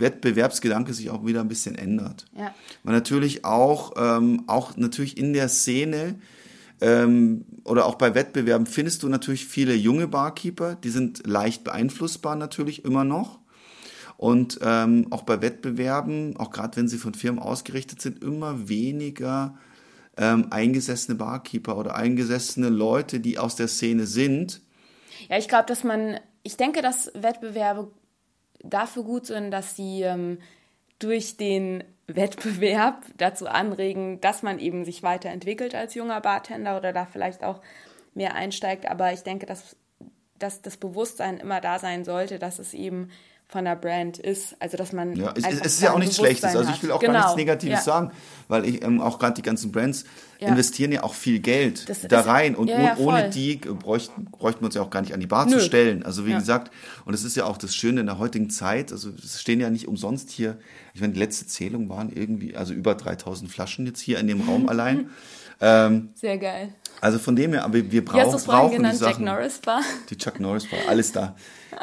Wettbewerbsgedanke 0.00 0.94
sich 0.94 1.10
auch 1.10 1.26
wieder 1.26 1.40
ein 1.42 1.48
bisschen 1.48 1.74
ändert. 1.74 2.24
Ja. 2.36 2.54
Weil 2.82 2.94
natürlich 2.94 3.44
auch, 3.44 3.92
ähm, 3.96 4.44
auch 4.46 4.78
natürlich 4.78 5.18
in 5.18 5.34
der 5.34 5.50
Szene 5.50 6.14
ähm, 6.80 7.44
oder 7.64 7.86
auch 7.86 7.96
bei 7.96 8.14
Wettbewerben 8.14 8.66
findest 8.66 9.02
du 9.02 9.08
natürlich 9.08 9.46
viele 9.46 9.74
junge 9.74 10.08
Barkeeper, 10.08 10.76
die 10.76 10.90
sind 10.90 11.26
leicht 11.26 11.64
beeinflussbar 11.64 12.36
natürlich 12.36 12.84
immer 12.84 13.04
noch. 13.04 13.38
Und 14.16 14.58
ähm, 14.62 15.06
auch 15.10 15.22
bei 15.22 15.40
Wettbewerben, 15.40 16.36
auch 16.36 16.50
gerade 16.50 16.76
wenn 16.76 16.88
sie 16.88 16.98
von 16.98 17.14
Firmen 17.14 17.40
ausgerichtet 17.42 18.02
sind, 18.02 18.22
immer 18.22 18.68
weniger 18.68 19.58
ähm, 20.18 20.48
eingesessene 20.50 21.16
Barkeeper 21.16 21.78
oder 21.78 21.94
eingesessene 21.96 22.68
Leute, 22.68 23.20
die 23.20 23.38
aus 23.38 23.56
der 23.56 23.68
Szene 23.68 24.06
sind. 24.06 24.60
Ja, 25.30 25.38
ich 25.38 25.48
glaube, 25.48 25.64
dass 25.66 25.84
man, 25.84 26.20
ich 26.42 26.58
denke, 26.58 26.82
dass 26.82 27.10
Wettbewerbe 27.14 27.90
dafür 28.62 29.04
gut 29.04 29.26
sind, 29.26 29.50
dass 29.50 29.76
sie 29.76 30.02
ähm, 30.02 30.38
durch 30.98 31.38
den 31.38 31.82
Wettbewerb 32.16 33.04
dazu 33.16 33.46
anregen, 33.46 34.20
dass 34.20 34.42
man 34.42 34.58
eben 34.58 34.84
sich 34.84 35.02
weiterentwickelt 35.02 35.74
als 35.74 35.94
junger 35.94 36.20
Bartender 36.20 36.76
oder 36.76 36.92
da 36.92 37.06
vielleicht 37.06 37.42
auch 37.44 37.60
mehr 38.14 38.34
einsteigt. 38.34 38.86
Aber 38.90 39.12
ich 39.12 39.20
denke, 39.22 39.46
dass, 39.46 39.76
dass 40.38 40.62
das 40.62 40.76
Bewusstsein 40.76 41.38
immer 41.38 41.60
da 41.60 41.78
sein 41.78 42.04
sollte, 42.04 42.38
dass 42.38 42.58
es 42.58 42.74
eben 42.74 43.10
von 43.46 43.64
der 43.64 43.74
Brand 43.74 44.16
ist. 44.16 44.54
Also, 44.60 44.76
dass 44.76 44.92
man. 44.92 45.16
Ja, 45.16 45.34
es, 45.36 45.44
es 45.44 45.60
ist 45.66 45.82
ja 45.82 45.92
auch 45.92 45.98
nichts 45.98 46.14
Schlechtes. 46.16 46.54
Also 46.54 46.70
ich 46.70 46.82
will 46.84 46.92
auch 46.92 47.02
hat. 47.02 47.06
gar 47.06 47.12
nichts 47.12 47.26
Genau. 47.26 47.36
Negatives 47.36 47.78
ja. 47.78 47.82
sagen, 47.82 48.12
weil 48.46 48.64
ich 48.64 48.84
ähm, 48.84 49.00
auch 49.00 49.18
gerade 49.18 49.34
die 49.34 49.42
ganzen 49.42 49.72
Brands 49.72 50.04
Ja. 50.38 50.48
investieren 50.50 50.92
ja 50.92 51.02
auch 51.02 51.14
viel 51.14 51.40
Geld 51.40 51.88
Das 51.88 52.02
da 52.02 52.20
rein 52.20 52.54
und 52.54 52.68
ja, 52.68 52.94
oh- 52.96 53.08
ohne 53.08 53.28
die 53.28 53.56
bräuchten, 53.56 54.26
bräuchten 54.26 54.60
wir 54.62 54.66
uns 54.66 54.76
ja 54.76 54.82
auch 54.82 54.90
gar 54.90 55.00
nicht 55.00 55.14
an 55.14 55.20
die 55.20 55.26
Bar 55.26 55.46
Nö. 55.46 55.52
zu 55.58 55.60
stellen. 55.60 56.04
Also 56.04 56.26
wie 56.26 56.32
gesagt, 56.32 56.70
und 57.04 57.12
es 57.12 57.24
ist 57.24 57.36
ja 57.36 57.44
auch 57.44 57.58
das 57.58 57.74
Schöne 57.74 58.00
in 58.02 58.06
der 58.06 58.18
heutigen 58.18 58.50
Zeit, 58.50 58.92
also 58.92 59.10
es 59.10 59.40
stehen 59.40 59.58
ja 59.60 59.68
nicht 59.68 59.88
umsonst 59.88 60.30
hier, 60.30 60.56
ich 60.94 61.00
meine, 61.00 61.12
die 61.12 61.18
letzte 61.18 61.46
Zählung 61.46 61.88
waren 61.88 62.10
irgendwie, 62.10 62.54
also 62.56 62.72
über 62.72 62.94
3000 62.94 63.50
Flaschen 63.50 63.86
jetzt 63.86 64.00
hier 64.00 64.18
in 64.18 64.26
dem 64.26 64.40
Raum 64.42 64.68
allein. 64.68 65.10
Ähm, 65.62 66.08
Sehr 66.14 66.38
geil. 66.38 66.72
also 67.02 67.18
von 67.18 67.36
dem 67.36 67.52
her, 67.52 67.64
aber 67.64 67.74
wir 67.92 68.02
brauchen, 68.02 68.34
es 68.34 68.44
vorhin 68.46 68.60
brauchen 68.62 68.70
die 68.70 68.76
genannt? 68.78 69.00
Jack 69.00 69.10
Sachen. 69.12 69.24
Norris 69.26 69.58
Bar? 69.58 69.82
Die 70.08 70.16
Chuck 70.16 70.40
Norris 70.40 70.66
Bar, 70.70 70.78
alles 70.88 71.12
da. 71.12 71.36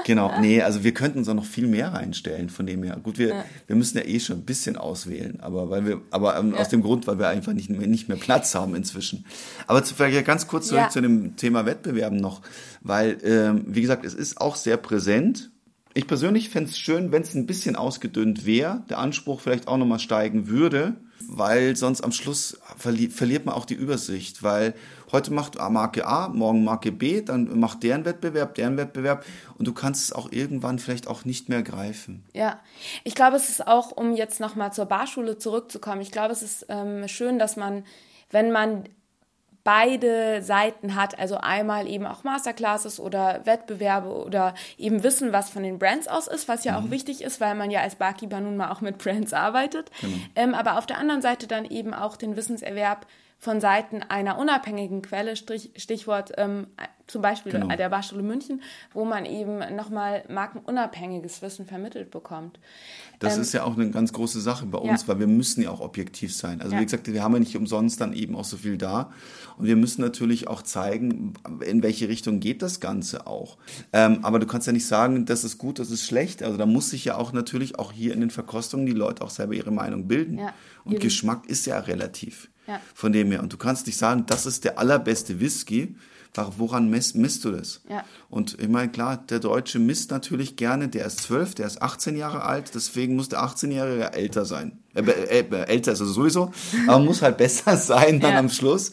Genau, 0.03 0.31
nee, 0.41 0.63
also 0.63 0.83
wir 0.83 0.95
könnten 0.95 1.19
uns 1.19 1.29
auch 1.29 1.35
noch 1.35 1.45
viel 1.45 1.67
mehr 1.67 1.93
reinstellen 1.93 2.49
von 2.49 2.65
dem 2.65 2.81
her. 2.81 2.97
Gut, 3.03 3.19
wir, 3.19 3.27
Ja. 3.29 3.45
wir 3.67 3.75
müssen 3.75 3.99
ja 3.99 4.03
eh 4.05 4.19
schon 4.19 4.37
ein 4.39 4.45
bisschen 4.45 4.77
auswählen, 4.77 5.39
aber 5.41 5.69
weil 5.69 5.85
wir, 5.85 6.01
aber 6.09 6.37
ähm, 6.37 6.53
Ja. 6.55 6.61
aus 6.61 6.69
dem 6.69 6.81
Grund, 6.81 7.05
weil 7.05 7.19
wir 7.19 7.27
einfach 7.27 7.53
nicht 7.53 7.69
mehr, 7.69 7.85
nicht 7.87 8.07
mehr 8.09 8.17
Platz 8.17 8.55
haben 8.55 8.73
inzwischen. 8.73 9.25
Aber 9.67 9.83
zu, 9.83 9.93
vielleicht 9.93 10.25
ganz 10.25 10.47
kurz 10.47 10.69
zurück 10.69 10.81
Ja. 10.85 10.89
zu 10.89 10.99
dem 10.99 11.35
Thema 11.35 11.67
Wettbewerben 11.67 12.17
noch, 12.17 12.41
weil, 12.81 13.19
ähm, 13.23 13.63
wie 13.67 13.81
gesagt, 13.81 14.05
es 14.05 14.15
ist 14.15 14.41
auch 14.41 14.55
sehr 14.55 14.77
präsent. 14.77 15.51
Ich 15.97 16.05
persönlich 16.05 16.49
fände 16.49 16.69
es 16.69 16.77
schön, 16.77 17.11
wenn 17.11 17.23
es 17.23 17.33
ein 17.33 17.47
bisschen 17.47 17.75
ausgedünnt 17.75 18.45
wäre, 18.45 18.83
der 18.87 18.99
Anspruch 18.99 19.41
vielleicht 19.41 19.67
auch 19.67 19.77
nochmal 19.77 19.97
steigen 19.97 20.47
würde, 20.47 20.93
weil 21.27 21.75
sonst 21.75 22.01
am 22.01 22.11
Schluss 22.11 22.59
verli 22.77 23.09
verliert 23.09 23.47
man 23.47 23.55
auch 23.55 23.65
die 23.65 23.73
Übersicht, 23.73 24.43
weil 24.43 24.75
heute 25.11 25.33
macht 25.33 25.57
Marke 25.57 26.05
A, 26.05 26.27
morgen 26.27 26.63
Marke 26.63 26.91
B, 26.91 27.23
dann 27.23 27.59
macht 27.59 27.81
deren 27.81 28.05
Wettbewerb, 28.05 28.53
deren 28.53 28.77
Wettbewerb 28.77 29.25
und 29.57 29.67
du 29.67 29.73
kannst 29.73 30.03
es 30.03 30.13
auch 30.13 30.31
irgendwann 30.31 30.77
vielleicht 30.77 31.07
auch 31.07 31.25
nicht 31.25 31.49
mehr 31.49 31.63
greifen. 31.63 32.23
Ja, 32.31 32.59
ich 33.03 33.15
glaube, 33.15 33.35
es 33.35 33.49
ist 33.49 33.65
auch, 33.65 33.91
um 33.91 34.15
jetzt 34.15 34.39
nochmal 34.39 34.71
zur 34.71 34.85
Barschule 34.85 35.39
zurückzukommen, 35.39 36.01
ich 36.01 36.11
glaube, 36.11 36.31
es 36.31 36.43
ist 36.43 36.67
ähm, 36.69 37.07
schön, 37.07 37.39
dass 37.39 37.55
man, 37.55 37.83
wenn 38.29 38.51
man 38.51 38.83
beide 39.67 40.41
Seiten 40.43 40.95
hat, 40.95 41.19
also 41.19 41.39
einmal 41.39 41.89
eben 41.89 42.05
auch 42.05 42.23
Masterclasses 42.23 43.01
oder 43.01 43.41
Wettbewerbe 43.43 44.07
oder 44.07 44.55
eben 44.77 45.03
Wissen, 45.03 45.33
was 45.33 45.49
von 45.49 45.61
den 45.61 45.77
Brands 45.77 46.07
aus 46.07 46.27
ist, 46.27 46.47
was 46.47 46.63
ja 46.63 46.79
auch 46.79 46.89
wichtig 46.89 47.21
ist, 47.21 47.41
weil 47.41 47.53
man 47.53 47.69
ja 47.69 47.81
als 47.81 47.95
Barkeeper 47.95 48.39
nun 48.39 48.55
mal 48.55 48.71
auch 48.71 48.79
mit 48.79 48.97
Brands 48.97 49.33
arbeitet. 49.33 49.91
Ähm, 50.37 50.55
aber 50.55 50.77
auf 50.77 50.85
der 50.85 50.97
anderen 50.99 51.21
Seite 51.21 51.47
dann 51.47 51.65
eben 51.65 51.93
auch 51.93 52.15
den 52.15 52.37
Wissenserwerb 52.37 53.07
von 53.39 53.59
Seiten 53.59 54.03
einer 54.03 54.37
unabhängigen 54.37 55.01
Quelle, 55.01 55.35
Strich, 55.35 55.71
Stichwort 55.75 56.31
ähm, 56.37 56.67
zum 57.07 57.21
Beispiel 57.21 57.51
Genau. 57.53 57.67
der 57.75 57.89
Barschule 57.89 58.21
München, 58.23 58.61
wo 58.93 59.05
man 59.05 59.25
eben 59.25 59.59
nochmal 59.75 60.23
markenunabhängiges 60.29 61.41
Wissen 61.41 61.65
vermittelt 61.65 62.11
bekommt. 62.11 62.59
Das 63.19 63.35
Ähm, 63.35 63.41
ist 63.41 63.53
ja 63.53 63.63
auch 63.63 63.75
eine 63.75 63.89
ganz 63.89 64.13
große 64.13 64.41
Sache 64.41 64.65
bei 64.65 64.77
uns, 64.77 65.03
ja. 65.03 65.07
weil 65.07 65.19
wir 65.19 65.27
müssen 65.27 65.61
ja 65.63 65.71
auch 65.71 65.79
objektiv 65.79 66.35
sein. 66.35 66.61
Also 66.61 66.75
Ja. 66.75 66.81
wie 66.81 66.85
gesagt, 66.85 67.11
wir 67.11 67.23
haben 67.23 67.33
ja 67.33 67.39
nicht 67.39 67.55
umsonst 67.55 67.99
dann 68.01 68.13
eben 68.13 68.35
auch 68.35 68.43
so 68.45 68.57
viel 68.57 68.77
da. 68.77 69.11
Und 69.57 69.65
wir 69.65 69.75
müssen 69.75 70.01
natürlich 70.01 70.47
auch 70.47 70.61
zeigen, 70.61 71.33
in 71.65 71.81
welche 71.81 72.09
Richtung 72.09 72.39
geht 72.39 72.61
das 72.61 72.79
Ganze 72.79 73.25
auch. 73.25 73.57
Ähm, 73.93 74.19
aber 74.23 74.37
du 74.39 74.45
kannst 74.45 74.67
ja 74.67 74.73
nicht 74.73 74.85
sagen, 74.85 75.25
das 75.25 75.43
ist 75.43 75.57
gut, 75.57 75.79
das 75.79 75.89
ist 75.89 76.05
schlecht. 76.05 76.43
Also 76.43 76.57
da 76.57 76.65
muss 76.67 76.91
sich 76.91 77.05
ja 77.05 77.15
auch 77.17 77.33
natürlich 77.33 77.79
auch 77.79 77.91
hier 77.91 78.13
in 78.13 78.19
den 78.19 78.29
Verkostungen 78.29 78.85
die 78.85 78.91
Leute 78.91 79.23
auch 79.23 79.31
selber 79.31 79.53
ihre 79.53 79.71
Meinung 79.71 80.07
bilden. 80.07 80.37
Ja, 80.37 80.53
Und. 80.83 80.99
Geschmack 80.99 81.47
ist 81.47 81.65
ja 81.65 81.79
relativ. 81.79 82.49
Ja. 82.67 82.79
Von 82.93 83.13
dem 83.13 83.31
her. 83.31 83.41
Und 83.41 83.53
du 83.53 83.57
kannst 83.57 83.87
nicht 83.87 83.97
sagen, 83.97 84.25
das 84.27 84.45
ist 84.45 84.63
der 84.65 84.77
allerbeste 84.77 85.39
Whisky. 85.39 85.95
Woran 86.57 86.89
misst, 86.89 87.15
misst 87.15 87.43
du 87.45 87.51
das? 87.51 87.81
Ja. 87.89 88.03
Und 88.29 88.59
ich 88.59 88.67
meine, 88.67 88.91
klar, 88.91 89.17
der 89.17 89.39
Deutsche 89.39 89.79
misst 89.79 90.11
natürlich 90.11 90.55
gerne, 90.55 90.87
der 90.87 91.05
ist 91.05 91.21
12, 91.23 91.55
der 91.55 91.67
ist 91.67 91.81
18 91.81 92.15
Jahre 92.15 92.43
alt, 92.43 92.71
deswegen 92.75 93.15
muss 93.15 93.29
der 93.29 93.41
18-Jährige 93.41 94.13
älter 94.13 94.45
sein. 94.45 94.79
Äh, 94.93 95.01
äh, 95.01 95.39
äh, 95.39 95.63
älter 95.67 95.91
ist 95.93 95.99
er 95.99 96.05
sowieso, 96.05 96.51
aber 96.87 96.99
muss 97.03 97.21
halt 97.21 97.37
besser 97.37 97.77
sein 97.77 98.19
dann 98.19 98.33
Ja. 98.33 98.39
am 98.39 98.49
Schluss. 98.49 98.91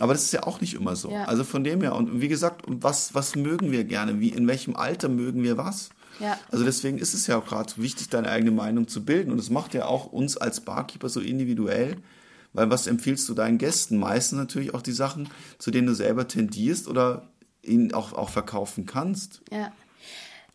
Aber 0.00 0.12
das 0.14 0.22
ist 0.24 0.32
ja 0.32 0.42
auch 0.44 0.60
nicht 0.60 0.74
immer 0.74 0.96
so. 0.96 1.10
Ja. 1.10 1.24
Also 1.26 1.44
von 1.44 1.64
dem 1.64 1.82
her, 1.82 1.94
und 1.94 2.20
wie 2.20 2.28
gesagt, 2.28 2.62
was, 2.66 3.14
was 3.14 3.36
mögen 3.36 3.70
wir 3.72 3.84
gerne? 3.84 4.20
Wie, 4.20 4.28
in 4.30 4.46
welchem 4.48 4.74
Alter 4.74 5.08
mögen 5.08 5.42
wir 5.42 5.58
was? 5.58 5.90
Ja. 6.18 6.38
Also 6.50 6.64
deswegen 6.64 6.98
ist 6.98 7.14
es 7.14 7.26
ja 7.26 7.36
auch 7.38 7.46
gerade 7.46 7.72
wichtig, 7.76 8.08
deine 8.08 8.28
eigene 8.28 8.50
Meinung 8.52 8.88
zu 8.88 9.04
bilden. 9.04 9.32
Und 9.32 9.38
es 9.38 9.50
macht 9.50 9.74
ja 9.74 9.86
auch 9.86 10.06
uns 10.06 10.36
als 10.36 10.60
Barkeeper 10.60 11.08
so 11.08 11.20
individuell. 11.20 11.96
Weil 12.52 12.70
was 12.70 12.86
empfiehlst 12.86 13.28
du 13.28 13.34
deinen 13.34 13.58
Gästen? 13.58 13.98
Meistens 13.98 14.38
natürlich 14.38 14.74
auch 14.74 14.82
die 14.82 14.92
Sachen, 14.92 15.28
zu 15.58 15.70
denen 15.70 15.86
du 15.86 15.94
selber 15.94 16.28
tendierst 16.28 16.86
oder 16.88 17.28
ihnen 17.62 17.94
auch, 17.94 18.12
auch 18.12 18.28
verkaufen 18.28 18.86
kannst. 18.86 19.40
Ja. 19.50 19.72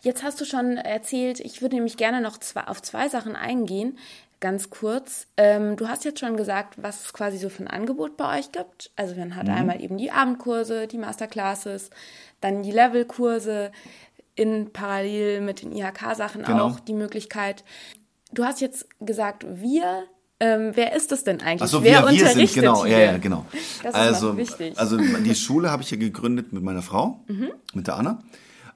Jetzt 0.04 0.22
hast 0.24 0.40
du 0.40 0.46
schon 0.46 0.78
erzählt, 0.78 1.40
ich 1.40 1.62
würde 1.62 1.76
nämlich 1.76 1.98
gerne 1.98 2.22
noch 2.22 2.38
zwei, 2.38 2.66
auf 2.68 2.82
zwei 2.84 3.10
Sachen 3.10 3.36
eingehen, 3.36 3.98
ganz 4.40 4.70
kurz. 4.70 5.26
Ähm, 5.38 5.76
du 5.76 5.88
hast 5.88 6.06
jetzt 6.06 6.20
schon 6.20 6.38
gesagt, 6.38 6.76
was 6.80 7.06
es 7.06 7.14
quasi 7.14 7.40
so 7.40 7.50
für 7.50 7.64
ein 7.64 7.68
Angebot 7.68 8.16
bei 8.16 8.38
euch 8.38 8.52
gibt. 8.52 8.92
Also 8.96 9.16
man 9.16 9.30
Mhm. 9.30 9.36
hat 9.36 9.50
einmal 9.50 9.82
eben 9.82 9.98
die 9.98 10.12
Abendkurse, 10.12 10.86
die 10.88 11.00
Masterclasses, 11.00 11.90
dann 12.42 12.62
die 12.62 12.72
Levelkurse, 12.72 13.72
in 14.36 14.72
parallel 14.72 15.42
mit 15.42 15.64
den 15.64 15.72
IHK-Sachen 15.72 16.44
Genau. 16.44 16.68
auch 16.68 16.80
die 16.80 16.94
Möglichkeit. 16.94 17.64
Du 18.32 18.46
hast 18.46 18.62
jetzt 18.62 18.86
gesagt, 19.00 19.46
wir. 19.50 20.04
Ähm, 20.40 20.72
wer 20.76 20.96
ist 20.96 21.12
das 21.12 21.24
denn 21.24 21.42
eigentlich? 21.42 21.62
Also 21.64 21.84
wer 21.84 22.04
wir, 22.08 22.12
wir 22.12 22.28
sind, 22.28 22.54
genau, 22.54 22.86
hier? 22.86 22.98
ja, 23.00 23.12
ja, 23.14 23.18
genau. 23.18 23.46
Das 23.82 23.94
ist 23.94 23.96
also, 23.96 24.30
noch 24.30 24.38
wichtig. 24.38 24.78
also 24.78 24.98
die 24.98 25.36
Schule 25.36 25.72
habe 25.72 25.82
ich 25.82 25.90
ja 25.90 25.98
gegründet 25.98 26.54
mit 26.54 26.62
meiner 26.64 26.84
Frau, 26.84 27.24
Mhm. 27.28 27.50
mit 27.74 27.88
der 27.88 27.96
Anna, 27.96 28.22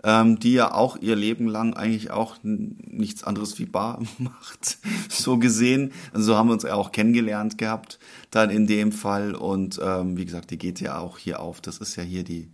ähm, 0.03 0.39
die 0.39 0.53
ja 0.53 0.73
auch 0.73 0.97
ihr 0.97 1.15
Leben 1.15 1.47
lang 1.47 1.75
eigentlich 1.75 2.09
auch 2.09 2.37
nichts 2.41 3.23
anderes 3.23 3.59
wie 3.59 3.65
Bar 3.65 4.01
macht, 4.17 4.79
so 5.09 5.37
gesehen. 5.37 5.91
Also 6.13 6.31
so 6.31 6.35
haben 6.35 6.49
wir 6.49 6.53
uns 6.53 6.63
ja 6.63 6.73
auch 6.73 6.91
kennengelernt 6.91 7.59
gehabt, 7.59 7.99
dann 8.31 8.49
in 8.49 8.65
dem 8.65 8.91
Fall. 8.91 9.35
Und 9.35 9.79
ähm, 9.83 10.17
wie 10.17 10.25
gesagt, 10.25 10.49
die 10.49 10.57
geht 10.57 10.81
ja 10.81 10.97
auch 10.97 11.19
hier 11.19 11.39
auf. 11.39 11.61
Das 11.61 11.77
ist 11.77 11.95
ja 11.95 12.01
hier 12.03 12.23
die 12.23 12.49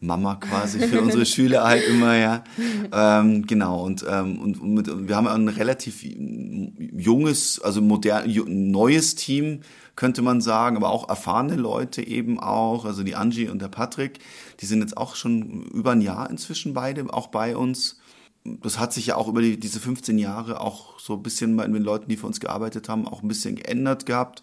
Mama 0.00 0.36
quasi 0.36 0.80
für 0.80 1.00
unsere 1.00 1.26
Schüler 1.26 1.64
halt 1.64 1.86
immer, 1.88 2.16
ja. 2.16 2.44
Ähm, 2.92 3.46
genau, 3.46 3.84
und, 3.84 4.04
ähm, 4.08 4.38
und, 4.38 4.60
und 4.60 4.74
mit, 4.74 5.08
wir 5.08 5.16
haben 5.16 5.26
ein 5.26 5.48
relativ 5.48 6.04
junges, 6.04 7.60
also 7.60 7.80
modern, 7.80 8.30
neues 8.70 9.14
Team, 9.14 9.60
könnte 9.96 10.20
man 10.20 10.40
sagen, 10.40 10.76
aber 10.76 10.90
auch 10.90 11.08
erfahrene 11.08 11.56
Leute 11.56 12.06
eben 12.06 12.38
auch, 12.38 12.84
also 12.84 13.02
die 13.02 13.14
Angie 13.14 13.48
und 13.48 13.62
der 13.62 13.68
Patrick, 13.68 14.18
die 14.60 14.66
sind 14.66 14.80
jetzt 14.80 14.96
auch 14.96 15.16
schon 15.16 15.62
über 15.72 15.92
ein 15.92 16.02
Jahr 16.02 16.28
inzwischen 16.28 16.74
beide 16.74 17.12
auch 17.12 17.28
bei 17.28 17.56
uns. 17.56 17.98
das 18.44 18.78
hat 18.78 18.92
sich 18.92 19.06
ja 19.06 19.16
auch 19.16 19.28
über 19.28 19.40
die, 19.40 19.58
diese 19.58 19.80
15 19.80 20.18
Jahre 20.18 20.60
auch 20.60 21.00
so 21.00 21.14
ein 21.14 21.22
bisschen 21.22 21.56
bei 21.56 21.66
den 21.66 21.82
Leuten, 21.82 22.08
die 22.08 22.18
für 22.18 22.26
uns 22.26 22.40
gearbeitet 22.40 22.90
haben, 22.90 23.08
auch 23.08 23.22
ein 23.22 23.28
bisschen 23.28 23.56
geändert 23.56 24.04
gehabt. 24.04 24.42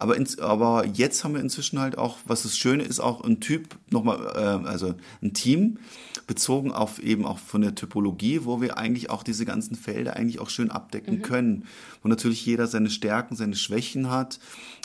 Aber, 0.00 0.16
ins, 0.16 0.38
aber 0.38 0.86
jetzt 0.86 1.24
haben 1.24 1.34
wir 1.34 1.42
inzwischen 1.42 1.78
halt 1.78 1.98
auch, 1.98 2.16
was 2.24 2.44
das 2.44 2.56
Schöne 2.56 2.84
ist, 2.84 3.00
auch 3.00 3.22
ein 3.22 3.38
Typ, 3.38 3.76
nochmal, 3.90 4.32
äh, 4.34 4.66
also 4.66 4.94
ein 5.20 5.34
Team, 5.34 5.78
bezogen 6.26 6.72
auf 6.72 6.98
eben 7.00 7.26
auch 7.26 7.38
von 7.38 7.60
der 7.60 7.74
Typologie, 7.74 8.44
wo 8.44 8.62
wir 8.62 8.78
eigentlich 8.78 9.10
auch 9.10 9.22
diese 9.22 9.44
ganzen 9.44 9.74
Felder 9.74 10.16
eigentlich 10.16 10.38
auch 10.38 10.48
schön 10.48 10.70
abdecken 10.70 11.16
mhm. 11.16 11.22
können. 11.22 11.64
Wo 12.02 12.08
natürlich 12.08 12.46
jeder 12.46 12.66
seine 12.66 12.88
Stärken, 12.88 13.36
seine 13.36 13.56
Schwächen 13.56 14.10
hat, 14.10 14.40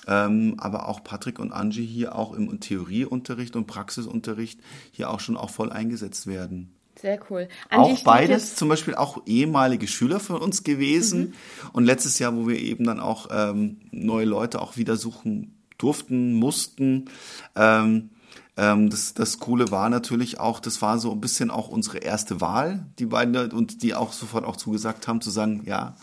ähm, 0.06 0.56
aber 0.58 0.90
auch 0.90 1.02
Patrick 1.02 1.40
und 1.40 1.54
Angie 1.54 1.86
hier 1.86 2.16
auch 2.16 2.34
im 2.34 2.60
Theorieunterricht 2.60 3.56
und 3.56 3.68
Praxisunterricht 3.68 4.60
hier 4.92 5.10
auch 5.10 5.22
schon 5.22 5.38
auch 5.38 5.50
voll 5.50 5.72
eingesetzt 5.72 6.28
werden. 6.28 6.75
Sehr 7.00 7.20
cool. 7.30 7.48
Angie, 7.70 7.94
auch 7.94 8.04
beides 8.04 8.56
zum 8.56 8.70
Beispiel 8.70 8.96
auch 8.96 9.22
ehemalige 9.26 9.88
Schüler 9.88 10.20
von 10.20 10.42
uns 10.42 10.64
gewesen. 10.64 11.20
Mhm. 11.20 11.34
Und 11.74 11.86
letztes 11.86 12.20
Jahr, 12.20 12.36
wo 12.36 12.48
wir 12.48 12.60
eben 12.60 12.86
dann 12.86 13.00
auch 13.00 13.28
ähm, 13.32 13.82
neue 13.92 14.26
Leute 14.26 14.62
auch 14.62 14.78
wieder 14.78 14.96
suchen 14.96 15.58
durften, 15.78 16.34
mussten, 16.34 17.10
ähm, 17.56 18.12
ähm, 18.58 18.90
das, 18.90 19.14
das 19.14 19.40
Coole 19.40 19.72
war 19.72 19.90
natürlich 19.90 20.40
auch, 20.40 20.60
das 20.60 20.82
war 20.82 20.98
so 21.00 21.12
ein 21.12 21.20
bisschen 21.20 21.52
auch 21.52 21.68
unsere 21.68 21.98
erste 21.98 22.40
Wahl, 22.40 22.86
die 23.00 23.06
beiden, 23.06 23.52
und 23.52 23.82
die 23.84 23.94
auch 23.94 24.14
sofort 24.14 24.46
auch 24.46 24.56
zugesagt 24.56 25.08
haben, 25.08 25.22
zu 25.22 25.30
sagen, 25.30 25.64
ja, 25.66 25.96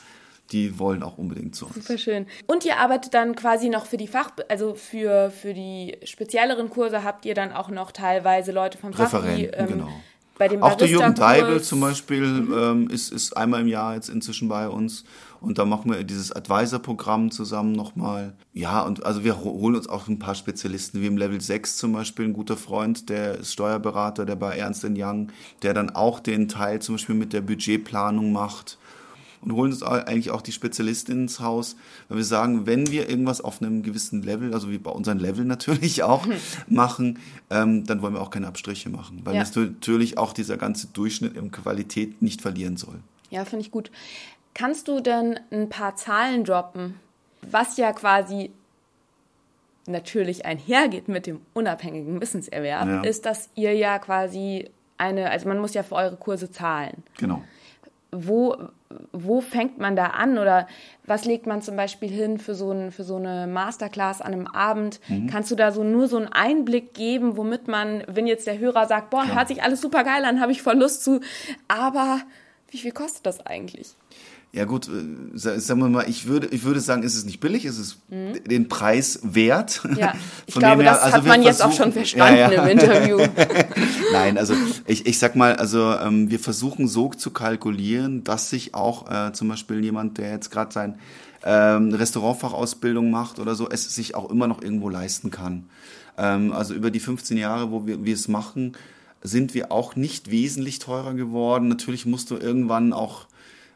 die 0.51 0.79
wollen 0.79 1.03
auch 1.03 1.17
unbedingt 1.17 1.57
zu 1.57 1.67
uns. 1.67 1.77
Super 1.77 1.97
schön. 1.97 2.27
Und 2.47 2.67
ihr 2.67 2.79
arbeitet 2.79 3.15
dann 3.15 3.35
quasi 3.35 3.71
noch 3.71 3.87
für 3.87 3.97
die 3.97 4.09
Fach, 4.09 4.33
also 4.51 4.75
für, 4.75 5.31
für 5.31 5.55
die 5.55 5.97
spezielleren 6.05 6.69
Kurse 6.69 7.05
habt 7.05 7.25
ihr 7.25 7.35
dann 7.35 7.53
auch 7.53 7.71
noch 7.71 7.91
teilweise 7.91 8.53
Leute 8.53 8.77
vom 8.77 8.93
Fach, 8.93 9.07
Referenten, 9.07 9.37
die, 9.37 9.47
ähm, 9.47 9.69
genau. 9.69 9.89
Bei 10.39 10.49
dem 10.49 10.63
auch 10.63 10.75
der 10.75 10.89
Jürgen 10.89 11.15
Deibel 11.15 11.63
zum 11.63 11.81
Beispiel 11.81 12.27
mhm. 12.27 12.55
ähm, 12.57 12.91
ist, 12.91 13.13
ist 13.13 13.37
einmal 13.37 13.61
im 13.61 13.69
Jahr 13.69 13.95
jetzt 13.95 14.09
inzwischen 14.09 14.49
bei 14.49 14.69
uns 14.69 15.05
und 15.43 15.59
da 15.59 15.65
machen 15.65 15.91
wir 15.91 16.05
dieses 16.05 16.33
Advisor-Programm 16.33 17.33
zusammen 17.33 17.73
nochmal. 17.73 18.35
Ja, 18.53 18.83
und 18.83 19.05
also 19.05 19.25
wir 19.25 19.41
holen 19.43 19.75
uns 19.75 19.89
auch 19.89 20.07
ein 20.07 20.21
paar 20.21 20.37
Spezialisten, 20.37 21.03
wie 21.03 21.07
im 21.07 21.17
Level 21.17 21.41
6 21.41 21.77
zum 21.77 21.93
Beispiel, 21.93 22.27
ein 22.27 22.33
guter 22.33 22.57
Freund, 22.57 23.09
der 23.09 23.39
ist 23.39 23.53
Steuerberater, 23.53 24.25
der 24.25 24.37
bei 24.37 24.57
Ernst 24.57 24.85
Young, 24.85 25.33
der 25.63 25.75
dann 25.75 25.91
auch 25.91 26.21
den 26.21 26.49
Teil 26.49 26.81
zum 26.81 26.95
Beispiel 26.95 27.17
mit 27.17 27.33
der 27.33 27.41
Budgetplanung 27.41 28.33
macht 28.33 28.79
und 29.43 29.53
holen 29.53 29.73
uns 29.73 29.83
eigentlich 29.83 30.31
auch 30.31 30.41
die 30.41 30.53
Spezialisten 30.53 31.13
ins 31.13 31.41
Haus, 31.41 31.77
weil 32.09 32.19
wir 32.19 32.25
sagen, 32.25 32.67
wenn 32.67 32.91
wir 32.91 33.09
irgendwas 33.09 33.41
auf 33.41 33.61
einem 33.61 33.83
gewissen 33.83 34.23
Level, 34.23 34.55
also 34.55 34.71
wie 34.71 34.79
bei 34.79 34.91
unseren 34.91 35.19
Level 35.19 35.45
natürlich 35.45 36.03
auch, 36.03 36.27
machen, 36.69 37.19
ähm, 37.51 37.85
dann 37.85 38.03
wollen 38.03 38.15
wir 38.15 38.21
auch 38.21 38.31
keine 38.31 38.47
Abstriche 38.47 38.89
machen, 38.89 39.21
weil 39.25 39.35
ja. 39.35 39.45
natürlich 39.55 40.19
auch 40.19 40.33
dieser 40.33 40.57
ganze 40.57 40.87
Durchschnitt 40.89 41.37
in 41.37 41.51
Qualität 41.51 42.23
nicht 42.23 42.41
verlieren 42.41 42.77
soll. 42.77 43.01
Ja, 43.31 43.45
finde 43.45 43.65
ich 43.65 43.71
gut. 43.71 43.91
Kannst 44.55 44.89
du 44.89 45.01
denn 45.01 45.41
ein 45.51 45.69
paar 45.69 45.97
Zahlen 45.97 46.45
droppen, 46.45 46.95
was 47.41 47.77
ja 47.79 47.93
quasi 47.93 48.51
natürlich 49.87 50.45
einhergeht 50.45 51.09
mit 51.09 51.27
dem 51.27 51.41
unabhängigen 51.55 52.21
Wissenserwerb, 52.21 52.87
ja. 52.87 53.03
ist, 53.03 53.27
dass 53.27 53.49
ihr 53.55 53.75
ja 53.75 53.99
quasi 53.99 54.71
eine, 54.99 55.31
also 55.31 55.49
man 55.49 55.59
muss 55.59 55.75
ja 55.75 55.83
für 55.83 55.97
eure 55.97 56.17
Kurse 56.17 56.51
zahlen. 56.51 57.03
Genau. 57.19 57.43
Wo, 58.13 58.57
wo 59.13 59.41
fängt 59.41 59.79
man 59.79 59.97
da 59.97 60.07
an 60.07 60.39
oder 60.39 60.67
was 61.05 61.25
legt 61.25 61.47
man 61.47 61.63
zum 61.63 61.77
Beispiel 61.77 62.11
hin 62.11 62.39
für 62.39 62.55
so, 62.55 62.71
ein, 62.71 62.93
für 62.93 63.05
so 63.05 63.17
eine 63.17 63.47
Masterclass 63.47 64.21
an 64.21 64.33
einem 64.33 64.47
Abend? 64.47 65.01
Mhm. 65.09 65.29
Kannst 65.29 65.51
du 65.51 65.57
da 65.57 65.73
so 65.73 65.85
nur 65.85 66.09
so 66.09 66.17
einen 66.17 66.29
Einblick 66.29 66.95
geben, 66.95 67.37
womit 67.37 67.69
man, 67.69 68.05
wenn 68.07 68.27
jetzt 68.27 68.47
der 68.47 68.59
Hörer 68.59 68.87
sagt, 68.87 69.11
boah, 69.11 69.25
Klar. 69.25 69.37
hört 69.37 69.49
sich 69.49 69.63
alles 69.63 69.81
super 69.81 70.05
geil 70.05 70.25
an, 70.25 70.41
habe 70.41 70.53
ich 70.53 70.63
voll 70.63 70.77
Lust 70.77 71.05
zu, 71.05 71.21
aber 71.69 72.21
wie 72.71 72.79
viel 72.79 72.93
kostet 72.93 73.27
das 73.27 73.45
eigentlich? 73.45 73.95
Ja 74.55 74.67
gut, 74.67 74.87
äh, 74.87 75.39
sagen 75.39 75.81
wir 75.81 75.89
mal, 75.89 76.05
ich 76.07 76.27
würde, 76.27 76.49
ich 76.49 76.63
würde 76.65 76.81
sagen, 76.81 77.03
ist 77.05 77.17
es 77.17 77.25
nicht 77.25 77.41
billig, 77.41 77.65
ist 77.65 77.79
es 77.79 77.97
mhm. 78.11 78.45
den 78.45 78.69
Preis 78.69 79.21
wert. 79.23 79.81
Ja, 79.97 80.13
ich 80.47 80.55
glaube, 80.55 80.83
her, 80.83 80.93
das 80.93 81.03
also 81.03 81.17
hat 81.17 81.27
man 81.27 81.43
jetzt 81.43 81.63
auch 81.63 81.73
schon 81.73 81.91
verstanden 81.91 82.39
ja, 82.39 82.53
ja. 82.53 82.63
im 82.63 82.79
Interview. 82.79 83.17
Nein, 84.13 84.37
also 84.37 84.53
ich, 84.87 85.07
ich 85.07 85.19
sag 85.19 85.37
mal, 85.37 85.57
also 85.57 85.95
ähm, 85.95 86.29
wir 86.29 86.39
versuchen 86.39 86.87
so 86.87 87.09
zu 87.09 87.31
kalkulieren, 87.31 88.25
dass 88.25 88.51
sich 88.51 88.75
auch 88.75 89.11
äh, 89.11 89.33
zum 89.33 89.49
Beispiel 89.49 89.83
jemand, 89.83 90.19
der 90.19 90.33
jetzt 90.33 90.51
gerade 90.51 90.71
sein 90.71 90.99
ähm, 91.45 91.95
Restaurantfachausbildung 91.95 93.11
macht 93.11 93.39
oder 93.39 93.55
so, 93.55 93.71
es 93.71 93.95
sich 93.95 94.15
auch 94.15 94.31
immer 94.31 94.49
noch 94.49 94.61
irgendwo 94.61 94.91
leisten 94.91 95.31
kann. 95.31 95.65
Ähm, 96.19 96.53
also 96.53 96.75
über 96.75 96.91
die 96.91 97.01
15 97.01 97.39
Jahre, 97.39 97.71
wo 97.71 97.87
wir, 97.87 98.05
wir 98.05 98.15
es 98.15 98.29
machen, 98.29 98.77
sind 99.23 99.55
wir 99.55 99.73
auch 99.73 99.97
nicht 99.97 100.31
wesentlich 100.31 100.79
teurer 100.79 101.15
geworden. 101.15 101.69
Natürlich 101.69 102.05
musst 102.05 102.31
du 102.31 102.37
irgendwann 102.37 102.93
auch 102.93 103.29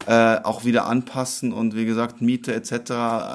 äh, 0.07 0.39
auch 0.43 0.65
wieder 0.65 0.87
anpassen 0.87 1.53
und 1.53 1.75
wie 1.75 1.85
gesagt, 1.85 2.21
Miete 2.21 2.55
etc., 2.55 2.91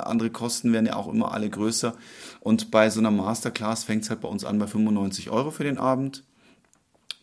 andere 0.05 0.29
Kosten 0.29 0.71
werden 0.71 0.85
ja 0.85 0.95
auch 0.95 1.11
immer 1.11 1.33
alle 1.33 1.49
größer. 1.49 1.93
Und 2.39 2.71
bei 2.71 2.89
so 2.89 2.99
einer 2.99 3.11
Masterclass 3.11 3.83
fängt 3.83 4.03
es 4.03 4.09
halt 4.09 4.21
bei 4.21 4.29
uns 4.29 4.45
an 4.45 4.59
bei 4.59 4.67
95 4.67 5.29
Euro 5.29 5.51
für 5.51 5.63
den 5.63 5.77
Abend. 5.77 6.23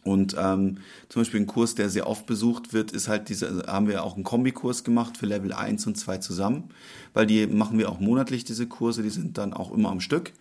Und 0.05 0.37
ähm, 0.39 0.79
zum 1.09 1.21
Beispiel 1.21 1.41
ein 1.41 1.47
Kurs, 1.47 1.75
der 1.75 1.91
sehr 1.91 2.07
oft 2.07 2.27
besucht 2.27 2.73
wird, 2.73 2.93
ist 2.93 3.09
halt 3.09 3.29
diese, 3.29 3.47
also 3.47 3.67
haben 3.67 3.89
wir 3.89 4.05
auch 4.05 4.15
einen 4.15 4.25
Kombikurs 4.25 4.85
gemacht 4.85 5.17
für 5.17 5.27
Level 5.27 5.53
1 5.53 5.87
und 5.87 5.97
2 5.97 6.19
zusammen, 6.19 6.71
weil 7.15 7.27
die 7.27 7.47
machen 7.47 7.79
wir 7.79 7.91
auch 7.91 8.01
monatlich, 8.01 8.45
diese 8.45 8.67
Kurse, 8.67 9.03
die 9.03 9.11
sind 9.11 9.39
dann 9.39 9.53
auch 9.53 9.73
immer 9.73 9.91
am 9.91 10.01
Stück. 10.01 10.33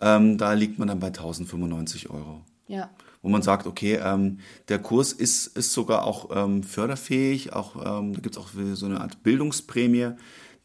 Ähm, 0.00 0.38
da 0.38 0.52
liegt 0.52 0.78
man 0.78 0.88
dann 0.88 1.00
bei 1.00 1.08
1095 1.08 2.10
Euro. 2.10 2.42
Ja 2.68 2.90
wo 3.22 3.28
man 3.28 3.42
sagt, 3.42 3.66
okay, 3.66 4.00
ähm, 4.02 4.38
der 4.68 4.78
Kurs 4.78 5.12
ist, 5.12 5.48
ist 5.56 5.72
sogar 5.72 6.04
auch 6.04 6.30
ähm, 6.34 6.62
förderfähig, 6.62 7.52
auch, 7.52 7.76
ähm, 7.76 8.14
da 8.14 8.20
gibt 8.20 8.36
es 8.36 8.40
auch 8.40 8.48
so 8.74 8.86
eine 8.86 9.00
Art 9.00 9.22
Bildungsprämie, 9.22 10.12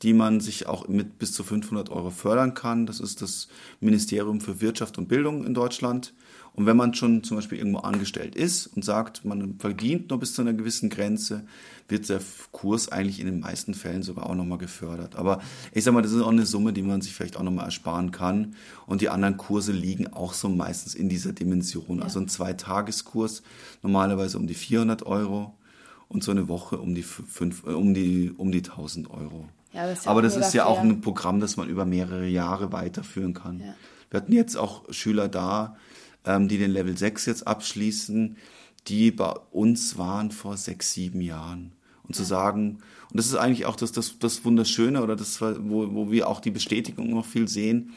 die 0.01 0.13
man 0.13 0.41
sich 0.41 0.67
auch 0.67 0.87
mit 0.87 1.17
bis 1.17 1.31
zu 1.31 1.43
500 1.43 1.89
Euro 1.89 2.09
fördern 2.09 2.53
kann. 2.53 2.85
Das 2.85 2.99
ist 2.99 3.21
das 3.21 3.47
Ministerium 3.79 4.41
für 4.41 4.59
Wirtschaft 4.59 4.97
und 4.97 5.07
Bildung 5.07 5.45
in 5.45 5.53
Deutschland. 5.53 6.13
Und 6.53 6.65
wenn 6.65 6.77
man 6.77 6.93
schon 6.93 7.23
zum 7.23 7.37
Beispiel 7.37 7.57
irgendwo 7.57 7.79
angestellt 7.79 8.35
ist 8.35 8.67
und 8.67 8.85
sagt, 8.85 9.25
man 9.25 9.55
verdient 9.57 10.09
nur 10.09 10.19
bis 10.19 10.35
zu 10.35 10.41
einer 10.41 10.53
gewissen 10.53 10.89
Grenze, 10.89 11.45
wird 11.87 12.09
der 12.09 12.21
Kurs 12.51 12.89
eigentlich 12.89 13.19
in 13.19 13.25
den 13.25 13.39
meisten 13.39 13.73
Fällen 13.73 14.03
sogar 14.03 14.29
auch 14.29 14.35
nochmal 14.35 14.57
gefördert. 14.57 15.15
Aber 15.15 15.41
ich 15.73 15.83
sag 15.83 15.93
mal, 15.93 16.01
das 16.01 16.11
ist 16.11 16.21
auch 16.21 16.29
eine 16.29 16.45
Summe, 16.45 16.73
die 16.73 16.81
man 16.81 17.01
sich 17.01 17.13
vielleicht 17.13 17.37
auch 17.37 17.43
nochmal 17.43 17.65
ersparen 17.65 18.11
kann. 18.11 18.55
Und 18.85 19.01
die 19.01 19.09
anderen 19.09 19.37
Kurse 19.37 19.71
liegen 19.71 20.11
auch 20.13 20.33
so 20.33 20.49
meistens 20.49 20.95
in 20.95 21.09
dieser 21.09 21.33
Dimension. 21.33 21.99
Ja. 21.99 22.03
Also 22.03 22.19
ein 22.19 22.27
Zweitageskurs 22.27 23.43
normalerweise 23.81 24.37
um 24.37 24.47
die 24.47 24.53
400 24.53 25.05
Euro 25.05 25.53
und 26.07 26.23
so 26.23 26.31
eine 26.31 26.47
Woche 26.47 26.77
um 26.77 26.95
die, 26.95 27.03
fünf, 27.03 27.63
äh, 27.65 27.71
um 27.71 27.93
die, 27.93 28.31
um 28.35 28.51
die 28.51 28.59
1000 28.59 29.09
Euro. 29.09 29.47
Ja, 29.73 29.87
das 29.87 30.05
Aber 30.07 30.21
das 30.21 30.37
ist 30.37 30.53
ja 30.53 30.65
auch 30.65 30.79
ein 30.79 31.01
Programm, 31.01 31.39
das 31.39 31.57
man 31.57 31.67
über 31.67 31.83
mehrere 31.85 32.27
Jahre 32.27 32.71
weiterführen 32.71 33.33
kann. 33.33 33.59
Ja. 33.59 33.75
Wir 34.11 34.21
hatten 34.21 34.31
jetzt 34.31 34.55
auch 34.55 34.83
Schüler 34.93 35.27
da, 35.27 35.75
ähm, 36.25 36.47
die 36.47 36.59
den 36.59 36.71
Level 36.71 36.95
6 36.95 37.25
jetzt 37.25 37.47
abschließen, 37.47 38.37
die 38.87 39.11
bei 39.11 39.31
uns 39.51 39.97
waren 39.97 40.31
vor 40.31 40.57
sechs, 40.57 40.93
sieben 40.93 41.21
Jahren. 41.21 41.73
Und 42.05 42.15
zu 42.15 42.23
sagen, 42.23 42.79
und 43.09 43.17
das 43.17 43.27
ist 43.27 43.35
eigentlich 43.35 43.65
auch 43.65 43.77
das, 43.77 43.91
das, 43.93 44.19
das 44.19 44.43
Wunderschöne 44.43 45.01
oder 45.01 45.15
das, 45.15 45.39
wo, 45.39 45.93
wo 45.93 46.11
wir 46.11 46.27
auch 46.27 46.41
die 46.41 46.51
Bestätigung 46.51 47.11
noch 47.11 47.25
viel 47.25 47.47
sehen, 47.47 47.93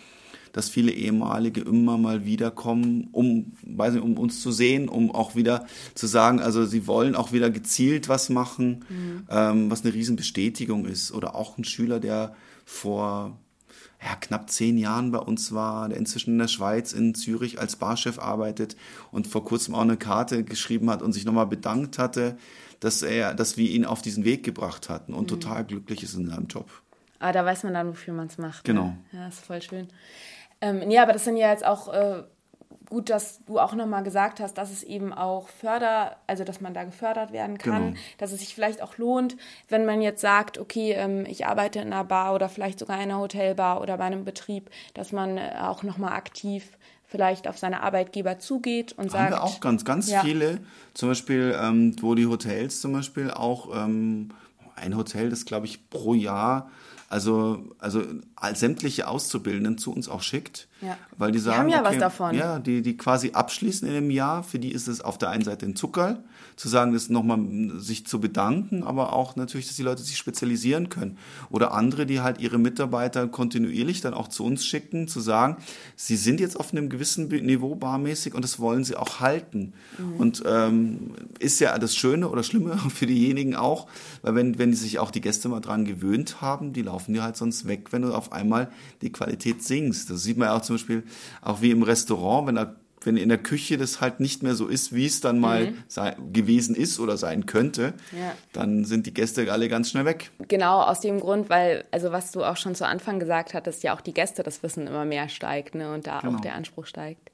dass 0.53 0.70
viele 0.70 0.93
ehemalige 0.93 1.61
immer 1.61 1.99
mal 1.99 2.24
wiederkommen, 2.24 3.09
um, 3.12 3.53
weiß 3.62 3.95
nicht, 3.95 4.03
um 4.03 4.16
uns 4.16 4.41
zu 4.41 4.53
sehen, 4.53 4.89
um 4.89 5.11
auch 5.11 5.34
wieder 5.34 5.66
zu 5.95 6.07
sagen, 6.07 6.41
also 6.41 6.64
sie 6.64 6.87
wollen 6.87 7.14
auch 7.14 7.32
wieder 7.32 7.51
gezielt 7.51 8.09
was 8.09 8.30
machen, 8.30 8.84
mhm. 8.89 9.26
ähm, 9.28 9.70
was 9.70 9.84
eine 9.84 9.93
Riesenbestätigung 9.93 10.87
ist. 10.87 11.12
Oder 11.12 11.34
auch 11.34 11.59
ein 11.59 11.64
Schüler, 11.64 12.01
der 12.01 12.34
vor 12.64 13.39
ja, 14.07 14.14
knapp 14.14 14.50
zehn 14.50 14.78
Jahren 14.78 15.11
bei 15.11 15.18
uns 15.18 15.52
war, 15.52 15.88
der 15.88 15.98
inzwischen 15.98 16.30
in 16.30 16.38
der 16.38 16.46
Schweiz, 16.46 16.92
in 16.92 17.16
Zürich 17.16 17.59
als 17.59 17.74
Barchef 17.74 18.20
arbeitet 18.20 18.76
und 19.11 19.26
vor 19.26 19.44
kurzem 19.44 19.74
auch 19.74 19.80
eine 19.80 19.96
Karte 19.96 20.44
geschrieben 20.44 20.90
hat 20.90 21.02
und 21.02 21.12
sich 21.12 21.24
nochmal 21.24 21.48
bedankt 21.48 21.98
hatte, 21.98 22.36
dass 22.78 23.02
er, 23.02 23.34
dass 23.34 23.57
wir 23.57 23.68
ihn 23.68 23.84
auf 23.84 24.02
diesen 24.02 24.24
Weg 24.24 24.44
gebracht 24.44 24.88
hatten 24.88 25.12
und 25.12 25.24
mhm. 25.24 25.40
total 25.40 25.64
glücklich 25.64 26.04
ist 26.04 26.14
in 26.14 26.28
seinem 26.28 26.46
Job. 26.46 26.70
Ah, 27.18 27.32
da 27.32 27.44
weiß 27.44 27.64
man 27.64 27.74
dann, 27.74 27.88
wofür 27.88 28.14
man 28.14 28.28
es 28.28 28.38
macht. 28.38 28.68
Ne? 28.68 28.74
Genau. 28.74 28.84
Ne? 28.84 28.98
Ja, 29.11 29.26
ist 29.26 29.44
voll 29.44 29.61
schön. 29.61 29.88
Ähm, 30.61 30.88
ja, 30.88 31.02
aber 31.02 31.12
das 31.12 31.24
sind 31.24 31.36
ja 31.36 31.50
jetzt 31.50 31.66
auch 31.66 31.92
äh, 31.92 32.22
gut, 32.89 33.11
dass 33.11 33.45
du 33.45 33.59
auch 33.59 33.74
nochmal 33.74 34.03
gesagt 34.03 34.41
hast, 34.41 34.55
dass 34.55 34.70
es 34.70 34.82
eben 34.82 35.12
auch 35.12 35.49
förder, 35.49 36.16
also 36.26 36.45
dass 36.45 36.61
man 36.61 36.74
da 36.74 36.84
gefördert 36.84 37.32
werden 37.32 37.59
kann, 37.59 37.91
genau. 37.91 38.01
dass 38.18 38.32
es 38.32 38.41
sich 38.41 38.55
vielleicht 38.55 38.82
auch 38.82 38.99
lohnt, 38.99 39.37
wenn 39.68 39.84
man 39.84 40.03
jetzt 40.03 40.20
sagt, 40.20 40.59
okay, 40.59 40.93
ähm, 40.93 41.24
ich 41.26 41.47
arbeite 41.47 41.80
in 41.80 41.93
einer 41.93 42.05
Bar 42.05 42.34
oder 42.34 42.49
vielleicht 42.49 42.78
sogar 42.78 42.97
in 42.97 43.05
einer 43.05 43.18
Hotelbar 43.18 43.80
oder 43.80 43.99
bei 43.99 44.05
einem 44.05 44.24
Betrieb, 44.24 44.70
dass 44.95 45.12
man 45.12 45.37
äh, 45.37 45.55
auch 45.61 45.82
nochmal 45.82 46.12
aktiv 46.12 46.78
vielleicht 47.05 47.47
auf 47.47 47.59
seine 47.59 47.82
Arbeitgeber 47.82 48.39
zugeht 48.39 48.93
und 48.93 49.11
sagt. 49.11 49.24
Haben 49.24 49.41
wir 49.41 49.43
auch 49.45 49.61
ganz, 49.61 49.84
ganz 49.84 50.11
ja. 50.11 50.22
viele, 50.22 50.61
zum 50.95 51.09
Beispiel, 51.09 51.57
ähm, 51.61 51.95
wo 52.01 52.14
die 52.14 52.26
Hotels 52.26 52.80
zum 52.80 52.93
Beispiel 52.93 53.30
auch, 53.30 53.74
ähm, 53.74 54.30
ein 54.76 54.97
Hotel, 54.97 55.30
das 55.30 55.45
glaube 55.45 55.66
ich 55.66 55.91
pro 55.91 56.14
Jahr, 56.14 56.70
also, 57.09 57.64
also 57.78 58.02
sämtliche 58.54 59.07
Auszubildenden 59.07 59.78
zu 59.78 59.92
uns 59.92 60.09
auch 60.09 60.22
schickt 60.22 60.68
Ja. 60.80 60.98
Weil 61.16 61.30
die 61.30 61.38
Die 61.38 61.44
sagen, 61.44 61.59
haben 61.59 61.68
ja 61.68 61.82
was 61.82 61.90
okay, 61.90 61.98
davon. 61.98 62.34
Ja, 62.34 62.59
die, 62.59 62.82
die 62.82 62.96
quasi 62.96 63.32
abschließen 63.32 63.88
in 63.88 63.96
einem 63.96 64.11
Jahr. 64.11 64.42
Für 64.42 64.59
die 64.59 64.72
ist 64.72 64.88
es 64.88 65.00
auf 65.00 65.16
der 65.16 65.30
einen 65.30 65.44
Seite 65.44 65.66
ein 65.66 65.76
Zuckerl, 65.76 66.24
zu 66.57 66.68
sagen, 66.68 66.94
das 66.94 67.11
nochmal 67.11 67.38
sich 67.76 68.07
zu 68.07 68.18
bedanken, 68.18 68.82
aber 68.82 69.12
auch 69.12 69.36
natürlich, 69.36 69.66
dass 69.66 69.76
die 69.76 69.82
Leute 69.82 70.02
sich 70.02 70.16
spezialisieren 70.16 70.88
können. 70.88 71.18
Oder 71.50 71.72
andere, 71.72 72.07
die 72.07 72.20
halt 72.20 72.40
ihre 72.40 72.59
Mitarbeiter 72.59 73.28
kontinuierlich 73.28 74.00
dann 74.00 74.14
auch 74.14 74.28
zu 74.28 74.42
uns 74.42 74.64
schicken, 74.64 75.07
zu 75.07 75.20
sagen, 75.20 75.59
sie 75.96 76.16
sind 76.16 76.40
jetzt 76.40 76.59
auf 76.59 76.72
einem 76.72 76.88
gewissen 76.88 77.28
Niveau 77.28 77.74
barmäßig 77.74 78.34
und 78.34 78.42
das 78.42 78.59
wollen 78.59 78.84
sie 78.84 78.96
auch 78.96 79.20
halten. 79.20 79.74
Mhm. 79.98 80.16
Und 80.16 80.42
ähm, 80.46 81.11
ist 81.38 81.61
ja 81.61 81.78
das 81.78 81.94
Schöne 81.94 82.28
oder 82.30 82.42
Schlimme 82.42 82.78
für 82.88 83.07
diejenigen 83.07 83.54
auch, 83.54 83.86
weil 84.22 84.34
wenn, 84.34 84.59
wenn 84.59 84.70
die 84.70 84.76
sich 84.78 84.98
auch 84.98 85.11
die 85.11 85.20
Gäste 85.20 85.50
mal 85.50 85.61
dran 85.61 85.84
gewöhnt 85.84 86.40
haben, 86.40 86.72
die 86.72 86.82
laufen 86.82 87.12
dir 87.12 87.22
halt 87.22 87.36
sonst 87.36 87.68
weg, 87.68 87.92
wenn 87.92 88.02
du 88.02 88.14
auf 88.14 88.32
einmal 88.32 88.70
die 89.02 89.12
Qualität 89.12 89.62
singst. 89.62 90.09
Das 90.09 90.22
sieht 90.22 90.38
man 90.38 90.48
ja 90.48 90.57
auch 90.57 90.62
zum 90.62 90.76
Beispiel 90.76 91.02
auch 91.42 91.61
wie 91.61 91.70
im 91.70 91.82
Restaurant, 91.82 92.48
wenn 92.48 92.54
da 92.54 92.74
wenn 93.03 93.16
in 93.16 93.28
der 93.28 93.38
Küche 93.38 93.76
das 93.78 94.01
halt 94.01 94.20
nicht 94.20 94.42
mehr 94.42 94.55
so 94.55 94.66
ist, 94.66 94.92
wie 94.94 95.07
es 95.07 95.20
dann 95.20 95.38
mal 95.38 95.74
sei, 95.86 96.16
gewesen 96.32 96.74
ist 96.74 96.99
oder 96.99 97.16
sein 97.16 97.47
könnte, 97.47 97.94
Mhm. 98.12 98.18
Ja. 98.18 98.32
dann 98.53 98.84
sind 98.84 99.07
die 99.07 99.14
Gäste 99.14 99.51
alle 99.53 99.68
ganz 99.68 99.90
schnell 99.90 100.05
weg. 100.05 100.30
Genau, 100.49 100.82
aus 100.82 101.01
dem 101.01 101.20
Grund, 101.20 101.49
weil, 101.51 101.84
also 101.90 102.11
was 102.11 102.32
du 102.32 102.42
auch 102.42 102.57
schon 102.57 102.74
zu 102.74 102.86
Anfang 102.86 103.20
gesagt 103.20 103.55
hattest, 103.55 103.82
ja 103.82 103.94
auch 103.94 104.01
die 104.01 104.14
Gäste, 104.14 104.42
das 104.42 104.62
Wissen 104.62 104.86
immer 104.86 105.05
mehr 105.05 105.28
steigt 105.28 105.74
ne, 105.74 105.92
und 105.94 106.07
da 106.07 106.20
Genau. 106.20 106.36
auch 106.36 106.40
der 106.40 106.55
Anspruch 106.55 106.86
steigt. 106.86 107.30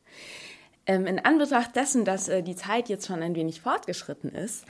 Ähm, 0.85 1.07
in 1.07 1.21
Anbetracht 1.21 1.77
dessen, 1.77 2.05
dass 2.05 2.29
äh, 2.29 2.43
die 2.43 2.57
Zeit 2.57 2.89
jetzt 2.89 3.07
schon 3.07 3.23
ein 3.23 3.37
wenig 3.37 3.61
fortgeschritten 3.61 4.31
ist, 4.35 4.65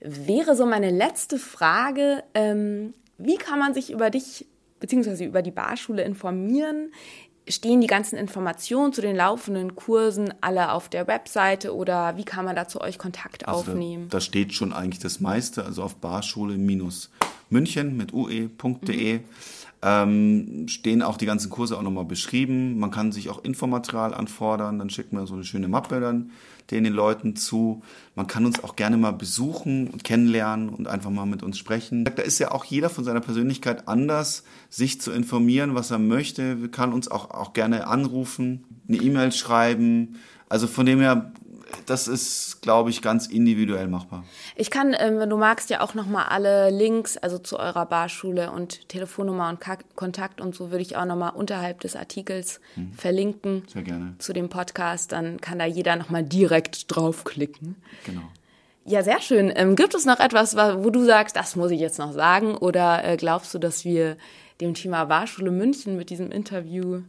wäre 0.00 0.56
so 0.56 0.66
meine 0.66 0.90
letzte 0.90 1.38
Frage, 1.38 2.24
ähm, 2.34 2.92
wie 3.18 3.36
kann 3.36 3.60
man 3.60 3.72
sich 3.72 3.92
über 3.92 4.10
dich 4.10 4.46
bzw. 4.80 5.24
über 5.24 5.42
die 5.42 5.52
Barschule 5.52 6.02
informieren? 6.02 6.92
Stehen 7.46 7.82
die 7.82 7.86
ganzen 7.86 8.16
Informationen 8.16 8.94
zu 8.94 9.02
den 9.02 9.16
laufenden 9.16 9.76
Kursen 9.76 10.32
alle 10.40 10.72
auf 10.72 10.88
der 10.88 11.06
Webseite 11.06 11.74
oder 11.74 12.16
wie 12.16 12.24
kann 12.24 12.46
man 12.46 12.56
da 12.56 12.66
zu 12.66 12.80
euch 12.80 12.98
Kontakt 12.98 13.46
Also 13.46 13.72
aufnehmen? 13.72 14.08
Da, 14.08 14.16
da 14.16 14.20
steht 14.20 14.54
schon 14.54 14.72
eigentlich 14.72 15.00
das 15.00 15.20
meiste, 15.20 15.64
also 15.64 15.82
auf 15.82 15.96
Barschule-München 15.96 17.96
mit 17.96 18.14
ue.de 18.14 19.20
ähm, 19.84 20.66
stehen 20.66 21.02
auch 21.02 21.18
die 21.18 21.26
ganzen 21.26 21.50
Kurse 21.50 21.76
auch 21.76 21.82
nochmal 21.82 22.06
beschrieben. 22.06 22.78
Man 22.78 22.90
kann 22.90 23.12
sich 23.12 23.28
auch 23.28 23.44
Infomaterial 23.44 24.14
anfordern, 24.14 24.78
dann 24.78 24.88
schickt 24.88 25.12
man 25.12 25.26
so 25.26 25.34
eine 25.34 25.44
schöne 25.44 25.68
Mappe 25.68 26.00
dann 26.00 26.30
den 26.70 26.84
den 26.84 26.92
Leuten 26.92 27.36
zu. 27.36 27.82
Man 28.14 28.26
kann 28.26 28.46
uns 28.46 28.62
auch 28.62 28.76
gerne 28.76 28.96
mal 28.96 29.12
besuchen 29.12 29.88
und 29.88 30.04
kennenlernen 30.04 30.68
und 30.68 30.88
einfach 30.88 31.10
mal 31.10 31.26
mit 31.26 31.42
uns 31.42 31.58
sprechen. 31.58 32.04
Da 32.04 32.22
ist 32.22 32.38
ja 32.38 32.52
auch 32.52 32.64
jeder 32.64 32.90
von 32.90 33.04
seiner 33.04 33.20
Persönlichkeit 33.20 33.88
anders, 33.88 34.44
sich 34.70 35.00
zu 35.00 35.12
informieren, 35.12 35.74
was 35.74 35.90
er 35.90 35.98
möchte. 35.98 36.60
Wir 36.60 36.70
kann 36.70 36.92
uns 36.92 37.08
auch, 37.08 37.30
auch 37.30 37.52
gerne 37.52 37.86
anrufen, 37.86 38.64
eine 38.88 38.98
E-Mail 38.98 39.32
schreiben. 39.32 40.16
Also 40.48 40.66
von 40.66 40.86
dem 40.86 41.00
her, 41.00 41.32
das 41.86 42.08
ist, 42.08 42.60
glaube 42.62 42.90
ich, 42.90 43.02
ganz 43.02 43.26
individuell 43.26 43.86
machbar. 43.88 44.24
Ich 44.56 44.70
kann, 44.70 44.94
ähm, 44.98 45.18
wenn 45.18 45.30
du 45.30 45.36
magst, 45.36 45.70
ja 45.70 45.80
auch 45.80 45.94
nochmal 45.94 46.26
alle 46.26 46.70
Links, 46.70 47.16
also 47.16 47.38
zu 47.38 47.58
eurer 47.58 47.86
Barschule 47.86 48.50
und 48.50 48.88
Telefonnummer 48.88 49.48
und 49.48 49.58
Kontakt 49.96 50.40
und 50.40 50.54
so 50.54 50.70
würde 50.70 50.82
ich 50.82 50.96
auch 50.96 51.04
nochmal 51.04 51.32
unterhalb 51.34 51.80
des 51.80 51.96
Artikels 51.96 52.60
verlinken 52.96 53.62
Sehr 53.72 53.82
gerne. 53.82 54.14
zu 54.18 54.32
dem 54.32 54.48
Podcast. 54.48 55.12
Dann 55.12 55.40
kann 55.40 55.58
da 55.58 55.64
jeder 55.66 55.96
nochmal 55.96 56.22
direkt 56.24 56.94
draufklicken. 56.94 57.76
Genau. 58.04 58.22
Ja, 58.86 59.02
sehr 59.02 59.20
schön. 59.22 59.50
Ähm, 59.56 59.76
gibt 59.76 59.94
es 59.94 60.04
noch 60.04 60.20
etwas, 60.20 60.56
wa- 60.56 60.84
wo 60.84 60.90
du 60.90 61.04
sagst, 61.04 61.36
das 61.36 61.56
muss 61.56 61.70
ich 61.70 61.80
jetzt 61.80 61.98
noch 61.98 62.12
sagen? 62.12 62.54
Oder 62.56 63.02
äh, 63.04 63.16
glaubst 63.16 63.54
du, 63.54 63.58
dass 63.58 63.84
wir 63.84 64.16
dem 64.60 64.74
Thema 64.74 65.04
Barschule 65.06 65.50
München 65.50 65.96
mit 65.96 66.10
diesem 66.10 66.30
Interview 66.30 67.00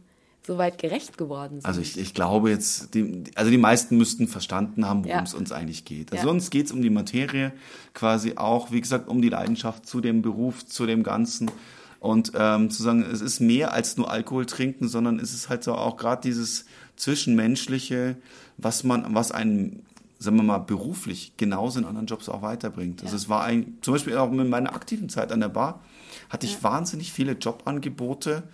soweit 0.46 0.78
gerecht 0.78 1.18
geworden 1.18 1.60
sind? 1.60 1.66
Also 1.66 1.80
ich, 1.80 1.98
ich 1.98 2.14
glaube 2.14 2.50
jetzt, 2.50 2.94
die, 2.94 3.24
also 3.34 3.50
die 3.50 3.58
meisten 3.58 3.96
müssten 3.96 4.28
verstanden 4.28 4.86
haben, 4.86 5.04
worum 5.04 5.16
Ja. 5.18 5.22
es 5.22 5.34
uns 5.34 5.52
eigentlich 5.52 5.84
geht. 5.84 6.12
Also 6.12 6.26
Ja. 6.26 6.30
uns 6.32 6.50
geht 6.50 6.66
es 6.66 6.72
um 6.72 6.82
die 6.82 6.90
Materie, 6.90 7.52
quasi 7.94 8.34
auch, 8.36 8.70
wie 8.70 8.80
gesagt, 8.80 9.08
um 9.08 9.20
die 9.20 9.28
Leidenschaft 9.28 9.86
zu 9.86 10.00
dem 10.00 10.22
Beruf, 10.22 10.64
zu 10.66 10.86
dem 10.86 11.02
Ganzen. 11.02 11.50
Und 11.98 12.32
ähm, 12.36 12.70
zu 12.70 12.82
sagen, 12.82 13.02
es 13.02 13.20
ist 13.20 13.40
mehr 13.40 13.72
als 13.72 13.96
nur 13.96 14.10
Alkohol 14.10 14.46
trinken, 14.46 14.86
sondern 14.86 15.18
es 15.18 15.32
ist 15.34 15.48
halt 15.48 15.64
so 15.64 15.74
auch 15.74 15.96
gerade 15.96 16.22
dieses 16.22 16.66
Zwischenmenschliche, 16.96 18.16
was 18.58 18.84
man, 18.84 19.14
was 19.14 19.32
einen, 19.32 19.82
sagen 20.18 20.36
wir 20.36 20.42
mal, 20.44 20.58
beruflich 20.58 21.32
genauso 21.36 21.78
in 21.80 21.84
anderen 21.84 22.06
Jobs 22.06 22.28
auch 22.28 22.42
weiterbringt. 22.42 23.02
Also 23.02 23.16
es 23.16 23.28
war 23.28 23.42
ein, 23.44 23.78
zum 23.80 23.94
Beispiel 23.94 24.16
auch 24.18 24.30
in 24.30 24.48
meiner 24.48 24.74
aktiven 24.74 25.08
Zeit 25.08 25.32
an 25.32 25.40
der 25.40 25.48
Bar, 25.48 25.80
hatte 26.28 26.46
ich 26.46 26.62
wahnsinnig 26.62 27.12
viele 27.12 27.32
Jobangebote, 27.32 28.44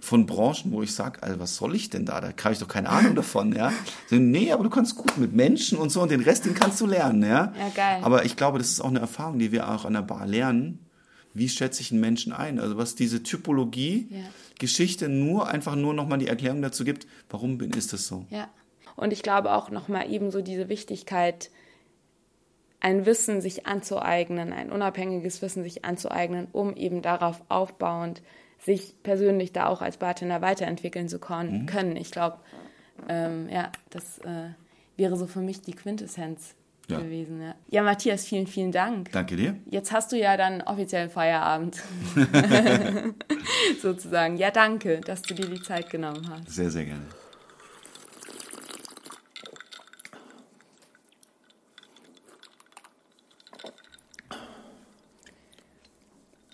von 0.00 0.26
Branchen, 0.26 0.72
wo 0.72 0.82
ich 0.82 0.94
sage, 0.94 1.22
also 1.22 1.40
was 1.40 1.56
soll 1.56 1.74
ich 1.74 1.90
denn 1.90 2.04
da? 2.04 2.20
Da 2.20 2.28
habe 2.28 2.52
ich 2.52 2.58
doch 2.58 2.68
keine 2.68 2.88
Ahnung 2.88 3.14
davon, 3.16 3.52
ja. 3.54 3.72
So, 4.08 4.16
nee, 4.16 4.52
aber 4.52 4.64
du 4.64 4.70
kannst 4.70 4.96
gut 4.96 5.16
mit 5.18 5.32
Menschen 5.32 5.78
und 5.78 5.90
so 5.90 6.02
und 6.02 6.10
den 6.10 6.20
Rest, 6.20 6.44
den 6.44 6.54
kannst 6.54 6.80
du 6.80 6.86
lernen, 6.86 7.22
ja. 7.22 7.52
Ja, 7.58 7.68
geil. 7.74 8.00
Aber 8.02 8.24
ich 8.24 8.36
glaube, 8.36 8.58
das 8.58 8.68
ist 8.68 8.80
auch 8.80 8.88
eine 8.88 9.00
Erfahrung, 9.00 9.38
die 9.38 9.52
wir 9.52 9.70
auch 9.70 9.84
an 9.84 9.94
der 9.94 10.02
Bar 10.02 10.26
lernen. 10.26 10.80
Wie 11.34 11.48
schätze 11.48 11.82
ich 11.82 11.92
einen 11.92 12.00
Menschen 12.00 12.32
ein? 12.32 12.58
Also 12.58 12.76
was 12.76 12.94
diese 12.94 13.22
Typologie, 13.22 14.08
Ja. 14.10 14.18
Geschichte 14.58 15.08
nur 15.10 15.48
einfach 15.48 15.76
nur 15.76 15.92
nochmal 15.92 16.18
die 16.18 16.28
Erklärung 16.28 16.62
dazu 16.62 16.84
gibt, 16.84 17.06
warum 17.28 17.58
bin, 17.58 17.72
ist 17.72 17.92
das 17.92 18.06
so? 18.06 18.24
Ja. 18.30 18.48
Und 18.96 19.12
ich 19.12 19.22
glaube 19.22 19.52
auch 19.52 19.70
nochmal 19.70 20.10
ebenso 20.10 20.40
diese 20.40 20.70
Wichtigkeit, 20.70 21.50
ein 22.80 23.04
Wissen 23.04 23.40
sich 23.40 23.66
anzueignen, 23.66 24.52
ein 24.52 24.70
unabhängiges 24.72 25.42
Wissen 25.42 25.62
sich 25.62 25.84
anzueignen, 25.84 26.48
um 26.52 26.74
eben 26.74 27.02
darauf 27.02 27.42
aufbauend 27.48 28.22
sich 28.58 28.94
persönlich 29.02 29.52
da 29.52 29.66
auch 29.66 29.82
als 29.82 29.96
Bartender 29.98 30.40
weiterentwickeln 30.42 31.08
zu 31.08 31.18
kon- 31.18 31.66
können. 31.66 31.96
Ich 31.96 32.10
glaube, 32.10 32.38
ähm, 33.08 33.48
ja, 33.50 33.70
das 33.90 34.18
äh, 34.18 34.50
wäre 34.96 35.16
so 35.16 35.26
für 35.26 35.40
mich 35.40 35.60
die 35.62 35.72
Quintessenz 35.74 36.54
Ja. 36.88 36.98
gewesen. 37.00 37.42
Ja. 37.42 37.54
ja, 37.68 37.82
Matthias, 37.82 38.24
vielen, 38.24 38.46
vielen 38.46 38.72
Dank. 38.72 39.12
Danke 39.12 39.36
dir. 39.36 39.56
Jetzt 39.70 39.92
hast 39.92 40.10
du 40.12 40.16
ja 40.16 40.36
dann 40.36 40.62
offiziellen 40.62 41.10
Feierabend. 41.10 41.82
Sozusagen. 43.82 44.36
Ja, 44.36 44.50
danke, 44.50 45.00
dass 45.00 45.22
du 45.22 45.34
dir 45.34 45.46
die 45.46 45.62
Zeit 45.62 45.90
genommen 45.90 46.28
hast. 46.30 46.50
Sehr, 46.54 46.70
sehr 46.70 46.84
gerne. 46.84 47.02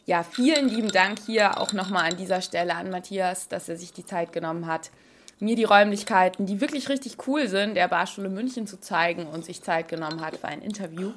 Ja, 0.04 0.24
vielen 0.24 0.68
lieben 0.68 0.88
Dank 0.88 1.20
hier 1.26 1.60
auch 1.60 1.72
nochmal 1.72 2.10
an 2.10 2.16
dieser 2.16 2.42
Stelle 2.42 2.74
an 2.74 2.90
Matthias, 2.90 3.48
dass 3.48 3.68
er 3.68 3.76
sich 3.76 3.92
die 3.92 4.04
Zeit 4.04 4.32
genommen 4.32 4.66
hat, 4.66 4.90
mir 5.38 5.54
die 5.54 5.62
Räumlichkeiten, 5.62 6.44
die 6.44 6.60
wirklich 6.60 6.88
richtig 6.88 7.28
cool 7.28 7.46
sind, 7.46 7.76
der 7.76 7.86
Barschule 7.86 8.28
München 8.28 8.66
zu 8.66 8.80
zeigen 8.80 9.26
und 9.26 9.44
sich 9.44 9.62
Zeit 9.62 9.86
genommen 9.86 10.20
hat 10.20 10.36
für 10.36 10.48
ein 10.48 10.60
Interview. 10.60 11.12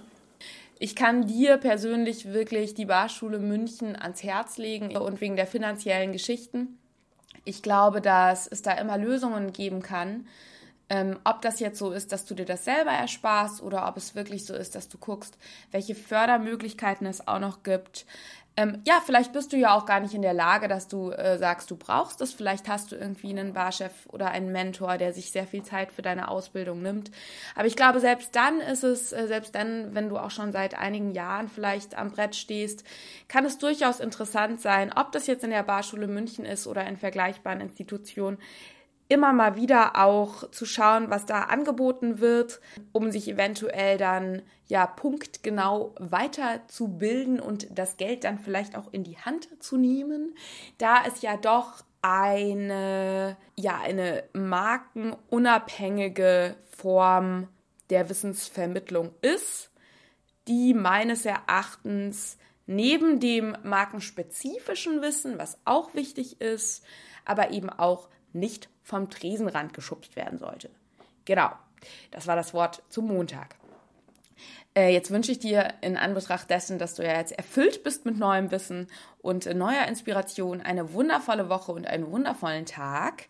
Ich 0.77 0.95
kann 0.95 1.25
dir 1.25 1.57
persönlich 1.57 2.31
wirklich 2.31 2.75
die 2.75 2.86
Barschule 2.86 3.39
München 3.39 3.95
ans 3.95 4.21
Herz 4.21 4.57
legen 4.57 4.95
und 4.95 5.19
wegen 5.19 5.36
der 5.36 5.47
finanziellen 5.47 6.11
Geschichten. 6.11 6.77
Ich 7.43 7.63
glaube, 7.63 8.01
dass 8.01 8.45
es 8.45 8.61
da 8.61 8.73
immer 8.73 8.99
Lösungen 8.99 9.51
geben 9.51 9.81
kann. 9.81 10.27
Ähm, 10.88 11.17
ob 11.23 11.41
das 11.41 11.59
jetzt 11.59 11.79
so 11.79 11.91
ist, 11.91 12.11
dass 12.11 12.25
du 12.25 12.36
dir 12.36 12.45
das 12.45 12.65
selber 12.65 12.91
ersparst 12.91 13.63
oder 13.63 13.88
ob 13.88 13.97
es 13.97 14.13
wirklich 14.13 14.45
so 14.45 14.53
ist, 14.53 14.75
dass 14.75 14.88
du 14.88 14.99
guckst, 14.99 15.36
welche 15.71 15.95
Fördermöglichkeiten 15.95 17.07
es 17.07 17.27
auch 17.27 17.39
noch 17.39 17.63
gibt. 17.63 18.05
Ähm, 18.58 18.82
ja, 18.88 19.01
vielleicht 19.06 19.34
bist 19.34 19.51
du 19.51 19.58
ja 19.58 19.76
auch 19.76 19.86
gar 19.86 19.99
nicht 19.99 20.14
in 20.14 20.22
der 20.22 20.34
Lage, 20.34 20.70
dass 20.70 20.88
du 20.88 21.12
äh, 21.12 21.38
sagst, 21.38 21.70
du 21.72 21.76
brauchst 21.76 22.22
es. 22.22 22.34
Vielleicht 22.34 22.70
hast 22.70 22.91
du 22.91 22.95
irgendwie 22.95 23.30
einen 23.30 23.51
Barchef 23.51 23.91
oder 24.08 24.32
einen 24.32 24.53
Mentor, 24.53 24.97
der 24.97 25.12
sich 25.12 25.32
sehr 25.32 25.45
viel 25.45 25.64
Zeit 25.64 25.91
für 25.91 26.01
deine 26.01 26.30
Ausbildung 26.30 26.82
nimmt. 26.82 27.12
Aber 27.56 27.68
ich 27.68 27.76
glaube, 27.76 27.99
selbst 27.99 28.34
dann 28.34 28.62
ist 28.62 28.84
es, 28.84 29.12
äh, 29.12 29.28
selbst 29.28 29.56
dann, 29.56 29.93
wenn 29.93 30.08
du 30.08 30.18
auch 30.18 30.32
schon 30.32 30.53
seit 30.53 30.78
einigen 30.78 31.12
Jahren 31.12 31.49
vielleicht 31.49 31.97
am 31.97 32.12
Brett 32.12 32.34
stehst, 32.34 32.86
kann 33.28 33.43
es 33.43 33.58
durchaus 33.58 33.99
interessant 33.99 34.62
sein, 34.62 34.93
ob 34.95 35.12
das 35.12 35.28
jetzt 35.28 35.43
in 35.43 35.49
der 35.49 35.64
Barschule 35.64 36.08
München 36.08 36.45
ist 36.45 36.66
oder 36.66 36.88
in 36.88 36.95
vergleichbaren 36.95 37.60
Institutionen, 37.60 38.38
immer 39.08 39.34
mal 39.34 39.56
wieder 39.56 40.03
auch 40.03 40.49
zu 40.51 40.66
schauen, 40.66 41.12
was 41.12 41.26
da 41.26 41.43
angeboten 41.43 42.20
wird, 42.20 42.60
um 42.91 43.12
sich 43.12 43.28
eventuell 43.28 43.97
dann 43.97 44.41
ja 44.68 44.88
punktgenau 44.88 45.93
weiterzubilden 45.99 47.39
und 47.39 47.68
das 47.78 47.97
Geld 47.97 48.24
dann 48.24 48.39
vielleicht 48.39 48.76
auch 48.76 48.91
in 48.91 49.03
die 49.03 49.20
Hand 49.20 49.47
zu 49.62 49.78
nehmen, 49.78 50.36
da 50.80 51.03
es 51.06 51.22
ja 51.22 51.38
doch 51.38 51.84
eine 52.01 53.38
ja 53.56 53.80
eine 53.80 54.24
markenunabhängige 54.34 56.56
Form 56.76 57.49
der 57.89 58.10
Wissensvermittlung 58.10 59.12
ist, 59.22 59.72
die 60.47 60.74
meines 60.74 61.26
Erachtens 61.26 62.38
neben 62.68 63.20
dem 63.20 63.56
markenspezifischen 63.64 65.01
Wissen, 65.01 65.38
was 65.38 65.60
auch 65.66 65.93
wichtig 65.93 66.41
ist, 66.41 66.84
aber 67.24 67.51
eben 67.51 67.70
auch 67.70 68.10
nicht 68.36 68.69
vom 68.83 69.09
Tresenrand 69.09 69.73
geschubst 69.73 70.15
werden 70.15 70.38
sollte. 70.38 70.69
Genau, 71.25 71.51
das 72.11 72.27
war 72.27 72.36
das 72.36 72.53
Wort 72.53 72.83
zum 72.89 73.07
Montag. 73.07 73.55
Äh, 74.77 74.91
jetzt 74.91 75.09
wünsche 75.09 75.31
ich 75.31 75.39
dir 75.39 75.73
in 75.79 75.95
Anbetracht 75.95 76.49
dessen, 76.49 76.77
dass 76.77 76.95
du 76.95 77.03
ja 77.03 77.17
jetzt 77.17 77.31
erfüllt 77.31 77.83
bist 77.83 78.05
mit 78.05 78.17
neuem 78.17 78.51
Wissen 78.51 78.88
und 79.21 79.45
neuer 79.55 79.86
Inspiration 79.88 80.61
eine 80.61 80.91
wundervolle 80.91 81.47
Woche 81.47 81.71
und 81.71 81.88
einen 81.88 82.11
wundervollen 82.11 82.65
Tag. 82.65 83.27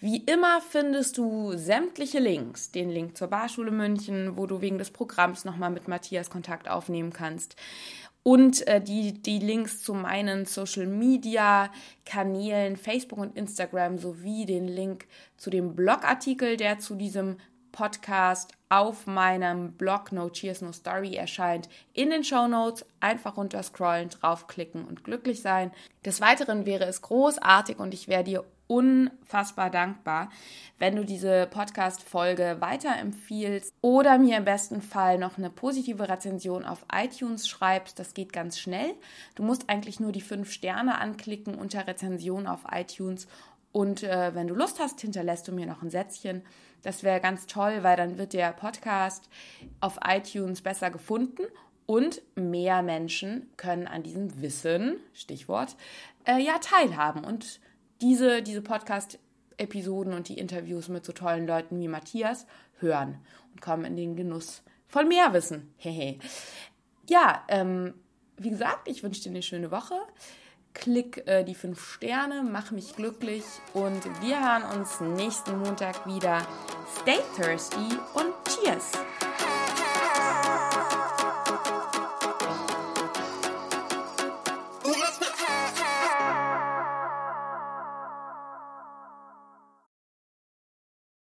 Wie 0.00 0.24
immer 0.24 0.62
findest 0.62 1.18
du 1.18 1.52
sämtliche 1.56 2.20
Links, 2.20 2.70
den 2.70 2.88
Link 2.88 3.18
zur 3.18 3.28
Barschule 3.28 3.70
München, 3.70 4.38
wo 4.38 4.46
du 4.46 4.62
wegen 4.62 4.78
des 4.78 4.90
Programms 4.90 5.44
nochmal 5.44 5.70
mit 5.70 5.88
Matthias 5.88 6.30
Kontakt 6.30 6.68
aufnehmen 6.68 7.12
kannst 7.12 7.54
und 8.22 8.66
äh, 8.66 8.80
die, 8.80 9.14
die 9.14 9.38
Links 9.38 9.82
zu 9.82 9.94
meinen 9.94 10.44
Social 10.44 10.86
Media 10.86 11.70
Kanälen, 12.04 12.76
Facebook 12.76 13.18
und 13.18 13.36
Instagram 13.36 13.98
sowie 13.98 14.46
den 14.46 14.68
Link 14.68 15.06
zu 15.36 15.50
dem 15.50 15.74
Blogartikel, 15.74 16.56
der 16.56 16.78
zu 16.78 16.94
diesem 16.94 17.36
Podcast 17.72 18.52
auf 18.70 19.06
meinem 19.06 19.72
Blog 19.72 20.12
No 20.12 20.30
Cheers 20.30 20.62
No 20.62 20.72
Story 20.72 21.14
erscheint. 21.14 21.68
In 21.92 22.10
den 22.10 22.24
Show 22.24 22.48
Notes 22.48 22.84
einfach 23.00 23.36
runterscrollen, 23.36 24.10
draufklicken 24.10 24.84
und 24.84 25.04
glücklich 25.04 25.42
sein. 25.42 25.70
Des 26.04 26.20
Weiteren 26.20 26.66
wäre 26.66 26.84
es 26.84 27.02
großartig 27.02 27.78
und 27.78 27.94
ich 27.94 28.08
wäre 28.08 28.24
dir 28.24 28.44
unfassbar 28.68 29.70
dankbar, 29.70 30.30
wenn 30.78 30.94
du 30.94 31.04
diese 31.04 31.48
Podcast-Folge 31.50 32.58
weiterempfiehlst 32.60 33.74
oder 33.80 34.18
mir 34.18 34.36
im 34.36 34.44
besten 34.44 34.80
Fall 34.80 35.18
noch 35.18 35.38
eine 35.38 35.50
positive 35.50 36.08
Rezension 36.08 36.64
auf 36.64 36.84
iTunes 36.92 37.48
schreibst. 37.48 37.98
Das 37.98 38.14
geht 38.14 38.32
ganz 38.32 38.60
schnell. 38.60 38.94
Du 39.34 39.42
musst 39.42 39.68
eigentlich 39.68 39.98
nur 39.98 40.12
die 40.12 40.20
fünf 40.20 40.52
Sterne 40.52 40.98
anklicken 40.98 41.56
unter 41.56 41.86
Rezension 41.86 42.46
auf 42.46 42.60
iTunes 42.70 43.26
und 43.72 44.02
äh, 44.02 44.34
wenn 44.34 44.48
du 44.48 44.54
Lust 44.54 44.78
hast, 44.80 45.00
hinterlässt 45.00 45.48
du 45.48 45.52
mir 45.52 45.66
noch 45.66 45.82
ein 45.82 45.90
Sätzchen. 45.90 46.42
Das 46.82 47.02
wäre 47.02 47.20
ganz 47.20 47.46
toll, 47.46 47.82
weil 47.82 47.96
dann 47.96 48.18
wird 48.18 48.32
der 48.32 48.52
Podcast 48.52 49.28
auf 49.80 49.98
iTunes 50.06 50.62
besser 50.62 50.90
gefunden 50.90 51.42
und 51.86 52.22
mehr 52.34 52.82
Menschen 52.82 53.50
können 53.56 53.86
an 53.86 54.02
diesem 54.02 54.40
Wissen, 54.40 54.96
Stichwort, 55.12 55.76
äh, 56.24 56.38
ja, 56.38 56.58
teilhaben. 56.58 57.24
Und 57.24 57.60
diese, 58.00 58.42
diese 58.42 58.62
Podcast-Episoden 58.62 60.12
und 60.12 60.28
die 60.28 60.38
Interviews 60.38 60.88
mit 60.88 61.04
so 61.04 61.12
tollen 61.12 61.46
Leuten 61.46 61.80
wie 61.80 61.88
Matthias 61.88 62.46
hören 62.78 63.18
und 63.52 63.60
kommen 63.60 63.84
in 63.84 63.96
den 63.96 64.16
Genuss 64.16 64.62
von 64.86 65.08
mehr 65.08 65.32
Wissen. 65.32 65.72
Hehe. 65.76 66.18
ja, 67.08 67.44
ähm, 67.48 67.94
wie 68.36 68.50
gesagt, 68.50 68.88
ich 68.88 69.02
wünsche 69.02 69.22
dir 69.22 69.30
eine 69.30 69.42
schöne 69.42 69.70
Woche 69.70 69.96
klick 70.78 71.26
äh, 71.26 71.44
die 71.44 71.54
fünf 71.54 71.94
Sterne, 71.94 72.42
mach 72.42 72.70
mich 72.70 72.94
glücklich 72.96 73.44
und 73.74 74.04
wir 74.22 74.40
hören 74.40 74.78
uns 74.78 75.00
nächsten 75.00 75.58
Montag 75.58 76.06
wieder. 76.06 76.46
Stay 77.02 77.18
thirsty 77.36 77.76
und 78.14 78.32
cheers! 78.46 78.92